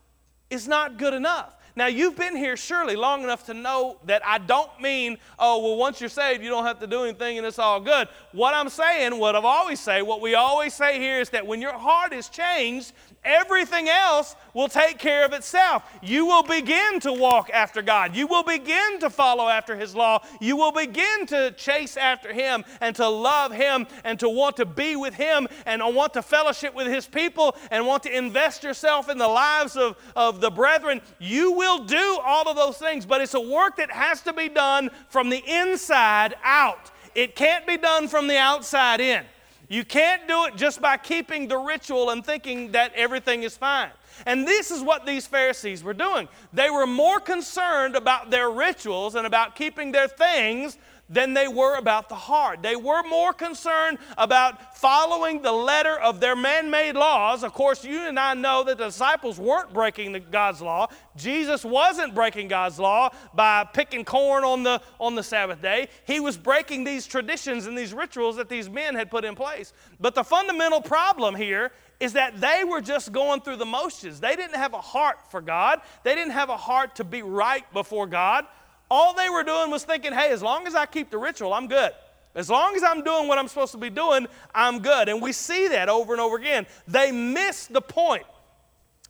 is 0.49 0.67
not 0.67 0.97
good 0.97 1.13
enough. 1.13 1.55
Now, 1.77 1.88
you've 1.88 2.15
been 2.15 2.38
here 2.38 2.55
surely 2.55 2.95
long 2.95 3.23
enough 3.23 3.45
to 3.47 3.53
know 3.53 3.97
that 4.05 4.25
I 4.25 4.38
don't 4.38 4.69
mean, 4.79 5.17
oh, 5.38 5.61
well, 5.61 5.75
once 5.75 5.99
you're 5.99 6.09
saved, 6.09 6.41
you 6.41 6.49
don't 6.49 6.65
have 6.65 6.79
to 6.79 6.88
do 6.88 7.03
anything 7.03 7.38
and 7.38 7.45
it's 7.45 7.59
all 7.59 7.81
good. 7.81 8.07
What 8.31 8.53
I'm 8.53 8.69
saying, 8.69 9.19
what 9.19 9.35
I've 9.35 9.43
always 9.43 9.81
say, 9.81 10.01
what 10.01 10.21
we 10.21 10.35
always 10.35 10.73
say 10.73 10.99
here 10.99 11.19
is 11.19 11.31
that 11.31 11.45
when 11.45 11.61
your 11.61 11.73
heart 11.73 12.13
is 12.13 12.29
changed, 12.29 12.93
everything 13.25 13.89
else 13.89 14.38
will 14.53 14.69
take 14.69 14.99
care 14.99 15.25
of 15.25 15.33
itself. 15.33 15.83
You 16.01 16.25
will 16.25 16.43
begin 16.43 17.01
to 17.01 17.11
walk 17.11 17.49
after 17.53 17.81
God. 17.81 18.15
You 18.15 18.27
will 18.27 18.43
begin 18.43 18.99
to 19.01 19.09
follow 19.09 19.49
after 19.49 19.75
His 19.75 19.93
law. 19.93 20.23
You 20.39 20.55
will 20.55 20.71
begin 20.71 21.25
to 21.27 21.51
chase 21.57 21.97
after 21.97 22.31
Him 22.31 22.63
and 22.79 22.95
to 22.95 23.09
love 23.09 23.51
Him 23.51 23.85
and 24.05 24.17
to 24.21 24.29
want 24.29 24.55
to 24.57 24.65
be 24.65 24.95
with 24.95 25.15
Him 25.15 25.47
and 25.65 25.81
want 25.93 26.13
to 26.13 26.21
fellowship 26.21 26.73
with 26.73 26.88
His 26.88 27.05
people 27.05 27.57
and 27.69 27.85
want 27.85 28.03
to 28.03 28.17
invest 28.17 28.63
yourself 28.63 29.09
in 29.09 29.17
the 29.17 29.27
lives 29.27 29.75
of, 29.75 29.97
of 30.15 30.39
the 30.39 30.51
brethren. 30.51 31.01
You 31.19 31.51
will 31.51 31.64
do 31.86 32.19
all 32.23 32.47
of 32.47 32.56
those 32.56 32.78
things, 32.78 33.06
but 33.06 33.21
it's 33.21 33.34
a 33.34 33.39
work 33.39 33.78
that 33.78 33.91
has 33.91 34.21
to 34.21 34.34
be 34.34 34.49
done 34.49 34.89
from 35.10 35.30
the 35.30 35.43
inside 35.45 36.36
out. 36.43 36.91
It 37.13 37.36
can't 37.36 37.65
be 37.65 37.78
done 37.78 38.08
from 38.08 38.28
the 38.28 38.38
outside 38.38 38.99
in. 38.99 39.23
You 39.67 39.84
can't 39.84 40.28
do 40.28 40.45
it 40.45 40.56
just 40.56 40.82
by 40.82 40.97
keeping 40.97 41.47
the 41.47 41.58
ritual 41.58 42.12
and 42.12 42.23
thinking 42.23 42.71
that 42.73 42.93
everything 42.93 43.43
is 43.43 43.58
fine. 43.58 43.89
And 44.25 44.47
this 44.47 44.71
is 44.71 44.82
what 44.82 45.06
these 45.06 45.25
Pharisees 45.28 45.84
were 45.84 45.93
doing. 45.93 46.28
They 46.54 46.69
were 46.69 46.88
more 46.88 47.19
concerned 47.19 47.95
about 47.95 48.30
their 48.30 48.49
rituals 48.49 49.15
and 49.15 49.25
about 49.25 49.56
keeping 49.56 49.91
their 49.91 50.08
things 50.08 50.78
than 51.08 51.34
they 51.34 51.48
were 51.48 51.78
about 51.78 52.10
the 52.10 52.15
heart. 52.15 52.63
They 52.63 52.76
were 52.76 53.04
more 53.04 53.32
concerned 53.32 54.00
about 54.18 54.78
following 54.78 55.41
the 55.41 55.52
letter 55.52 55.98
of 56.00 56.20
their 56.20 56.36
man 56.36 56.72
made 56.72 56.96
laws. 56.96 57.44
Of 57.44 57.54
course, 57.54 57.84
you 57.84 58.00
and 58.02 58.20
I 58.20 58.34
know 58.34 58.63
that 58.63 58.78
the 58.78 58.86
disciples 58.86 59.39
weren't 59.39 59.72
breaking 59.72 60.13
the, 60.13 60.20
God's 60.20 60.62
law. 60.62 60.88
Jesus 61.15 61.63
wasn't 61.63 62.15
breaking 62.15 62.48
God's 62.48 62.80
law 62.80 63.12
by 63.34 63.63
picking 63.65 64.04
corn 64.04 64.44
on 64.44 64.63
the, 64.63 64.82
on 65.00 65.15
the 65.15 65.24
Sabbath 65.24 65.62
day. 65.62 65.89
He 66.08 66.20
was 66.20 66.38
breaking 66.38 66.84
these 66.84 67.06
traditions 67.06 67.68
and 67.68 67.78
these 67.78 67.94
rituals 67.94 68.38
that 68.38 68.50
these 68.50 68.70
men 68.70 68.96
had 68.96 69.12
put 69.12 69.26
in 69.26 69.36
place. 69.36 69.74
But 70.00 70.15
the 70.15 70.24
fundamental 70.24 70.82
problem 70.82 71.36
here 71.36 71.72
is 72.00 72.13
that 72.13 72.41
they 72.41 72.63
were 72.63 72.82
just 72.82 73.12
going 73.12 73.41
through 73.41 73.56
the 73.58 73.65
motions. 73.65 74.20
They 74.20 74.36
didn't 74.36 74.56
have 74.56 74.74
a 74.74 74.82
heart 74.82 75.18
for 75.30 75.41
God, 75.41 75.82
they 76.04 76.15
didn't 76.15 76.34
have 76.34 76.50
a 76.50 76.58
heart 76.58 76.96
to 76.96 77.04
be 77.04 77.22
right 77.22 77.72
before 77.74 78.08
God. 78.08 78.46
All 78.89 79.13
they 79.13 79.30
were 79.30 79.43
doing 79.43 79.71
was 79.71 79.84
thinking, 79.84 80.13
hey, 80.13 80.30
as 80.32 80.41
long 80.41 80.67
as 80.67 80.76
I 80.76 80.86
keep 80.86 81.10
the 81.10 81.17
ritual, 81.17 81.54
I'm 81.54 81.67
good. 81.67 81.91
As 82.36 82.50
long 82.50 82.76
as 82.76 82.84
I'm 82.84 83.04
doing 83.04 83.28
what 83.28 83.38
I'm 83.38 83.48
supposed 83.48 83.71
to 83.71 83.78
be 83.78 83.89
doing, 83.89 84.28
I'm 84.54 84.80
good. 84.80 85.08
And 85.10 85.21
we 85.21 85.32
see 85.32 85.69
that 85.69 85.88
over 85.89 86.13
and 86.13 86.21
over 86.21 86.36
again. 86.36 86.67
They 86.88 87.12
miss 87.12 87.67
the 87.67 87.82
point. 87.82 88.26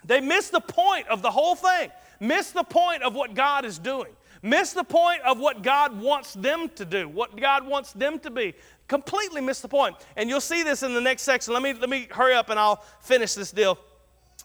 They 0.06 0.22
miss 0.22 0.50
the 0.50 0.62
point 0.62 1.08
of 1.08 1.22
the 1.22 1.32
whole 1.32 1.56
thing, 1.56 1.92
miss 2.20 2.52
the 2.52 2.64
point 2.64 3.02
of 3.02 3.16
what 3.16 3.34
God 3.34 3.66
is 3.66 3.80
doing, 3.80 4.12
miss 4.44 4.72
the 4.74 4.84
point 4.84 5.22
of 5.24 5.40
what 5.40 5.64
God 5.64 6.00
wants 6.00 6.34
them 6.34 6.70
to 6.76 6.86
do, 6.86 7.10
what 7.10 7.36
God 7.36 7.66
wants 7.66 7.92
them 7.94 8.20
to 8.20 8.30
be. 8.30 8.54
Completely 8.88 9.42
miss 9.42 9.62
the 9.62 9.68
point. 9.68 9.96
And 10.16 10.30
you'll 10.30 10.42
see 10.42 10.62
this 10.62 10.84
in 10.84 10.94
the 10.94 11.02
next 11.02 11.24
section. 11.24 11.54
Let 11.54 11.64
me, 11.64 11.74
let 11.74 11.90
me 11.90 12.08
hurry 12.12 12.36
up 12.36 12.50
and 12.50 12.60
I'll 12.60 12.84
finish 13.02 13.34
this 13.34 13.52
deal. 13.52 13.80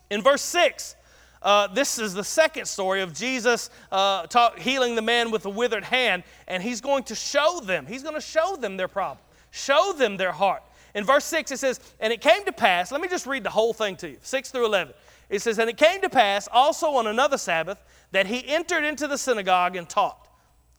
In 0.08 0.22
verse 0.22 0.40
6, 0.42 0.96
uh, 1.42 1.66
this 1.68 1.98
is 1.98 2.12
the 2.14 2.24
second 2.24 2.66
story 2.66 3.00
of 3.00 3.14
Jesus 3.14 3.70
uh, 3.90 4.26
talk, 4.26 4.58
healing 4.58 4.94
the 4.94 5.02
man 5.02 5.30
with 5.30 5.42
the 5.42 5.50
withered 5.50 5.84
hand, 5.84 6.22
and 6.46 6.62
he's 6.62 6.80
going 6.80 7.04
to 7.04 7.14
show 7.14 7.60
them, 7.60 7.86
he's 7.86 8.02
going 8.02 8.14
to 8.14 8.20
show 8.20 8.56
them 8.56 8.76
their 8.76 8.88
problem, 8.88 9.18
show 9.50 9.94
them 9.96 10.16
their 10.16 10.32
heart. 10.32 10.62
In 10.94 11.04
verse 11.04 11.24
6, 11.24 11.52
it 11.52 11.58
says, 11.58 11.80
And 12.00 12.12
it 12.12 12.20
came 12.20 12.44
to 12.44 12.52
pass, 12.52 12.92
let 12.92 13.00
me 13.00 13.08
just 13.08 13.26
read 13.26 13.44
the 13.44 13.50
whole 13.50 13.72
thing 13.72 13.96
to 13.96 14.10
you, 14.10 14.16
6 14.20 14.50
through 14.50 14.66
11. 14.66 14.92
It 15.28 15.40
says, 15.40 15.58
And 15.58 15.70
it 15.70 15.76
came 15.76 16.00
to 16.02 16.10
pass 16.10 16.48
also 16.52 16.88
on 16.88 17.06
another 17.06 17.38
Sabbath 17.38 17.82
that 18.12 18.26
he 18.26 18.46
entered 18.46 18.84
into 18.84 19.06
the 19.06 19.16
synagogue 19.16 19.76
and 19.76 19.88
taught. 19.88 20.26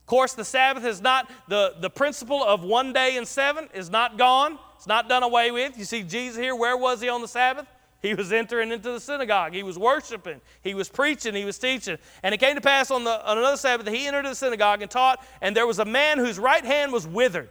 Of 0.02 0.06
course, 0.06 0.34
the 0.34 0.44
Sabbath 0.44 0.86
is 0.86 1.02
not, 1.02 1.32
the, 1.48 1.76
the 1.80 1.90
principle 1.90 2.44
of 2.44 2.64
one 2.64 2.92
day 2.92 3.18
and 3.18 3.28
seven 3.28 3.70
is 3.74 3.90
not 3.90 4.18
gone, 4.18 4.60
it's 4.76 4.88
not 4.88 5.08
done 5.08 5.24
away 5.24 5.52
with. 5.52 5.78
You 5.78 5.86
see 5.86 6.04
Jesus 6.04 6.38
here, 6.38 6.56
where 6.56 6.76
was 6.76 7.02
he 7.02 7.08
on 7.08 7.22
the 7.22 7.28
Sabbath? 7.28 7.68
He 8.02 8.16
was 8.16 8.32
entering 8.32 8.72
into 8.72 8.92
the 8.92 9.00
synagogue. 9.00 9.54
He 9.54 9.64
was 9.64 9.78
worshiping. 9.78 10.42
He 10.64 10.74
was 10.74 10.90
preaching. 10.90 11.36
He 11.36 11.46
was 11.46 11.60
teaching. 11.60 11.98
And 12.24 12.34
it 12.34 12.40
came 12.40 12.56
to 12.56 12.62
pass 12.62 12.90
on, 12.90 13.04
the, 13.04 13.30
on 13.30 13.38
another 13.38 13.58
Sabbath 13.58 13.86
that 13.86 13.94
he 13.94 14.08
entered 14.08 14.26
the 14.26 14.34
synagogue 14.34 14.82
and 14.82 14.90
taught, 14.90 15.24
and 15.42 15.56
there 15.56 15.68
was 15.68 15.80
a 15.80 15.86
man 15.86 16.18
whose 16.18 16.40
right 16.40 16.66
hand 16.66 16.92
was 16.92 17.06
withered. 17.06 17.50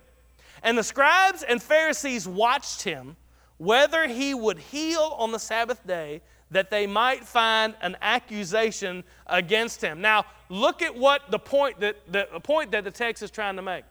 And 0.62 0.76
the 0.76 0.82
scribes 0.82 1.42
and 1.42 1.62
Pharisees 1.62 2.26
watched 2.26 2.82
him 2.82 3.16
whether 3.58 4.08
he 4.08 4.34
would 4.34 4.58
heal 4.58 5.14
on 5.18 5.32
the 5.32 5.38
Sabbath 5.38 5.86
day 5.86 6.22
that 6.50 6.70
they 6.70 6.86
might 6.86 7.24
find 7.24 7.74
an 7.80 7.96
accusation 8.02 9.04
against 9.26 9.80
him. 9.80 10.00
Now, 10.00 10.24
look 10.48 10.82
at 10.82 10.96
what 10.96 11.30
the 11.30 11.38
point 11.38 11.78
that 11.80 11.96
the 12.10 12.24
point 12.42 12.72
that 12.72 12.84
the 12.84 12.90
text 12.90 13.22
is 13.22 13.30
trying 13.30 13.56
to 13.56 13.62
make. 13.62 13.84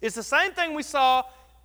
It's 0.00 0.14
the 0.14 0.22
same 0.22 0.52
thing 0.52 0.74
we 0.74 0.82
saw 0.82 1.22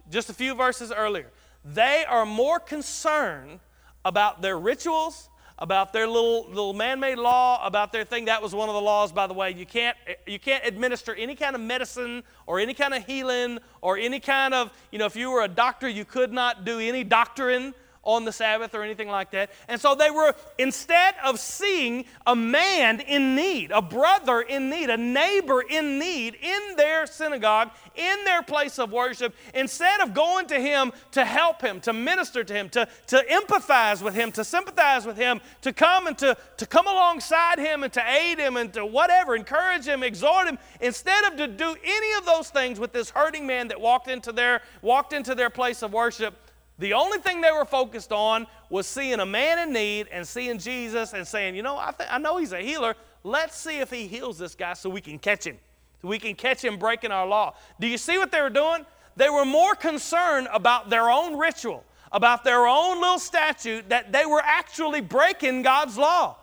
just 0.10 0.30
a 0.30 0.34
few 0.34 0.56
verses 0.56 0.92
earlier. 0.92 1.30
They 1.66 2.06
are 2.08 2.26
more 2.26 2.60
concerned 2.60 3.60
about 4.06 4.42
their 4.42 4.60
rituals, 4.60 5.30
about 5.60 5.94
their 5.94 6.08
little, 6.08 6.48
little 6.50 6.74
man-made 6.74 7.18
law, 7.18 7.66
about 7.66 7.92
their 7.92 8.04
thing. 8.04 8.26
That 8.26 8.42
was 8.42 8.54
one 8.54 8.70
of 8.70 8.76
the 8.76 8.82
laws, 8.82 9.12
by 9.12 9.28
the 9.28 9.34
way. 9.34 9.52
You 9.52 9.66
can't, 9.66 9.96
you 10.26 10.39
can't 10.39 10.66
administer 10.66 11.13
any 11.13 11.36
kind 11.36 11.56
of 11.56 11.62
medicine 11.62 12.24
or 12.48 12.60
any 12.60 12.74
kind 12.74 12.94
of 12.94 13.06
healing 13.06 13.60
or 13.82 13.98
any 13.98 14.20
kind 14.20 14.54
of, 14.54 14.72
you 14.92 15.00
know, 15.00 15.06
if 15.06 15.16
you 15.16 15.30
were 15.30 15.44
a 15.44 15.48
doctor, 15.48 15.88
you 15.88 16.06
could 16.06 16.34
not 16.34 16.66
do 16.66 16.80
any 16.80 17.04
doctrine 17.04 17.74
on 18.04 18.26
the 18.26 18.32
Sabbath 18.32 18.76
or 18.76 18.84
anything 18.84 19.08
like 19.08 19.32
that. 19.32 19.50
And 19.68 19.80
so 19.80 19.96
they 19.96 20.12
were, 20.12 20.36
instead 20.58 21.16
of 21.24 21.39
seeing 21.39 22.06
a 22.28 22.36
man 22.36 23.00
in 23.00 23.36
need, 23.36 23.72
a 23.72 23.82
brother 23.82 24.42
in 24.42 24.70
need, 24.70 24.89
a 24.89 24.98
neighbor 24.98 25.62
in 25.62 26.00
need 26.00 26.36
in 26.42 26.76
their 26.76 27.06
synagogue, 27.06 27.72
in 27.96 28.24
their 28.26 28.44
place 28.44 28.78
of 28.78 28.92
worship, 28.92 29.34
instead 29.54 30.02
of 30.02 30.13
going 30.13 30.48
to 30.48 30.60
him 30.60 30.92
to 31.12 31.24
help 31.24 31.62
him, 31.62 31.80
to 31.82 31.94
minister 31.94 32.44
to 32.44 32.54
him, 32.54 32.70
to, 32.70 32.88
to 33.08 33.24
empathize 33.32 34.02
with 34.02 34.13
him, 34.13 34.32
to 34.34 34.44
sympathize 34.44 35.06
with 35.06 35.18
him, 35.18 35.39
to 35.62 35.72
come 35.72 36.08
and 36.08 36.18
to, 36.18 36.36
to 36.58 36.66
come 36.66 36.88
alongside 36.88 37.58
him 37.58 37.84
and 37.84 37.94
to 37.94 38.04
aid 38.10 38.38
him 38.38 38.58
and 38.58 38.74
to 38.74 38.86
whatever, 38.86 39.36
encourage 39.36 39.86
him, 39.86 40.04
exhort 40.04 40.48
him, 40.48 40.58
instead 40.82 41.24
of 41.26 41.38
to 41.38 41.48
do 41.48 41.76
any 41.84 42.18
of 42.18 42.26
those 42.26 42.50
things 42.50 42.80
with 42.80 42.92
this 42.92 43.10
hurting 43.10 43.48
man 43.48 43.70
that 43.70 43.80
walked 43.80 44.10
into 44.10 44.32
their, 44.32 44.62
walked 44.82 45.13
into 45.13 45.34
their 45.36 45.50
place 45.50 45.82
of 45.82 45.94
worship, 45.94 46.36
the 46.80 46.94
only 46.94 47.20
thing 47.20 47.42
they 47.42 47.52
were 47.52 47.66
focused 47.66 48.12
on 48.12 48.48
was 48.70 48.88
seeing 48.88 49.20
a 49.20 49.26
man 49.26 49.60
in 49.60 49.74
need 49.74 50.08
and 50.12 50.28
seeing 50.28 50.58
Jesus 50.58 51.14
and 51.14 51.28
saying, 51.28 51.56
you 51.56 51.62
know, 51.62 51.78
I, 51.78 51.92
th- 51.92 52.10
I 52.12 52.18
know 52.18 52.38
he's 52.38 52.52
a 52.52 52.62
healer. 52.62 52.96
Let's 53.24 53.58
see 53.58 53.80
if 53.80 53.92
he 53.92 54.08
heals 54.08 54.38
this 54.38 54.56
guy 54.56 54.74
so 54.74 54.90
we 54.90 55.02
can 55.02 55.20
catch 55.20 55.46
him. 55.46 55.58
so 56.02 56.08
we 56.08 56.18
can 56.18 56.36
catch 56.36 56.64
him 56.64 56.78
breaking 56.78 57.12
our 57.12 57.28
law. 57.28 57.56
Do 57.80 57.88
you 57.88 57.98
see 57.98 58.18
what 58.18 58.32
they 58.32 58.42
were 58.42 58.50
doing? 58.50 58.86
They 59.16 59.30
were 59.30 59.46
more 59.46 59.76
concerned 59.76 60.48
about 60.52 60.90
their 60.90 61.10
own 61.12 61.38
ritual, 61.38 61.84
about 62.12 62.44
their 62.44 62.66
own 62.66 63.00
little 63.00 63.20
statute, 63.20 63.90
that 63.90 64.12
they 64.12 64.26
were 64.26 64.42
actually 64.44 65.02
breaking 65.02 65.62
God's 65.62 65.98
law. 65.98 66.38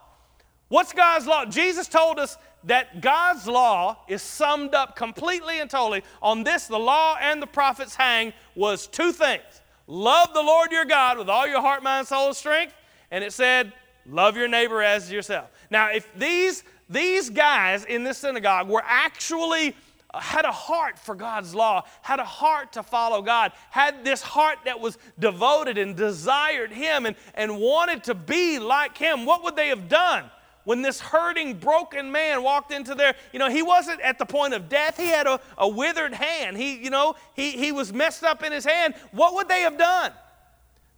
What's 0.69 0.93
God's 0.93 1.27
law? 1.27 1.45
Jesus 1.45 1.89
told 1.89 2.21
us 2.21 2.37
that 2.65 3.01
God's 3.01 3.49
law 3.49 3.99
is 4.07 4.23
summed 4.23 4.75
up 4.75 4.95
completely 4.95 5.59
and 5.59 5.69
totally 5.69 6.05
on 6.23 6.45
this 6.45 6.67
the 6.67 6.79
law 6.79 7.17
and 7.21 7.43
the 7.43 7.47
prophets 7.47 7.97
hang 7.97 8.33
was 8.55 8.87
two 8.87 9.13
things 9.13 9.60
love 9.91 10.33
the 10.33 10.43
Lord 10.43 10.71
your 10.71 10.85
God 10.85 11.19
with 11.19 11.29
all 11.29 11.47
your 11.47 11.61
heart, 11.61 11.83
mind, 11.83 12.07
soul, 12.07 12.29
and 12.29 12.37
strength, 12.37 12.75
and 13.11 13.25
it 13.25 13.33
said, 13.33 13.73
love 14.07 14.37
your 14.37 14.49
neighbor 14.49 14.83
as 14.83 15.11
yourself. 15.11 15.51
Now, 15.71 15.91
if 15.91 16.09
these, 16.15 16.63
these 16.89 17.29
guys 17.29 17.85
in 17.85 18.05
this 18.05 18.19
synagogue 18.19 18.69
were 18.69 18.83
actually 18.85 19.75
uh, 20.13 20.21
had 20.21 20.45
a 20.45 20.53
heart 20.53 20.99
for 20.99 21.15
God's 21.15 21.55
law, 21.55 21.85
had 22.03 22.21
a 22.21 22.25
heart 22.25 22.73
to 22.73 22.83
follow 22.83 23.21
God, 23.23 23.53
had 23.71 24.05
this 24.05 24.23
heart 24.23 24.59
that 24.65 24.81
was 24.81 24.97
devoted 25.19 25.77
and 25.77 25.97
desired 25.97 26.73
Him 26.73 27.07
and, 27.07 27.17
and 27.35 27.59
wanted 27.59 28.05
to 28.05 28.15
be 28.15 28.59
like 28.59 28.97
Him, 28.97 29.27
what 29.27 29.45
would 29.45 29.57
they 29.57 29.69
have 29.69 29.89
done? 29.89 30.25
When 30.65 30.83
this 30.83 31.01
hurting, 31.01 31.55
broken 31.55 32.13
man 32.13 32.43
walked 32.43 32.73
into 32.73 32.95
there, 32.95 33.15
you 33.33 33.39
know, 33.39 33.49
he 33.49 33.63
wasn't 33.63 34.01
at 34.01 34.19
the 34.19 34.27
point 34.27 34.55
of 34.55 34.69
death. 34.69 34.97
He 34.97 35.07
had 35.07 35.27
a, 35.27 35.41
a 35.59 35.69
withered 35.69 36.13
hand. 36.13 36.57
He, 36.57 36.77
you 36.77 36.91
know, 36.91 37.17
he, 37.35 37.53
he 37.53 37.73
was 37.73 37.93
messed 37.93 38.25
up 38.25 38.43
in 38.43 38.53
his 38.53 38.65
hand. 38.65 38.95
What 39.13 39.35
would 39.35 39.49
they 39.49 39.61
have 39.63 39.79
done? 39.79 40.13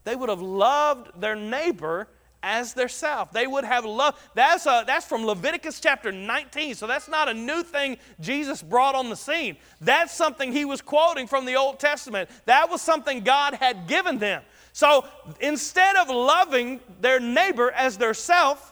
They 0.05 0.16
would 0.16 0.29
have 0.29 0.42
loved 0.42 1.20
their 1.20 1.37
neighbor 1.37 2.09
as 2.42 2.75
their 2.75 2.88
self. 2.88 3.33
They 3.33 3.46
would 3.46 3.64
have 3.64 3.85
loved. 3.85 4.18
That's, 4.35 4.66
a, 4.66 4.83
that's 4.87 5.07
from 5.07 5.25
Leviticus 5.25 5.81
chapter 5.81 6.11
19. 6.11 6.75
So 6.75 6.87
that's 6.87 7.09
not 7.09 7.29
a 7.29 7.35
new 7.35 7.62
thing 7.62 7.98
Jesus 8.20 8.62
brought 8.62 8.94
on 8.94 9.09
the 9.09 9.16
scene. 9.16 9.57
That's 9.81 10.12
something 10.12 10.53
he 10.53 10.64
was 10.64 10.81
quoting 10.81 11.29
from 11.29 11.46
the 11.46 11.55
Old 11.55 11.79
Testament. 11.79 12.29
That 12.46 12.68
was 12.68 12.83
something 12.83 13.20
God 13.20 13.55
had 13.55 13.87
given 13.87 14.18
them. 14.18 14.42
So 14.72 15.05
instead 15.40 15.96
of 15.96 16.09
loving 16.09 16.81
their 17.01 17.20
neighbor 17.20 17.70
as 17.70 17.98
their 17.98 18.14
self, 18.14 18.71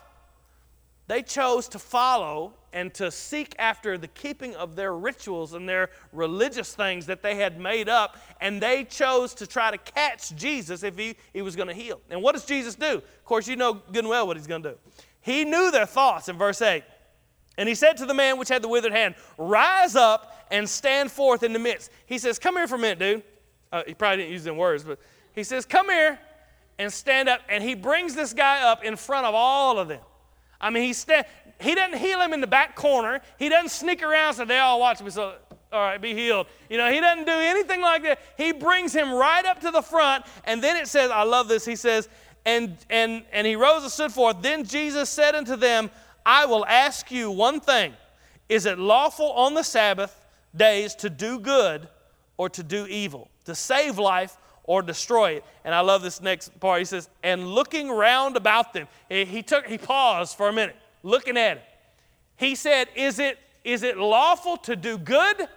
they 1.11 1.21
chose 1.21 1.67
to 1.67 1.77
follow 1.77 2.53
and 2.71 2.93
to 2.93 3.11
seek 3.11 3.53
after 3.59 3.97
the 3.97 4.07
keeping 4.07 4.55
of 4.55 4.77
their 4.77 4.95
rituals 4.95 5.53
and 5.53 5.67
their 5.67 5.89
religious 6.13 6.73
things 6.73 7.05
that 7.07 7.21
they 7.21 7.35
had 7.35 7.59
made 7.59 7.89
up, 7.89 8.15
and 8.39 8.61
they 8.61 8.85
chose 8.85 9.33
to 9.33 9.45
try 9.45 9.71
to 9.71 9.77
catch 9.77 10.33
Jesus 10.37 10.83
if 10.83 10.97
he, 10.97 11.17
he 11.33 11.41
was 11.41 11.57
going 11.57 11.67
to 11.67 11.73
heal. 11.73 11.99
And 12.09 12.23
what 12.23 12.31
does 12.31 12.45
Jesus 12.45 12.75
do? 12.75 12.93
Of 12.95 13.25
course, 13.25 13.45
you 13.45 13.57
know 13.57 13.73
good 13.73 13.97
and 13.97 14.07
well 14.07 14.25
what 14.25 14.37
he's 14.37 14.47
going 14.47 14.63
to 14.63 14.69
do. 14.69 14.77
He 15.19 15.43
knew 15.43 15.69
their 15.69 15.85
thoughts 15.85 16.29
in 16.29 16.37
verse 16.37 16.61
8. 16.61 16.81
And 17.57 17.67
he 17.67 17.75
said 17.75 17.97
to 17.97 18.05
the 18.05 18.13
man 18.13 18.37
which 18.37 18.47
had 18.47 18.61
the 18.61 18.69
withered 18.69 18.93
hand, 18.93 19.15
Rise 19.37 19.97
up 19.97 20.47
and 20.49 20.67
stand 20.69 21.11
forth 21.11 21.43
in 21.43 21.51
the 21.51 21.59
midst. 21.59 21.91
He 22.05 22.19
says, 22.19 22.39
Come 22.39 22.55
here 22.55 22.69
for 22.69 22.75
a 22.75 22.79
minute, 22.79 22.99
dude. 22.99 23.23
Uh, 23.69 23.83
he 23.85 23.93
probably 23.95 24.23
didn't 24.23 24.31
use 24.31 24.45
them 24.45 24.55
words, 24.55 24.85
but 24.85 24.97
he 25.33 25.43
says, 25.43 25.65
Come 25.65 25.89
here 25.89 26.17
and 26.79 26.91
stand 26.91 27.27
up. 27.27 27.41
And 27.49 27.61
he 27.61 27.75
brings 27.75 28.15
this 28.15 28.31
guy 28.31 28.61
up 28.61 28.85
in 28.85 28.95
front 28.95 29.25
of 29.25 29.35
all 29.35 29.77
of 29.77 29.89
them. 29.89 29.99
I 30.61 30.69
mean, 30.69 30.83
he, 30.83 30.93
sta- 30.93 31.23
he 31.59 31.75
doesn't 31.75 31.97
heal 31.97 32.21
him 32.21 32.31
in 32.33 32.39
the 32.39 32.47
back 32.47 32.75
corner. 32.75 33.19
He 33.37 33.49
doesn't 33.49 33.69
sneak 33.69 34.03
around 34.03 34.35
so 34.35 34.45
they 34.45 34.59
all 34.59 34.79
watch 34.79 35.01
me, 35.01 35.09
so 35.09 35.33
all 35.73 35.81
right, 35.81 36.01
be 36.01 36.13
healed. 36.13 36.47
You 36.69 36.77
know, 36.77 36.91
he 36.91 36.99
doesn't 36.99 37.25
do 37.25 37.31
anything 37.31 37.81
like 37.81 38.03
that. 38.03 38.19
He 38.37 38.51
brings 38.51 38.93
him 38.93 39.11
right 39.11 39.45
up 39.45 39.61
to 39.61 39.71
the 39.71 39.81
front, 39.81 40.25
and 40.43 40.61
then 40.61 40.75
it 40.75 40.87
says, 40.87 41.11
I 41.11 41.23
love 41.23 41.47
this. 41.47 41.65
He 41.65 41.75
says, 41.75 42.09
and 42.45 42.75
and 42.89 43.23
and 43.31 43.45
he 43.47 43.55
rose 43.55 43.83
and 43.83 43.91
stood 43.91 44.11
forth. 44.11 44.41
Then 44.41 44.65
Jesus 44.65 45.09
said 45.09 45.35
unto 45.35 45.55
them, 45.55 45.89
I 46.25 46.45
will 46.45 46.65
ask 46.65 47.11
you 47.11 47.31
one 47.31 47.59
thing. 47.59 47.93
Is 48.49 48.65
it 48.65 48.77
lawful 48.77 49.31
on 49.31 49.53
the 49.53 49.63
Sabbath 49.63 50.25
days 50.55 50.95
to 50.95 51.09
do 51.09 51.39
good 51.39 51.87
or 52.37 52.49
to 52.49 52.63
do 52.63 52.85
evil, 52.87 53.29
to 53.45 53.55
save 53.55 53.97
life 53.97 54.37
or 54.71 54.81
destroy 54.81 55.31
it. 55.31 55.43
And 55.65 55.75
I 55.75 55.81
love 55.81 56.01
this 56.01 56.21
next 56.21 56.57
part. 56.61 56.79
He 56.79 56.85
says, 56.85 57.09
and 57.23 57.45
looking 57.45 57.91
round 57.91 58.37
about 58.37 58.71
them, 58.71 58.87
he, 59.09 59.43
took 59.43 59.65
he 59.65 59.77
paused 59.77 60.37
for 60.37 60.47
a 60.47 60.53
minute, 60.53 60.77
looking 61.03 61.35
at 61.35 61.57
it. 61.57 61.63
He 62.37 62.55
said, 62.55 62.87
Is 62.95 63.19
it 63.19 63.37
is 63.65 63.83
it 63.83 63.97
lawful 63.97 64.55
to 64.59 64.77
do 64.77 64.97
good 64.97 65.49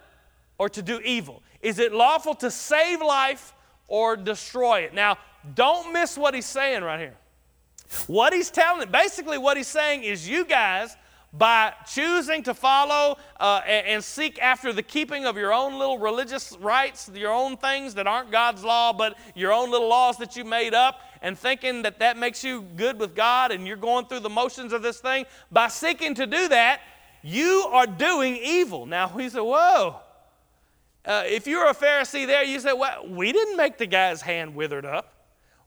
or 0.57 0.67
to 0.67 0.81
do 0.81 0.99
evil? 0.99 1.41
Is 1.61 1.79
it 1.79 1.93
lawful 1.93 2.35
to 2.35 2.51
save 2.51 3.01
life 3.01 3.53
or 3.87 4.17
destroy 4.17 4.81
it? 4.81 4.93
Now, 4.93 5.17
don't 5.55 5.93
miss 5.93 6.17
what 6.17 6.33
he's 6.33 6.45
saying 6.45 6.83
right 6.83 6.99
here. 6.99 7.15
What 8.07 8.33
he's 8.33 8.51
telling, 8.51 8.91
basically, 8.91 9.37
what 9.37 9.55
he's 9.55 9.69
saying 9.69 10.03
is, 10.03 10.27
you 10.27 10.43
guys 10.43 10.97
by 11.37 11.73
choosing 11.87 12.43
to 12.43 12.53
follow 12.53 13.17
uh, 13.39 13.61
and, 13.65 14.03
seek 14.03 14.41
after 14.41 14.71
the 14.71 14.83
keeping 14.83 15.25
of 15.25 15.35
your 15.35 15.53
own 15.53 15.77
little 15.77 15.97
religious 15.97 16.55
rites, 16.59 17.09
your 17.13 17.33
own 17.33 17.57
things 17.57 17.93
that 17.95 18.07
aren't 18.07 18.31
God's 18.31 18.63
law, 18.63 18.93
but 18.93 19.17
your 19.35 19.51
own 19.51 19.71
little 19.71 19.89
laws 19.89 20.17
that 20.17 20.35
you 20.35 20.45
made 20.45 20.73
up, 20.73 21.01
and 21.21 21.37
thinking 21.37 21.81
that 21.81 21.99
that 21.99 22.17
makes 22.17 22.43
you 22.43 22.61
good 22.75 22.99
with 22.99 23.15
God 23.15 23.51
and 23.51 23.67
you're 23.67 23.75
going 23.77 24.05
through 24.05 24.19
the 24.19 24.29
motions 24.29 24.71
of 24.73 24.81
this 24.81 24.99
thing, 24.99 25.25
by 25.51 25.67
seeking 25.67 26.13
to 26.15 26.25
do 26.25 26.47
that, 26.49 26.81
you 27.21 27.67
are 27.71 27.87
doing 27.87 28.37
evil. 28.37 28.85
Now, 28.85 29.11
we 29.13 29.27
say, 29.29 29.39
whoa. 29.39 29.99
Uh, 31.03 31.23
if 31.25 31.47
you're 31.47 31.67
a 31.67 31.73
Pharisee 31.73 32.25
there, 32.25 32.43
you 32.43 32.59
say, 32.59 32.73
well, 32.73 33.07
we 33.07 33.31
didn't 33.31 33.57
make 33.57 33.77
the 33.77 33.87
guy's 33.87 34.21
hand 34.21 34.55
withered 34.55 34.85
up. 34.85 35.13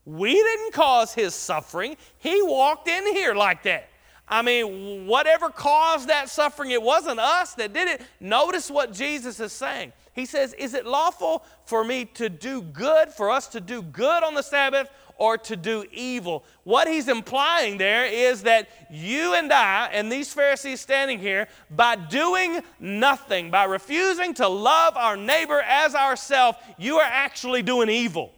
We 0.05 0.33
didn't 0.33 0.73
cause 0.73 1.13
his 1.13 1.35
suffering. 1.35 1.97
He 2.19 2.41
walked 2.43 2.89
in 2.89 3.05
here 3.15 3.35
like 3.35 3.63
that. 3.65 3.89
I 4.31 4.43
mean, 4.43 5.07
whatever 5.07 5.49
caused 5.51 6.09
that 6.09 6.29
suffering, 6.29 6.71
it 6.71 6.83
wasn't 6.83 7.19
us 7.19 7.55
that 7.55 7.73
did 7.73 7.89
it. 7.89 8.03
Notice 8.21 8.71
what 8.71 8.93
Jesus 8.93 9.41
is 9.41 9.53
saying. 9.53 9.93
He 10.13 10.27
says, 10.27 10.53
Is 10.55 10.75
it 10.75 10.85
lawful 10.85 11.45
for 11.65 11.85
me 11.85 12.05
to 12.15 12.29
do 12.29 12.61
good, 12.61 13.11
for 13.11 13.31
us 13.31 13.47
to 13.49 13.61
do 13.61 13.83
good 13.83 14.23
on 14.23 14.35
the 14.35 14.43
Sabbath, 14.43 14.91
or 15.17 15.39
to 15.39 15.57
do 15.57 15.85
evil? 15.93 16.45
What 16.65 16.89
he's 16.89 17.09
implying 17.09 17.79
there 17.79 18.05
is 18.05 18.43
that 18.43 18.69
you 18.91 19.35
and 19.35 19.53
I, 19.53 19.89
and 19.93 20.11
these 20.11 20.33
Pharisees 20.33 20.81
standing 20.81 21.19
here, 21.21 21.49
by 21.71 21.97
doing 21.97 22.63
nothing, 22.81 23.51
by 23.51 23.65
refusing 23.65 24.35
to 24.35 24.49
love 24.49 24.97
our 24.97 25.17
neighbor 25.17 25.61
as 25.61 25.95
ourselves, 25.95 26.59
you 26.79 26.97
are 26.97 27.09
actually 27.11 27.63
doing 27.63 27.89
evil. 27.89 28.33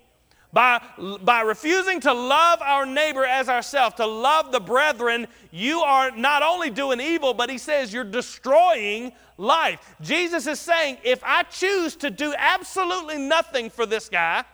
By, 0.52 0.82
by 1.22 1.42
refusing 1.42 2.00
to 2.00 2.12
love 2.12 2.60
our 2.60 2.84
neighbor 2.84 3.24
as 3.24 3.48
ourselves, 3.48 3.94
to 3.96 4.06
love 4.06 4.50
the 4.50 4.58
brethren, 4.58 5.28
you 5.52 5.80
are 5.80 6.10
not 6.10 6.42
only 6.42 6.70
doing 6.70 7.00
evil, 7.00 7.34
but 7.34 7.48
he 7.48 7.56
says 7.58 7.92
you're 7.92 8.02
destroying 8.02 9.12
life. 9.38 9.94
Jesus 10.00 10.48
is 10.48 10.58
saying, 10.58 10.98
if 11.04 11.22
I 11.24 11.44
choose 11.44 11.94
to 11.96 12.10
do 12.10 12.34
absolutely 12.36 13.18
nothing 13.18 13.70
for 13.70 13.86
this 13.86 14.08
guy, 14.08 14.44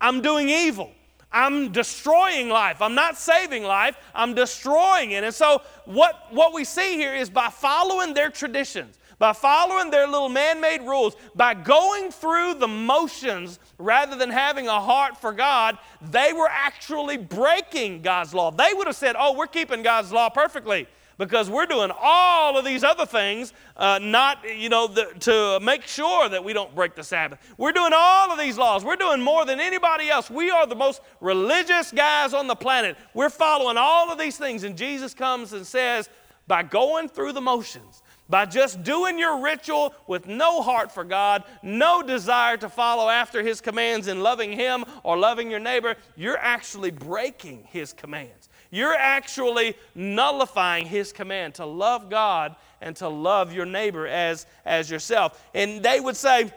I'm 0.00 0.22
doing 0.22 0.48
evil. 0.48 0.92
I'm 1.34 1.72
destroying 1.72 2.48
life. 2.48 2.80
I'm 2.80 2.94
not 2.94 3.18
saving 3.18 3.64
life, 3.64 3.96
I'm 4.14 4.34
destroying 4.34 5.10
it. 5.10 5.24
And 5.24 5.34
so, 5.34 5.62
what, 5.84 6.32
what 6.32 6.54
we 6.54 6.64
see 6.64 6.96
here 6.96 7.12
is 7.12 7.28
by 7.28 7.48
following 7.48 8.14
their 8.14 8.30
traditions, 8.30 8.98
by 9.24 9.32
following 9.32 9.90
their 9.90 10.06
little 10.06 10.28
man 10.28 10.60
made 10.60 10.82
rules, 10.82 11.16
by 11.34 11.54
going 11.54 12.10
through 12.10 12.52
the 12.52 12.68
motions 12.68 13.58
rather 13.78 14.16
than 14.16 14.28
having 14.28 14.68
a 14.68 14.78
heart 14.78 15.16
for 15.16 15.32
God, 15.32 15.78
they 16.10 16.34
were 16.34 16.50
actually 16.50 17.16
breaking 17.16 18.02
God's 18.02 18.34
law. 18.34 18.50
They 18.50 18.74
would 18.74 18.86
have 18.86 18.96
said, 18.96 19.16
Oh, 19.18 19.32
we're 19.32 19.46
keeping 19.46 19.82
God's 19.82 20.12
law 20.12 20.28
perfectly 20.28 20.86
because 21.16 21.48
we're 21.48 21.64
doing 21.64 21.90
all 21.98 22.58
of 22.58 22.66
these 22.66 22.84
other 22.84 23.06
things 23.06 23.54
uh, 23.78 23.98
not 23.98 24.44
you 24.58 24.68
know 24.68 24.88
the, 24.88 25.06
to 25.20 25.58
make 25.64 25.84
sure 25.84 26.28
that 26.28 26.44
we 26.44 26.52
don't 26.52 26.74
break 26.74 26.94
the 26.94 27.02
sabbath. 27.02 27.38
We're 27.56 27.72
doing 27.72 27.92
all 27.94 28.30
of 28.30 28.38
these 28.38 28.58
laws. 28.58 28.84
We're 28.84 28.96
doing 28.96 29.22
more 29.22 29.46
than 29.46 29.58
anybody 29.58 30.10
else. 30.10 30.28
We 30.28 30.50
are 30.50 30.66
the 30.66 30.76
most 30.76 31.00
religious 31.22 31.92
guys 31.92 32.34
on 32.34 32.46
the 32.46 32.56
planet. 32.56 32.98
We're 33.14 33.30
following 33.30 33.78
all 33.78 34.12
of 34.12 34.18
these 34.18 34.36
things. 34.36 34.64
And 34.64 34.76
jesus 34.76 35.14
comes 35.14 35.54
and 35.54 35.66
says 35.66 36.10
by 36.46 36.62
going 36.62 37.08
through 37.08 37.32
the 37.32 37.40
motions 37.40 38.02
by 38.28 38.46
just 38.46 38.82
doing 38.82 39.18
your 39.18 39.42
ritual 39.42 39.94
with 40.06 40.26
no 40.26 40.62
heart 40.62 40.90
for 40.90 41.04
God, 41.04 41.44
no 41.62 42.02
desire 42.02 42.56
to 42.56 42.68
follow 42.68 43.08
after 43.08 43.42
His 43.42 43.60
commands 43.60 44.08
in 44.08 44.20
loving 44.20 44.52
Him 44.52 44.84
or 45.02 45.16
loving 45.16 45.50
your 45.50 45.60
neighbor, 45.60 45.96
you're 46.16 46.38
actually 46.38 46.90
breaking 46.90 47.64
His 47.70 47.92
commands. 47.92 48.48
You're 48.70 48.94
actually 48.94 49.76
nullifying 49.94 50.86
His 50.86 51.12
command 51.12 51.54
to 51.54 51.66
love 51.66 52.08
God 52.10 52.56
and 52.80 52.96
to 52.96 53.08
love 53.08 53.52
your 53.52 53.66
neighbor 53.66 54.06
as, 54.06 54.46
as 54.64 54.90
yourself. 54.90 55.42
And 55.54 55.82
they 55.82 56.00
would 56.00 56.16
say, 56.16 56.50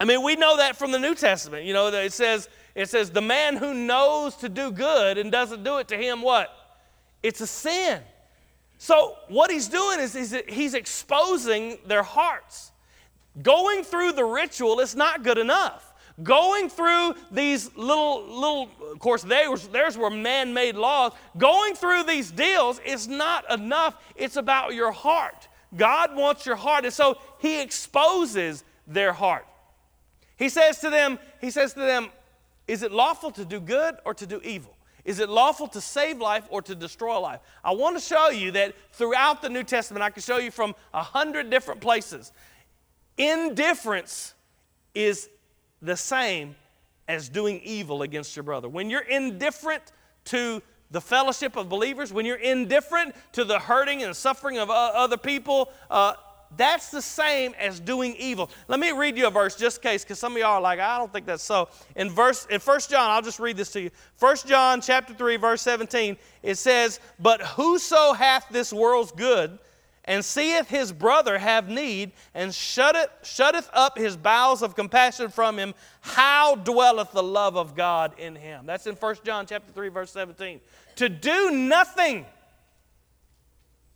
I 0.00 0.04
mean, 0.04 0.22
we 0.22 0.34
know 0.34 0.56
that 0.56 0.76
from 0.76 0.90
the 0.90 0.98
New 0.98 1.14
Testament. 1.14 1.64
You 1.64 1.74
know, 1.74 1.88
it 1.88 2.12
says, 2.12 2.48
it 2.74 2.88
says, 2.88 3.10
the 3.10 3.20
man 3.20 3.56
who 3.56 3.74
knows 3.74 4.34
to 4.36 4.48
do 4.48 4.72
good 4.72 5.18
and 5.18 5.30
doesn't 5.30 5.62
do 5.62 5.78
it 5.78 5.88
to 5.88 5.96
him, 5.96 6.22
what? 6.22 6.50
It's 7.22 7.40
a 7.40 7.46
sin. 7.46 8.02
So, 8.82 9.16
what 9.28 9.48
he's 9.48 9.68
doing 9.68 10.00
is 10.00 10.12
he's, 10.48 10.74
exposing 10.74 11.78
their 11.86 12.02
hearts. 12.02 12.72
Going 13.40 13.84
through 13.84 14.10
the 14.10 14.24
ritual 14.24 14.80
is 14.80 14.96
not 14.96 15.22
good 15.22 15.38
enough. 15.38 15.94
Going 16.20 16.68
through 16.68 17.14
these 17.30 17.70
little, 17.76 18.24
little, 18.24 18.68
of 18.90 18.98
course, 18.98 19.22
theirs, 19.22 19.68
theirs 19.68 19.96
were 19.96 20.10
man 20.10 20.52
made 20.52 20.74
laws. 20.74 21.12
Going 21.38 21.76
through 21.76 22.02
these 22.02 22.32
deals 22.32 22.80
is 22.80 23.06
not 23.06 23.48
enough. 23.52 23.94
It's 24.16 24.34
about 24.34 24.74
your 24.74 24.90
heart. 24.90 25.46
God 25.76 26.16
wants 26.16 26.44
your 26.44 26.56
heart. 26.56 26.84
And 26.84 26.92
so 26.92 27.18
he 27.38 27.60
exposes 27.62 28.64
their 28.88 29.12
heart. 29.12 29.46
He 30.36 30.48
says 30.48 30.80
to 30.80 30.90
them, 30.90 31.20
he 31.40 31.50
says 31.52 31.72
to 31.74 31.80
them, 31.80 32.08
is 32.66 32.82
it 32.82 32.90
lawful 32.90 33.30
to 33.30 33.44
do 33.44 33.60
good 33.60 33.94
or 34.04 34.12
to 34.14 34.26
do 34.26 34.40
evil? 34.42 34.71
Is 35.04 35.18
it 35.18 35.28
lawful 35.28 35.66
to 35.68 35.80
save 35.80 36.18
life 36.18 36.44
or 36.48 36.62
to 36.62 36.74
destroy 36.74 37.18
life? 37.18 37.40
I 37.64 37.72
want 37.72 37.96
to 37.96 38.02
show 38.02 38.30
you 38.30 38.52
that 38.52 38.74
throughout 38.92 39.42
the 39.42 39.48
New 39.48 39.64
Testament, 39.64 40.02
I 40.02 40.10
can 40.10 40.22
show 40.22 40.38
you 40.38 40.50
from 40.50 40.74
a 40.94 41.02
hundred 41.02 41.50
different 41.50 41.80
places. 41.80 42.32
Indifference 43.18 44.34
is 44.94 45.28
the 45.80 45.96
same 45.96 46.54
as 47.08 47.28
doing 47.28 47.60
evil 47.64 48.02
against 48.02 48.36
your 48.36 48.44
brother. 48.44 48.68
When 48.68 48.88
you're 48.90 49.00
indifferent 49.00 49.82
to 50.26 50.62
the 50.92 51.00
fellowship 51.00 51.56
of 51.56 51.68
believers, 51.68 52.12
when 52.12 52.24
you're 52.24 52.36
indifferent 52.36 53.14
to 53.32 53.44
the 53.44 53.58
hurting 53.58 54.02
and 54.02 54.14
suffering 54.14 54.58
of 54.58 54.70
other 54.70 55.16
people, 55.16 55.72
uh, 55.90 56.14
that's 56.56 56.90
the 56.90 57.02
same 57.02 57.54
as 57.58 57.80
doing 57.80 58.14
evil. 58.18 58.50
Let 58.68 58.80
me 58.80 58.92
read 58.92 59.16
you 59.16 59.26
a 59.26 59.30
verse 59.30 59.56
just 59.56 59.78
in 59.78 59.82
case, 59.82 60.04
because 60.04 60.18
some 60.18 60.32
of 60.32 60.38
y'all 60.38 60.52
are 60.52 60.60
like, 60.60 60.80
I 60.80 60.98
don't 60.98 61.12
think 61.12 61.26
that's 61.26 61.42
so. 61.42 61.68
In 61.96 62.10
verse 62.10 62.46
in 62.50 62.60
1 62.60 62.80
John, 62.88 63.10
I'll 63.10 63.22
just 63.22 63.40
read 63.40 63.56
this 63.56 63.70
to 63.72 63.80
you. 63.80 63.90
1 64.18 64.36
John 64.46 64.80
chapter 64.80 65.14
3, 65.14 65.36
verse 65.36 65.62
17, 65.62 66.16
it 66.42 66.56
says, 66.56 67.00
But 67.18 67.40
whoso 67.40 68.12
hath 68.12 68.46
this 68.50 68.72
world's 68.72 69.12
good, 69.12 69.58
and 70.04 70.24
seeth 70.24 70.68
his 70.68 70.92
brother 70.92 71.38
have 71.38 71.68
need, 71.68 72.12
and 72.34 72.52
shutteth, 72.52 73.10
shutteth 73.22 73.70
up 73.72 73.96
his 73.96 74.16
bowels 74.16 74.62
of 74.62 74.74
compassion 74.74 75.28
from 75.28 75.58
him, 75.58 75.74
how 76.00 76.56
dwelleth 76.56 77.12
the 77.12 77.22
love 77.22 77.56
of 77.56 77.76
God 77.76 78.18
in 78.18 78.34
him? 78.34 78.66
That's 78.66 78.86
in 78.86 78.96
1 78.96 79.16
John 79.24 79.46
chapter 79.46 79.72
3, 79.72 79.88
verse 79.88 80.10
17. 80.10 80.60
To 80.96 81.08
do 81.08 81.50
nothing 81.52 82.26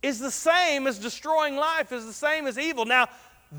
is 0.07 0.19
the 0.19 0.31
same 0.31 0.87
as 0.87 0.97
destroying 0.97 1.55
life, 1.55 1.91
is 1.91 2.05
the 2.05 2.13
same 2.13 2.47
as 2.47 2.57
evil. 2.57 2.85
Now, 2.85 3.07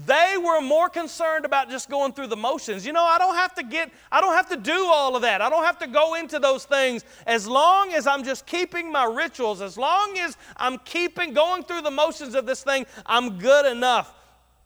they 0.07 0.37
were 0.37 0.61
more 0.61 0.91
concerned 0.91 1.47
about 1.47 1.71
just 1.71 1.89
going 1.89 2.13
through 2.13 2.27
the 2.27 2.37
motions. 2.37 2.85
You 2.85 2.93
know, 2.93 3.05
I 3.05 3.17
don't 3.17 3.37
have 3.37 3.55
to 3.55 3.63
get, 3.63 3.91
I 4.13 4.21
don't 4.21 4.35
have 4.35 4.49
to 4.51 4.57
do 4.57 4.85
all 4.87 5.17
of 5.17 5.23
that. 5.23 5.41
I 5.41 5.49
don't 5.49 5.65
have 5.65 5.79
to 5.79 5.87
go 5.87 6.15
into 6.15 6.39
those 6.39 6.65
things. 6.65 7.05
As 7.27 7.47
long 7.47 7.93
as 7.93 8.07
I'm 8.07 8.23
just 8.23 8.45
keeping 8.45 8.93
my 8.93 9.05
rituals, 9.05 9.63
as 9.63 9.79
long 9.79 10.19
as 10.19 10.37
I'm 10.57 10.79
keeping, 10.81 11.33
going 11.33 11.63
through 11.63 11.83
the 11.83 11.91
motions 11.91 12.35
of 12.35 12.45
this 12.45 12.63
thing, 12.63 12.85
I'm 13.07 13.39
good 13.39 13.65
enough. 13.65 14.15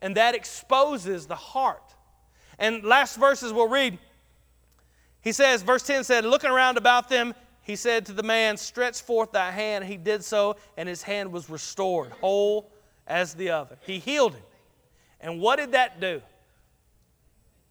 And 0.01 0.17
that 0.17 0.35
exposes 0.35 1.27
the 1.27 1.37
heart. 1.37 1.83
And 2.59 2.83
last 2.83 3.17
verses 3.17 3.53
we'll 3.53 3.69
read. 3.69 3.99
He 5.21 5.31
says, 5.31 5.63
verse 5.63 5.85
10 5.85 6.03
said, 6.03 6.25
looking 6.25 6.51
around 6.51 6.79
about 6.79 7.09
them, 7.09 7.35
he 7.63 7.77
said 7.77 8.07
to 8.07 8.13
the 8.13 8.23
man, 8.23 8.57
Stretch 8.57 9.01
forth 9.01 9.33
thy 9.33 9.51
hand. 9.51 9.85
He 9.85 9.97
did 9.97 10.25
so, 10.25 10.57
and 10.77 10.89
his 10.89 11.03
hand 11.03 11.33
was 11.33 11.49
restored, 11.49 12.11
whole 12.21 12.73
as 13.07 13.35
the 13.35 13.51
other. 13.51 13.79
He 13.83 13.99
healed 13.99 14.35
him. 14.35 14.43
And 15.21 15.41
what 15.41 15.57
did 15.57 15.73
that 15.73 16.01
do? 16.01 16.21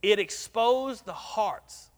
It 0.01 0.17
exposed 0.17 1.05
the 1.05 1.13
hearts 1.13 1.89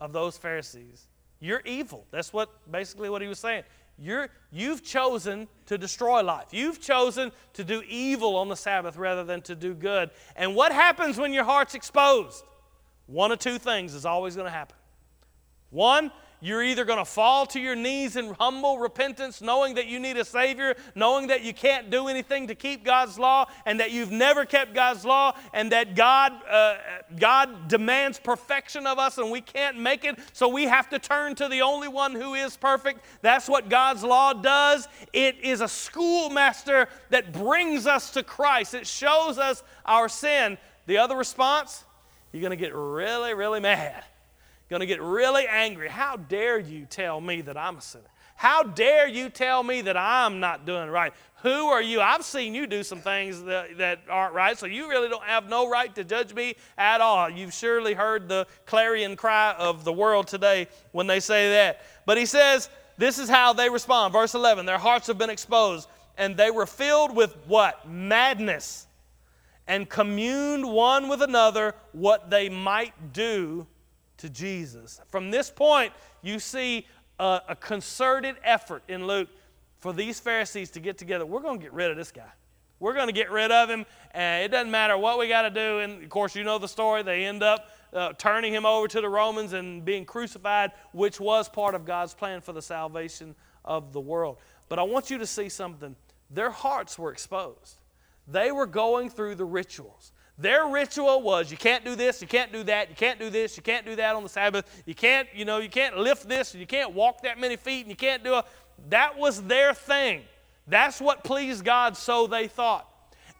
of 0.00 0.12
those 0.12 0.36
Pharisees. 0.36 1.06
You're 1.40 1.62
evil. 1.64 2.04
That's 2.10 2.32
what 2.32 2.50
basically 2.70 3.08
what 3.08 3.22
he 3.22 3.28
was 3.28 3.38
saying. 3.38 3.62
You're, 4.00 4.28
you've 4.52 4.84
chosen 4.84 5.48
to 5.66 5.78
destroy 5.78 6.22
life. 6.22 6.46
You've 6.52 6.80
chosen 6.80 7.32
to 7.54 7.64
do 7.64 7.82
evil 7.88 8.36
on 8.36 8.48
the 8.48 8.56
Sabbath 8.56 8.96
rather 8.96 9.24
than 9.24 9.42
to 9.42 9.54
do 9.54 9.74
good. 9.74 10.10
And 10.36 10.54
what 10.54 10.72
happens 10.72 11.18
when 11.18 11.32
your 11.32 11.44
heart's 11.44 11.74
exposed? 11.74 12.44
One 13.06 13.32
of 13.32 13.38
two 13.38 13.58
things 13.58 13.94
is 13.94 14.04
always 14.04 14.36
going 14.36 14.46
to 14.46 14.52
happen. 14.52 14.76
One, 15.70 16.12
you're 16.40 16.62
either 16.62 16.84
going 16.84 16.98
to 16.98 17.04
fall 17.04 17.46
to 17.46 17.60
your 17.60 17.74
knees 17.74 18.16
in 18.16 18.34
humble 18.34 18.78
repentance, 18.78 19.40
knowing 19.40 19.74
that 19.74 19.86
you 19.86 19.98
need 19.98 20.16
a 20.16 20.24
Savior, 20.24 20.76
knowing 20.94 21.26
that 21.28 21.42
you 21.42 21.52
can't 21.52 21.90
do 21.90 22.08
anything 22.08 22.46
to 22.46 22.54
keep 22.54 22.84
God's 22.84 23.18
law, 23.18 23.46
and 23.66 23.80
that 23.80 23.90
you've 23.90 24.12
never 24.12 24.44
kept 24.44 24.74
God's 24.74 25.04
law, 25.04 25.36
and 25.52 25.72
that 25.72 25.96
God, 25.96 26.32
uh, 26.48 26.76
God 27.18 27.68
demands 27.68 28.18
perfection 28.18 28.86
of 28.86 28.98
us, 28.98 29.18
and 29.18 29.30
we 29.30 29.40
can't 29.40 29.78
make 29.78 30.04
it, 30.04 30.18
so 30.32 30.48
we 30.48 30.64
have 30.64 30.88
to 30.90 30.98
turn 30.98 31.34
to 31.36 31.48
the 31.48 31.62
only 31.62 31.88
one 31.88 32.14
who 32.14 32.34
is 32.34 32.56
perfect. 32.56 33.04
That's 33.20 33.48
what 33.48 33.68
God's 33.68 34.04
law 34.04 34.32
does. 34.32 34.86
It 35.12 35.36
is 35.42 35.60
a 35.60 35.68
schoolmaster 35.68 36.88
that 37.10 37.32
brings 37.32 37.86
us 37.86 38.10
to 38.12 38.22
Christ, 38.22 38.74
it 38.74 38.86
shows 38.86 39.38
us 39.38 39.62
our 39.84 40.08
sin. 40.08 40.58
The 40.86 40.98
other 40.98 41.16
response, 41.16 41.84
you're 42.32 42.40
going 42.40 42.50
to 42.50 42.56
get 42.56 42.74
really, 42.74 43.34
really 43.34 43.60
mad 43.60 44.04
going 44.68 44.80
to 44.80 44.86
get 44.86 45.00
really 45.00 45.46
angry. 45.48 45.88
How 45.88 46.16
dare 46.16 46.58
you 46.58 46.84
tell 46.84 47.20
me 47.20 47.40
that 47.42 47.56
I'm 47.56 47.78
a 47.78 47.80
sinner? 47.80 48.04
How 48.36 48.62
dare 48.62 49.08
you 49.08 49.30
tell 49.30 49.64
me 49.64 49.80
that 49.80 49.96
I'm 49.96 50.38
not 50.38 50.64
doing 50.64 50.90
right? 50.90 51.12
Who 51.42 51.66
are 51.68 51.82
you? 51.82 52.00
I've 52.00 52.24
seen 52.24 52.54
you 52.54 52.68
do 52.68 52.84
some 52.84 53.00
things 53.00 53.42
that, 53.42 53.78
that 53.78 54.00
aren't 54.08 54.34
right, 54.34 54.56
so 54.56 54.66
you 54.66 54.88
really 54.88 55.08
don't 55.08 55.24
have 55.24 55.48
no 55.48 55.68
right 55.68 55.92
to 55.96 56.04
judge 56.04 56.32
me 56.34 56.54
at 56.76 57.00
all. 57.00 57.28
You've 57.28 57.52
surely 57.52 57.94
heard 57.94 58.28
the 58.28 58.46
clarion 58.64 59.16
cry 59.16 59.54
of 59.58 59.84
the 59.84 59.92
world 59.92 60.28
today 60.28 60.68
when 60.92 61.06
they 61.06 61.18
say 61.18 61.50
that. 61.50 61.82
But 62.06 62.16
he 62.16 62.26
says, 62.26 62.68
this 62.96 63.18
is 63.18 63.28
how 63.28 63.52
they 63.52 63.70
respond. 63.70 64.12
Verse 64.12 64.34
11 64.34 64.66
Their 64.66 64.78
hearts 64.78 65.06
have 65.06 65.18
been 65.18 65.30
exposed, 65.30 65.88
and 66.16 66.36
they 66.36 66.50
were 66.50 66.66
filled 66.66 67.16
with 67.16 67.36
what? 67.46 67.88
Madness, 67.88 68.86
and 69.66 69.88
communed 69.88 70.68
one 70.68 71.08
with 71.08 71.22
another 71.22 71.74
what 71.92 72.30
they 72.30 72.48
might 72.48 73.12
do 73.12 73.66
to 74.18 74.28
Jesus. 74.28 75.00
From 75.08 75.30
this 75.30 75.50
point, 75.50 75.92
you 76.22 76.38
see 76.38 76.86
a, 77.18 77.40
a 77.48 77.56
concerted 77.56 78.36
effort 78.44 78.82
in 78.88 79.06
Luke 79.06 79.28
for 79.78 79.92
these 79.92 80.20
Pharisees 80.20 80.70
to 80.70 80.80
get 80.80 80.98
together. 80.98 81.24
We're 81.24 81.40
going 81.40 81.58
to 81.58 81.62
get 81.62 81.72
rid 81.72 81.90
of 81.90 81.96
this 81.96 82.12
guy. 82.12 82.30
We're 82.80 82.94
going 82.94 83.08
to 83.08 83.12
get 83.12 83.30
rid 83.32 83.50
of 83.50 83.68
him, 83.68 83.84
and 84.12 84.44
it 84.44 84.48
doesn't 84.48 84.70
matter 84.70 84.96
what 84.96 85.18
we 85.18 85.26
got 85.26 85.42
to 85.42 85.50
do. 85.50 85.80
And 85.80 86.02
of 86.02 86.08
course, 86.10 86.36
you 86.36 86.44
know 86.44 86.58
the 86.58 86.68
story. 86.68 87.02
They 87.02 87.24
end 87.24 87.42
up 87.42 87.70
uh, 87.92 88.12
turning 88.12 88.52
him 88.52 88.64
over 88.64 88.86
to 88.86 89.00
the 89.00 89.08
Romans 89.08 89.52
and 89.52 89.84
being 89.84 90.04
crucified, 90.04 90.72
which 90.92 91.18
was 91.18 91.48
part 91.48 91.74
of 91.74 91.84
God's 91.84 92.14
plan 92.14 92.40
for 92.40 92.52
the 92.52 92.62
salvation 92.62 93.34
of 93.64 93.92
the 93.92 94.00
world. 94.00 94.38
But 94.68 94.78
I 94.78 94.82
want 94.82 95.10
you 95.10 95.18
to 95.18 95.26
see 95.26 95.48
something. 95.48 95.96
Their 96.30 96.50
hearts 96.50 96.98
were 96.98 97.10
exposed, 97.10 97.78
they 98.26 98.52
were 98.52 98.66
going 98.66 99.10
through 99.10 99.36
the 99.36 99.44
rituals. 99.44 100.12
Their 100.38 100.68
ritual 100.68 101.20
was 101.20 101.50
you 101.50 101.56
can't 101.56 101.84
do 101.84 101.96
this, 101.96 102.22
you 102.22 102.28
can't 102.28 102.52
do 102.52 102.62
that, 102.64 102.88
you 102.88 102.94
can't 102.94 103.18
do 103.18 103.28
this, 103.28 103.56
you 103.56 103.62
can't 103.62 103.84
do 103.84 103.96
that 103.96 104.14
on 104.14 104.22
the 104.22 104.28
Sabbath, 104.28 104.82
you 104.86 104.94
can't, 104.94 105.28
you 105.34 105.44
know, 105.44 105.58
you 105.58 105.68
can't 105.68 105.98
lift 105.98 106.28
this, 106.28 106.52
and 106.52 106.60
you 106.60 106.66
can't 106.66 106.92
walk 106.92 107.22
that 107.22 107.40
many 107.40 107.56
feet, 107.56 107.80
and 107.80 107.90
you 107.90 107.96
can't 107.96 108.22
do 108.22 108.34
a. 108.34 108.44
That 108.88 109.18
was 109.18 109.42
their 109.42 109.74
thing. 109.74 110.22
That's 110.68 111.00
what 111.00 111.24
pleased 111.24 111.64
God, 111.64 111.96
so 111.96 112.28
they 112.28 112.46
thought. 112.46 112.88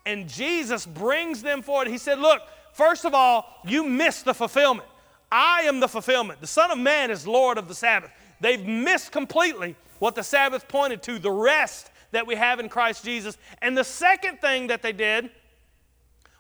And 0.06 0.28
Jesus 0.28 0.86
brings 0.86 1.42
them 1.42 1.62
forward. 1.62 1.86
He 1.86 1.98
said, 1.98 2.18
Look, 2.18 2.42
first 2.72 3.04
of 3.04 3.14
all, 3.14 3.46
you 3.64 3.84
missed 3.84 4.24
the 4.24 4.34
fulfillment. 4.34 4.88
I 5.30 5.62
am 5.62 5.78
the 5.78 5.88
fulfillment. 5.88 6.40
The 6.40 6.46
Son 6.46 6.70
of 6.70 6.78
Man 6.78 7.10
is 7.10 7.26
Lord 7.26 7.58
of 7.58 7.68
the 7.68 7.74
Sabbath. 7.74 8.10
They've 8.40 8.64
missed 8.64 9.12
completely 9.12 9.76
what 9.98 10.14
the 10.14 10.22
Sabbath 10.22 10.66
pointed 10.66 11.02
to, 11.04 11.18
the 11.18 11.30
rest 11.30 11.90
that 12.12 12.26
we 12.26 12.34
have 12.34 12.58
in 12.58 12.68
Christ 12.68 13.04
Jesus. 13.04 13.36
And 13.60 13.76
the 13.76 13.84
second 13.84 14.40
thing 14.40 14.68
that 14.68 14.82
they 14.82 14.92
did 14.92 15.30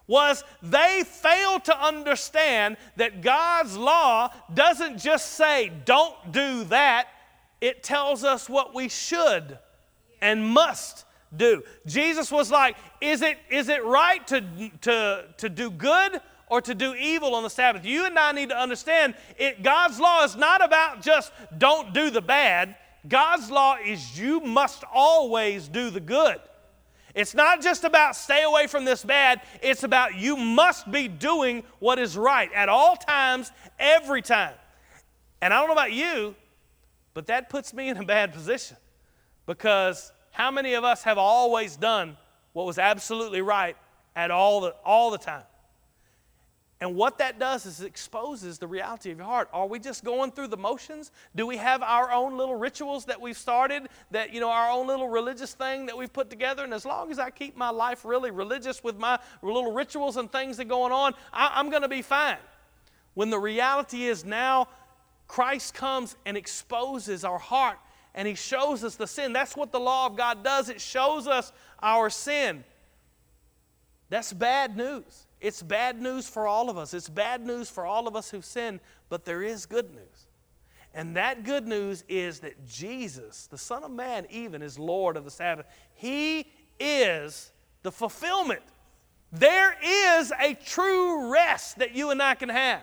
was 0.08 0.42
they 0.62 1.04
failed 1.06 1.64
to 1.66 1.80
understand 1.80 2.76
that 2.96 3.22
God's 3.22 3.76
law 3.76 4.30
doesn't 4.52 4.98
just 4.98 5.34
say, 5.34 5.70
don't 5.84 6.32
do 6.32 6.64
that, 6.64 7.06
it 7.60 7.84
tells 7.84 8.24
us 8.24 8.48
what 8.48 8.74
we 8.74 8.88
should 8.88 9.58
and 10.20 10.44
must 10.44 11.04
do. 11.36 11.62
Jesus 11.86 12.32
was 12.32 12.50
like, 12.50 12.76
is 13.00 13.22
it, 13.22 13.38
is 13.50 13.68
it 13.68 13.84
right 13.84 14.26
to, 14.28 14.42
to, 14.80 15.24
to 15.36 15.48
do 15.48 15.70
good 15.70 16.20
or 16.48 16.62
to 16.62 16.74
do 16.74 16.94
evil 16.94 17.34
on 17.34 17.42
the 17.42 17.50
Sabbath? 17.50 17.84
You 17.84 18.06
and 18.06 18.18
I 18.18 18.32
need 18.32 18.48
to 18.48 18.58
understand 18.58 19.14
it, 19.38 19.62
God's 19.62 20.00
law 20.00 20.24
is 20.24 20.36
not 20.36 20.64
about 20.64 21.02
just 21.02 21.30
don't 21.56 21.92
do 21.92 22.10
the 22.10 22.22
bad. 22.22 22.76
God's 23.06 23.50
law 23.50 23.76
is 23.84 24.18
you 24.18 24.40
must 24.40 24.84
always 24.92 25.68
do 25.68 25.90
the 25.90 26.00
good. 26.00 26.40
It's 27.18 27.34
not 27.34 27.60
just 27.60 27.82
about 27.82 28.14
stay 28.14 28.44
away 28.44 28.68
from 28.68 28.84
this 28.84 29.02
bad, 29.02 29.40
it's 29.60 29.82
about 29.82 30.14
you 30.14 30.36
must 30.36 30.88
be 30.88 31.08
doing 31.08 31.64
what 31.80 31.98
is 31.98 32.16
right 32.16 32.48
at 32.54 32.68
all 32.68 32.94
times, 32.94 33.50
every 33.76 34.22
time. 34.22 34.54
And 35.42 35.52
I 35.52 35.58
don't 35.58 35.66
know 35.66 35.72
about 35.72 35.90
you, 35.90 36.36
but 37.14 37.26
that 37.26 37.50
puts 37.50 37.74
me 37.74 37.88
in 37.88 37.96
a 37.96 38.04
bad 38.04 38.32
position 38.32 38.76
because 39.46 40.12
how 40.30 40.52
many 40.52 40.74
of 40.74 40.84
us 40.84 41.02
have 41.02 41.18
always 41.18 41.74
done 41.74 42.16
what 42.52 42.66
was 42.66 42.78
absolutely 42.78 43.42
right 43.42 43.76
at 44.14 44.30
all 44.30 44.60
the, 44.60 44.76
all 44.84 45.10
the 45.10 45.18
time? 45.18 45.42
And 46.80 46.94
what 46.94 47.18
that 47.18 47.40
does 47.40 47.66
is 47.66 47.80
exposes 47.80 48.58
the 48.58 48.68
reality 48.68 49.10
of 49.10 49.18
your 49.18 49.26
heart. 49.26 49.48
Are 49.52 49.66
we 49.66 49.80
just 49.80 50.04
going 50.04 50.30
through 50.30 50.46
the 50.46 50.56
motions? 50.56 51.10
Do 51.34 51.44
we 51.44 51.56
have 51.56 51.82
our 51.82 52.12
own 52.12 52.38
little 52.38 52.54
rituals 52.54 53.04
that 53.06 53.20
we've 53.20 53.36
started, 53.36 53.88
that, 54.12 54.32
you 54.32 54.40
know, 54.40 54.48
our 54.48 54.70
own 54.70 54.86
little 54.86 55.08
religious 55.08 55.54
thing 55.54 55.86
that 55.86 55.98
we've 55.98 56.12
put 56.12 56.30
together? 56.30 56.62
And 56.62 56.72
as 56.72 56.84
long 56.86 57.10
as 57.10 57.18
I 57.18 57.30
keep 57.30 57.56
my 57.56 57.70
life 57.70 58.04
really 58.04 58.30
religious 58.30 58.84
with 58.84 58.96
my 58.96 59.18
little 59.42 59.72
rituals 59.72 60.16
and 60.16 60.30
things 60.30 60.56
that 60.58 60.66
are 60.66 60.68
going 60.68 60.92
on, 60.92 61.14
I, 61.32 61.58
am 61.58 61.68
going 61.68 61.82
to 61.82 61.88
be 61.88 62.02
fine. 62.02 62.38
When 63.14 63.30
the 63.30 63.40
reality 63.40 64.04
is 64.04 64.24
now 64.24 64.68
Christ 65.26 65.74
comes 65.74 66.16
and 66.24 66.36
exposes 66.36 67.24
our 67.24 67.38
heart 67.38 67.78
and 68.14 68.26
he 68.26 68.34
shows 68.34 68.84
us 68.84 68.94
the 68.94 69.06
sin. 69.06 69.32
That's 69.32 69.56
what 69.56 69.72
the 69.72 69.80
law 69.80 70.06
of 70.06 70.16
God 70.16 70.44
does, 70.44 70.68
it 70.68 70.80
shows 70.80 71.26
us 71.26 71.52
our 71.82 72.08
sin. 72.08 72.62
That's 74.10 74.32
bad 74.32 74.76
news. 74.76 75.26
It's 75.40 75.62
bad 75.62 76.00
news 76.00 76.28
for 76.28 76.46
all 76.46 76.68
of 76.68 76.76
us. 76.76 76.94
It's 76.94 77.08
bad 77.08 77.46
news 77.46 77.70
for 77.70 77.86
all 77.86 78.08
of 78.08 78.16
us 78.16 78.30
who've 78.30 78.44
sinned, 78.44 78.80
but 79.08 79.24
there 79.24 79.42
is 79.42 79.66
good 79.66 79.94
news. 79.94 80.26
And 80.94 81.16
that 81.16 81.44
good 81.44 81.66
news 81.66 82.02
is 82.08 82.40
that 82.40 82.66
Jesus, 82.66 83.46
the 83.46 83.58
Son 83.58 83.84
of 83.84 83.90
Man, 83.90 84.26
even 84.30 84.62
is 84.62 84.78
Lord 84.78 85.16
of 85.16 85.24
the 85.24 85.30
Sabbath. 85.30 85.66
He 85.94 86.50
is 86.80 87.52
the 87.82 87.92
fulfillment. 87.92 88.62
There 89.30 89.76
is 89.84 90.32
a 90.40 90.54
true 90.54 91.30
rest 91.30 91.78
that 91.78 91.94
you 91.94 92.10
and 92.10 92.22
I 92.22 92.34
can 92.34 92.48
have. 92.48 92.80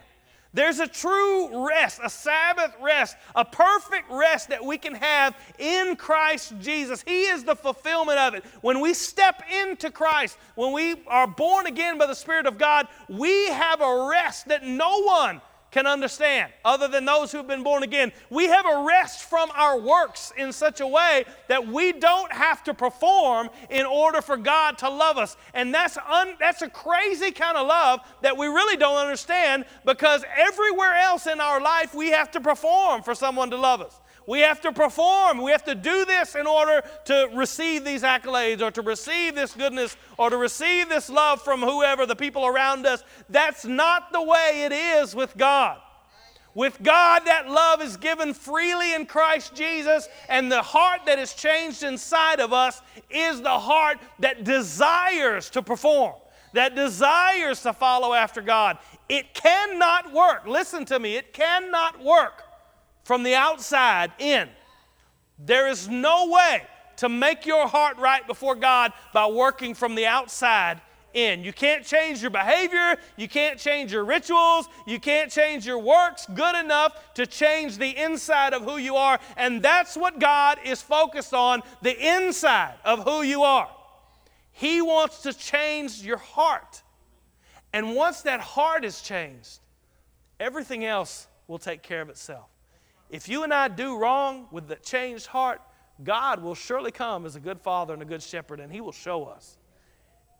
There's 0.55 0.79
a 0.79 0.87
true 0.87 1.67
rest, 1.67 1.99
a 2.01 2.09
Sabbath 2.09 2.73
rest, 2.81 3.17
a 3.35 3.43
perfect 3.43 4.09
rest 4.09 4.47
that 4.49 4.63
we 4.63 4.77
can 4.77 4.95
have 4.95 5.35
in 5.59 5.97
Christ 5.97 6.53
Jesus. 6.61 7.03
He 7.05 7.23
is 7.23 7.43
the 7.43 7.57
fulfillment 7.57 8.17
of 8.17 8.35
it. 8.35 8.45
When 8.61 8.79
we 8.79 8.93
step 8.93 9.43
into 9.51 9.91
Christ, 9.91 10.37
when 10.55 10.71
we 10.71 11.03
are 11.07 11.27
born 11.27 11.67
again 11.67 11.97
by 11.97 12.05
the 12.05 12.15
Spirit 12.15 12.45
of 12.47 12.57
God, 12.57 12.87
we 13.09 13.47
have 13.49 13.81
a 13.81 14.07
rest 14.09 14.47
that 14.47 14.63
no 14.63 15.01
one 15.01 15.41
can 15.75 15.85
understand, 15.87 16.53
other 16.63 16.87
than 16.87 17.03
those 17.03 17.33
who've 17.33 17.45
been 17.45 17.61
born 17.61 17.83
again. 17.83 18.09
We 18.29 18.45
have 18.45 18.65
a 18.65 18.85
rest 18.87 19.29
from 19.29 19.51
our 19.53 19.77
works 19.77 20.31
in 20.37 20.53
such 20.53 20.79
a 20.79 20.87
way 20.87 21.25
that 21.49 21.67
we 21.67 21.91
don't 21.91 22.31
have 22.31 22.63
to 22.63 22.73
perform 22.73 23.49
in 23.69 23.85
order 23.85 24.21
for 24.21 24.37
God 24.37 24.77
to 24.77 24.89
love 24.89 25.17
us. 25.17 25.35
And 25.53 25.73
that's, 25.73 25.97
un, 25.97 26.35
that's 26.39 26.61
a 26.61 26.69
crazy 26.69 27.31
kind 27.31 27.57
of 27.57 27.67
love 27.67 27.99
that 28.21 28.37
we 28.37 28.47
really 28.47 28.77
don't 28.77 28.95
understand 28.95 29.65
because 29.83 30.23
everywhere 30.37 30.95
else 30.95 31.27
in 31.27 31.41
our 31.41 31.59
life 31.59 31.93
we 31.93 32.11
have 32.11 32.31
to 32.31 32.39
perform 32.39 33.03
for 33.03 33.13
someone 33.13 33.49
to 33.49 33.57
love 33.57 33.81
us. 33.81 33.99
We 34.27 34.39
have 34.39 34.61
to 34.61 34.71
perform. 34.71 35.41
We 35.41 35.51
have 35.51 35.65
to 35.65 35.75
do 35.75 36.05
this 36.05 36.35
in 36.35 36.47
order 36.47 36.83
to 37.05 37.29
receive 37.33 37.85
these 37.85 38.01
accolades 38.01 38.61
or 38.61 38.71
to 38.71 38.81
receive 38.81 39.35
this 39.35 39.53
goodness 39.53 39.95
or 40.17 40.29
to 40.29 40.37
receive 40.37 40.89
this 40.89 41.09
love 41.09 41.41
from 41.41 41.61
whoever, 41.61 42.05
the 42.05 42.15
people 42.15 42.45
around 42.45 42.85
us. 42.85 43.03
That's 43.29 43.65
not 43.65 44.11
the 44.11 44.21
way 44.21 44.63
it 44.65 44.71
is 44.71 45.15
with 45.15 45.37
God. 45.37 45.77
With 46.55 46.81
God, 46.81 47.25
that 47.25 47.49
love 47.49 47.81
is 47.81 47.97
given 47.97 48.33
freely 48.33 48.93
in 48.93 49.05
Christ 49.05 49.53
Jesus, 49.53 50.07
and 50.29 50.49
the 50.49 50.61
heart 50.61 51.01
that 51.05 51.19
is 51.19 51.33
changed 51.33 51.83
inside 51.83 52.39
of 52.39 52.53
us 52.53 52.81
is 53.09 53.41
the 53.41 53.59
heart 53.59 53.97
that 54.19 54.45
desires 54.45 55.49
to 55.49 55.61
perform, 55.61 56.13
that 56.53 56.73
desires 56.73 57.61
to 57.63 57.73
follow 57.73 58.13
after 58.13 58.41
God. 58.41 58.77
It 59.09 59.33
cannot 59.33 60.13
work. 60.13 60.47
Listen 60.47 60.85
to 60.85 60.97
me, 60.97 61.17
it 61.17 61.33
cannot 61.33 62.01
work 62.01 62.44
from 63.05 63.23
the 63.23 63.35
outside 63.35 64.11
in. 64.19 64.49
There 65.39 65.67
is 65.67 65.87
no 65.87 66.27
way 66.27 66.63
to 66.97 67.07
make 67.07 67.45
your 67.45 67.67
heart 67.67 67.97
right 67.97 68.25
before 68.25 68.55
God 68.55 68.93
by 69.13 69.27
working 69.27 69.75
from 69.75 69.93
the 69.95 70.07
outside 70.07 70.81
in. 71.13 71.43
You 71.43 71.53
can't 71.53 71.85
change 71.85 72.21
your 72.21 72.31
behavior, 72.31 72.97
you 73.15 73.29
can't 73.29 73.59
change 73.59 73.91
your 73.91 74.03
rituals, 74.03 74.67
you 74.87 74.99
can't 74.99 75.31
change 75.31 75.67
your 75.67 75.77
works 75.77 76.25
good 76.33 76.55
enough 76.55 77.13
to 77.13 77.27
change 77.27 77.77
the 77.77 77.95
inside 77.95 78.53
of 78.53 78.63
who 78.63 78.77
you 78.77 78.95
are. 78.95 79.19
And 79.37 79.61
that's 79.61 79.95
what 79.95 80.19
God 80.19 80.57
is 80.65 80.81
focused 80.81 81.33
on 81.33 81.61
the 81.83 81.95
inside 82.15 82.73
of 82.83 83.03
who 83.03 83.21
you 83.21 83.43
are. 83.43 83.69
He 84.51 84.81
wants 84.81 85.21
to 85.23 85.33
change 85.33 86.01
your 86.01 86.17
heart. 86.17 86.81
And 87.71 87.95
once 87.95 88.21
that 88.21 88.39
heart 88.39 88.83
is 88.83 88.99
changed, 89.01 89.59
everything 90.39 90.85
else 90.85 91.27
will 91.47 91.59
take 91.59 91.83
care 91.83 92.01
of 92.01 92.09
itself. 92.09 92.47
If 93.09 93.29
you 93.29 93.43
and 93.43 93.53
I 93.53 93.67
do 93.67 93.97
wrong 93.97 94.47
with 94.51 94.67
the 94.67 94.75
changed 94.77 95.27
heart, 95.27 95.61
God 96.03 96.41
will 96.41 96.55
surely 96.55 96.91
come 96.91 97.25
as 97.25 97.35
a 97.35 97.39
good 97.39 97.61
father 97.61 97.93
and 97.93 98.01
a 98.01 98.05
good 98.05 98.23
shepherd, 98.23 98.59
and 98.59 98.71
He 98.71 98.81
will 98.81 98.91
show 98.91 99.25
us. 99.25 99.57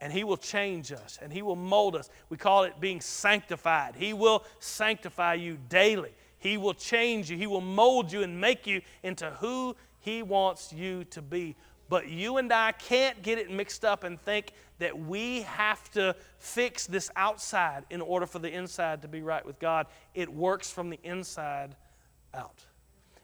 And 0.01 0.11
He 0.11 0.23
will 0.23 0.37
change 0.37 0.91
us, 0.91 1.19
and 1.21 1.31
He 1.31 1.41
will 1.41 1.55
mold 1.55 1.95
us. 1.95 2.09
We 2.29 2.37
call 2.37 2.63
it 2.63 2.79
being 2.79 2.99
sanctified. 2.99 3.95
He 3.95 4.13
will 4.13 4.43
sanctify 4.59 5.35
you 5.35 5.57
daily. 5.69 6.13
He 6.37 6.57
will 6.57 6.73
change 6.73 7.31
you. 7.31 7.37
He 7.37 7.47
will 7.47 7.61
mold 7.61 8.11
you 8.11 8.21
and 8.21 8.39
make 8.41 8.67
you 8.67 8.81
into 9.03 9.29
who 9.39 9.75
He 9.99 10.21
wants 10.21 10.73
you 10.73 11.05
to 11.05 11.21
be. 11.21 11.55
But 11.87 12.09
you 12.09 12.37
and 12.37 12.51
I 12.51 12.71
can't 12.73 13.21
get 13.21 13.37
it 13.37 13.51
mixed 13.51 13.85
up 13.85 14.03
and 14.03 14.19
think 14.19 14.51
that 14.79 14.97
we 14.99 15.43
have 15.43 15.89
to 15.91 16.15
fix 16.39 16.87
this 16.87 17.09
outside 17.15 17.85
in 17.89 18.01
order 18.01 18.25
for 18.25 18.39
the 18.39 18.51
inside 18.51 19.03
to 19.03 19.07
be 19.07 19.21
right 19.21 19.45
with 19.45 19.59
God. 19.59 19.87
It 20.13 20.31
works 20.31 20.69
from 20.71 20.89
the 20.89 20.99
inside 21.03 21.75
out. 22.35 22.63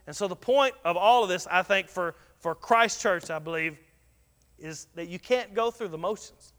And 0.07 0.15
so, 0.15 0.27
the 0.27 0.35
point 0.35 0.73
of 0.83 0.97
all 0.97 1.23
of 1.23 1.29
this, 1.29 1.47
I 1.49 1.61
think, 1.61 1.87
for, 1.87 2.15
for 2.39 2.55
Christ 2.55 3.01
Church, 3.01 3.29
I 3.29 3.39
believe, 3.39 3.77
is 4.57 4.87
that 4.95 5.07
you 5.07 5.19
can't 5.19 5.53
go 5.53 5.71
through 5.71 5.89
the 5.89 5.97
motions. 5.97 6.53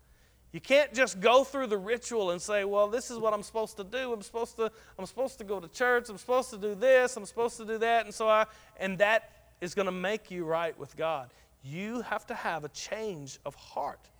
You 0.52 0.60
can't 0.60 0.92
just 0.92 1.20
go 1.20 1.44
through 1.44 1.68
the 1.68 1.78
ritual 1.78 2.30
and 2.30 2.40
say, 2.40 2.64
well, 2.64 2.88
this 2.88 3.10
is 3.10 3.18
what 3.18 3.32
I'm 3.32 3.42
supposed 3.42 3.78
to 3.78 3.84
do. 3.84 4.12
I'm 4.12 4.20
supposed 4.20 4.56
to, 4.56 4.70
I'm 4.98 5.06
supposed 5.06 5.38
to 5.38 5.44
go 5.44 5.58
to 5.58 5.68
church. 5.68 6.10
I'm 6.10 6.18
supposed 6.18 6.50
to 6.50 6.58
do 6.58 6.74
this. 6.74 7.16
I'm 7.16 7.24
supposed 7.24 7.56
to 7.56 7.64
do 7.64 7.78
that. 7.78 8.04
And 8.04 8.14
so 8.14 8.28
I, 8.28 8.44
and 8.78 8.98
that 8.98 9.30
is 9.62 9.74
going 9.74 9.86
to 9.86 9.92
make 9.92 10.30
you 10.30 10.44
right 10.44 10.78
with 10.78 10.94
God. 10.94 11.30
You 11.64 12.02
have 12.02 12.26
to 12.26 12.34
have 12.34 12.64
a 12.64 12.68
change 12.68 13.38
of 13.46 13.54
heart. 13.54 14.10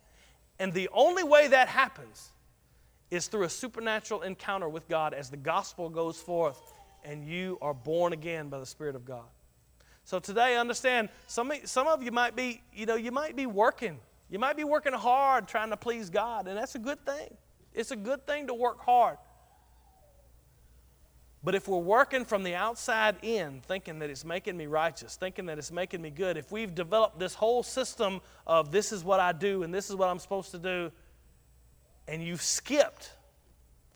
And 0.59 0.73
the 0.73 0.89
only 0.95 1.23
way 1.23 1.49
that 1.49 1.69
happens 1.69 2.31
is 3.11 3.27
through 3.27 3.45
a 3.45 3.51
supernatural 3.51 4.23
encounter 4.23 4.71
with 4.71 4.89
God 4.89 5.13
as 5.13 5.29
the 5.29 5.37
gospel 5.37 5.91
goes 5.91 6.19
forth 6.19 6.59
and 7.05 7.25
you 7.25 7.59
are 7.61 7.75
born 7.75 8.13
again 8.13 8.49
by 8.49 8.59
the 8.59 8.67
Spirit 8.67 8.97
of 8.97 9.05
God. 9.05 9.27
So 10.05 10.19
today, 10.19 10.57
understand 10.57 11.09
some, 11.27 11.53
some 11.65 11.87
of 11.87 12.03
you 12.03 12.11
might 12.11 12.35
be, 12.35 12.63
you 12.73 12.87
know, 12.87 12.97
you 12.97 13.13
might 13.13 13.37
be 13.37 13.47
working. 13.47 13.99
You 14.31 14.39
might 14.39 14.57
be 14.57 14.65
working 14.65 14.93
hard 14.93 15.47
trying 15.47 15.71
to 15.71 15.77
please 15.77 16.11
God, 16.11 16.49
and 16.49 16.57
that's 16.57 16.75
a 16.75 16.79
good 16.79 17.05
thing. 17.05 17.37
It's 17.75 17.91
a 17.91 17.97
good 17.97 18.27
thing 18.27 18.49
to 18.49 18.55
work 18.55 18.81
hard. 18.81 19.19
But 21.45 21.55
if 21.55 21.67
we're 21.67 21.79
working 21.79 22.25
from 22.25 22.45
the 22.45 22.55
outside 22.55 23.17
in, 23.23 23.63
thinking 23.67 23.99
that 23.99 24.11
it's 24.11 24.25
making 24.25 24.57
me 24.57 24.67
righteous, 24.67 25.17
thinking 25.17 25.47
that 25.47 25.59
it's 25.59 25.73
making 25.73 26.01
me 26.01 26.11
good, 26.11 26.37
if 26.37 26.53
we've 26.53 26.73
developed 26.75 27.19
this 27.19 27.35
whole 27.35 27.65
system 27.65 28.21
of 28.47 28.71
this 28.71 28.93
is 28.93 29.03
what 29.03 29.19
I 29.19 29.33
do 29.33 29.65
and 29.65 29.75
this 29.75 29.91
is 29.91 29.97
what 29.97 30.09
I'm 30.09 30.21
supposed 30.21 30.53
to 30.53 30.59
do, 30.59 30.93
and 32.07 32.23
you've 32.23 32.43
skipped 32.43 33.11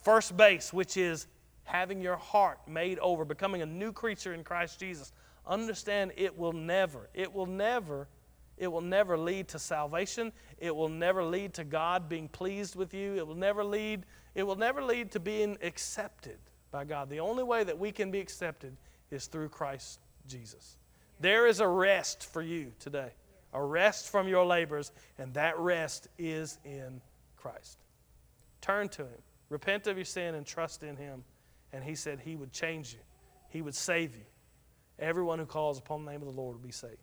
first 0.03 0.37
base, 0.37 0.73
which 0.73 0.97
is 0.97 1.29
having 1.67 2.01
your 2.01 2.17
heart 2.17 2.59
made 2.67 2.99
over, 3.01 3.25
becoming 3.25 3.63
a 3.63 3.67
new 3.67 3.93
creature 3.93 4.33
in 4.33 4.43
Christ 4.43 4.81
Jesus, 4.81 5.13
understand 5.47 6.13
it 6.17 6.37
will 6.37 6.53
never, 6.53 7.09
it 7.13 7.33
will 7.33 7.47
never, 7.47 8.09
it 8.57 8.69
will 8.69 8.81
never 8.81 9.19
lead 9.19 9.49
to 9.49 9.59
salvation. 9.59 10.33
It 10.59 10.75
will 10.75 10.89
never 10.89 11.23
lead 11.23 11.55
to 11.55 11.65
God 11.65 12.09
being 12.09 12.29
pleased 12.29 12.75
with 12.75 12.95
you. 12.95 13.15
It 13.17 13.27
will 13.27 13.35
never 13.35 13.63
lead, 13.63 14.07
it 14.35 14.45
will 14.45 14.57
never 14.57 14.83
lead 14.83 15.11
to 15.13 15.21
being 15.21 15.59
accepted 15.63 16.39
by 16.71 16.85
God. 16.85 17.11
The 17.11 17.21
only 17.21 17.45
way 17.45 17.65
that 17.65 17.79
we 17.79 17.93
can 17.93 18.11
be 18.11 18.21
accepted 18.21 18.77
is 19.11 19.27
through 19.27 19.51
Christ 19.51 20.01
Jesus. 20.27 20.79
There 21.21 21.47
is 21.47 21.61
a 21.61 21.69
rest 21.69 22.25
for 22.33 22.43
you 22.43 22.73
today, 22.79 23.11
a 23.53 23.63
rest 23.63 24.11
from 24.11 24.29
your 24.29 24.45
labors, 24.45 24.93
and 25.19 25.33
that 25.35 25.59
rest 25.59 26.09
is 26.19 26.59
in 26.65 27.01
Christ. 27.37 27.79
Turn 28.61 28.89
to 28.91 29.03
Him, 29.03 29.23
repent 29.49 29.87
of 29.87 29.97
your 29.97 30.05
sin, 30.05 30.35
and 30.35 30.47
trust 30.47 30.83
in 30.83 30.97
Him. 30.97 31.25
And 31.77 31.85
he 31.85 31.95
said 31.95 32.21
he 32.21 32.37
would 32.37 32.53
change 32.53 32.95
you, 32.95 33.01
he 33.51 33.61
would 33.61 33.75
save 33.75 34.17
you. 34.17 34.25
Everyone 34.99 35.39
who 35.39 35.45
calls 35.45 35.79
upon 35.79 36.07
the 36.07 36.11
name 36.11 36.23
of 36.23 36.27
the 36.27 36.41
Lord 36.41 36.57
will 36.57 36.67
be 36.67 36.73
saved. 36.73 36.97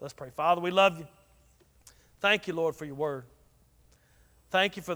Let's 0.00 0.14
pray. 0.14 0.30
Father, 0.30 0.60
we 0.60 0.70
love 0.70 0.96
you. 0.96 1.08
Thank 2.20 2.46
you, 2.46 2.54
Lord, 2.54 2.76
for 2.76 2.84
your 2.84 2.94
word. 2.94 3.24
Thank 4.50 4.76
you 4.76 4.82
for 4.84 4.94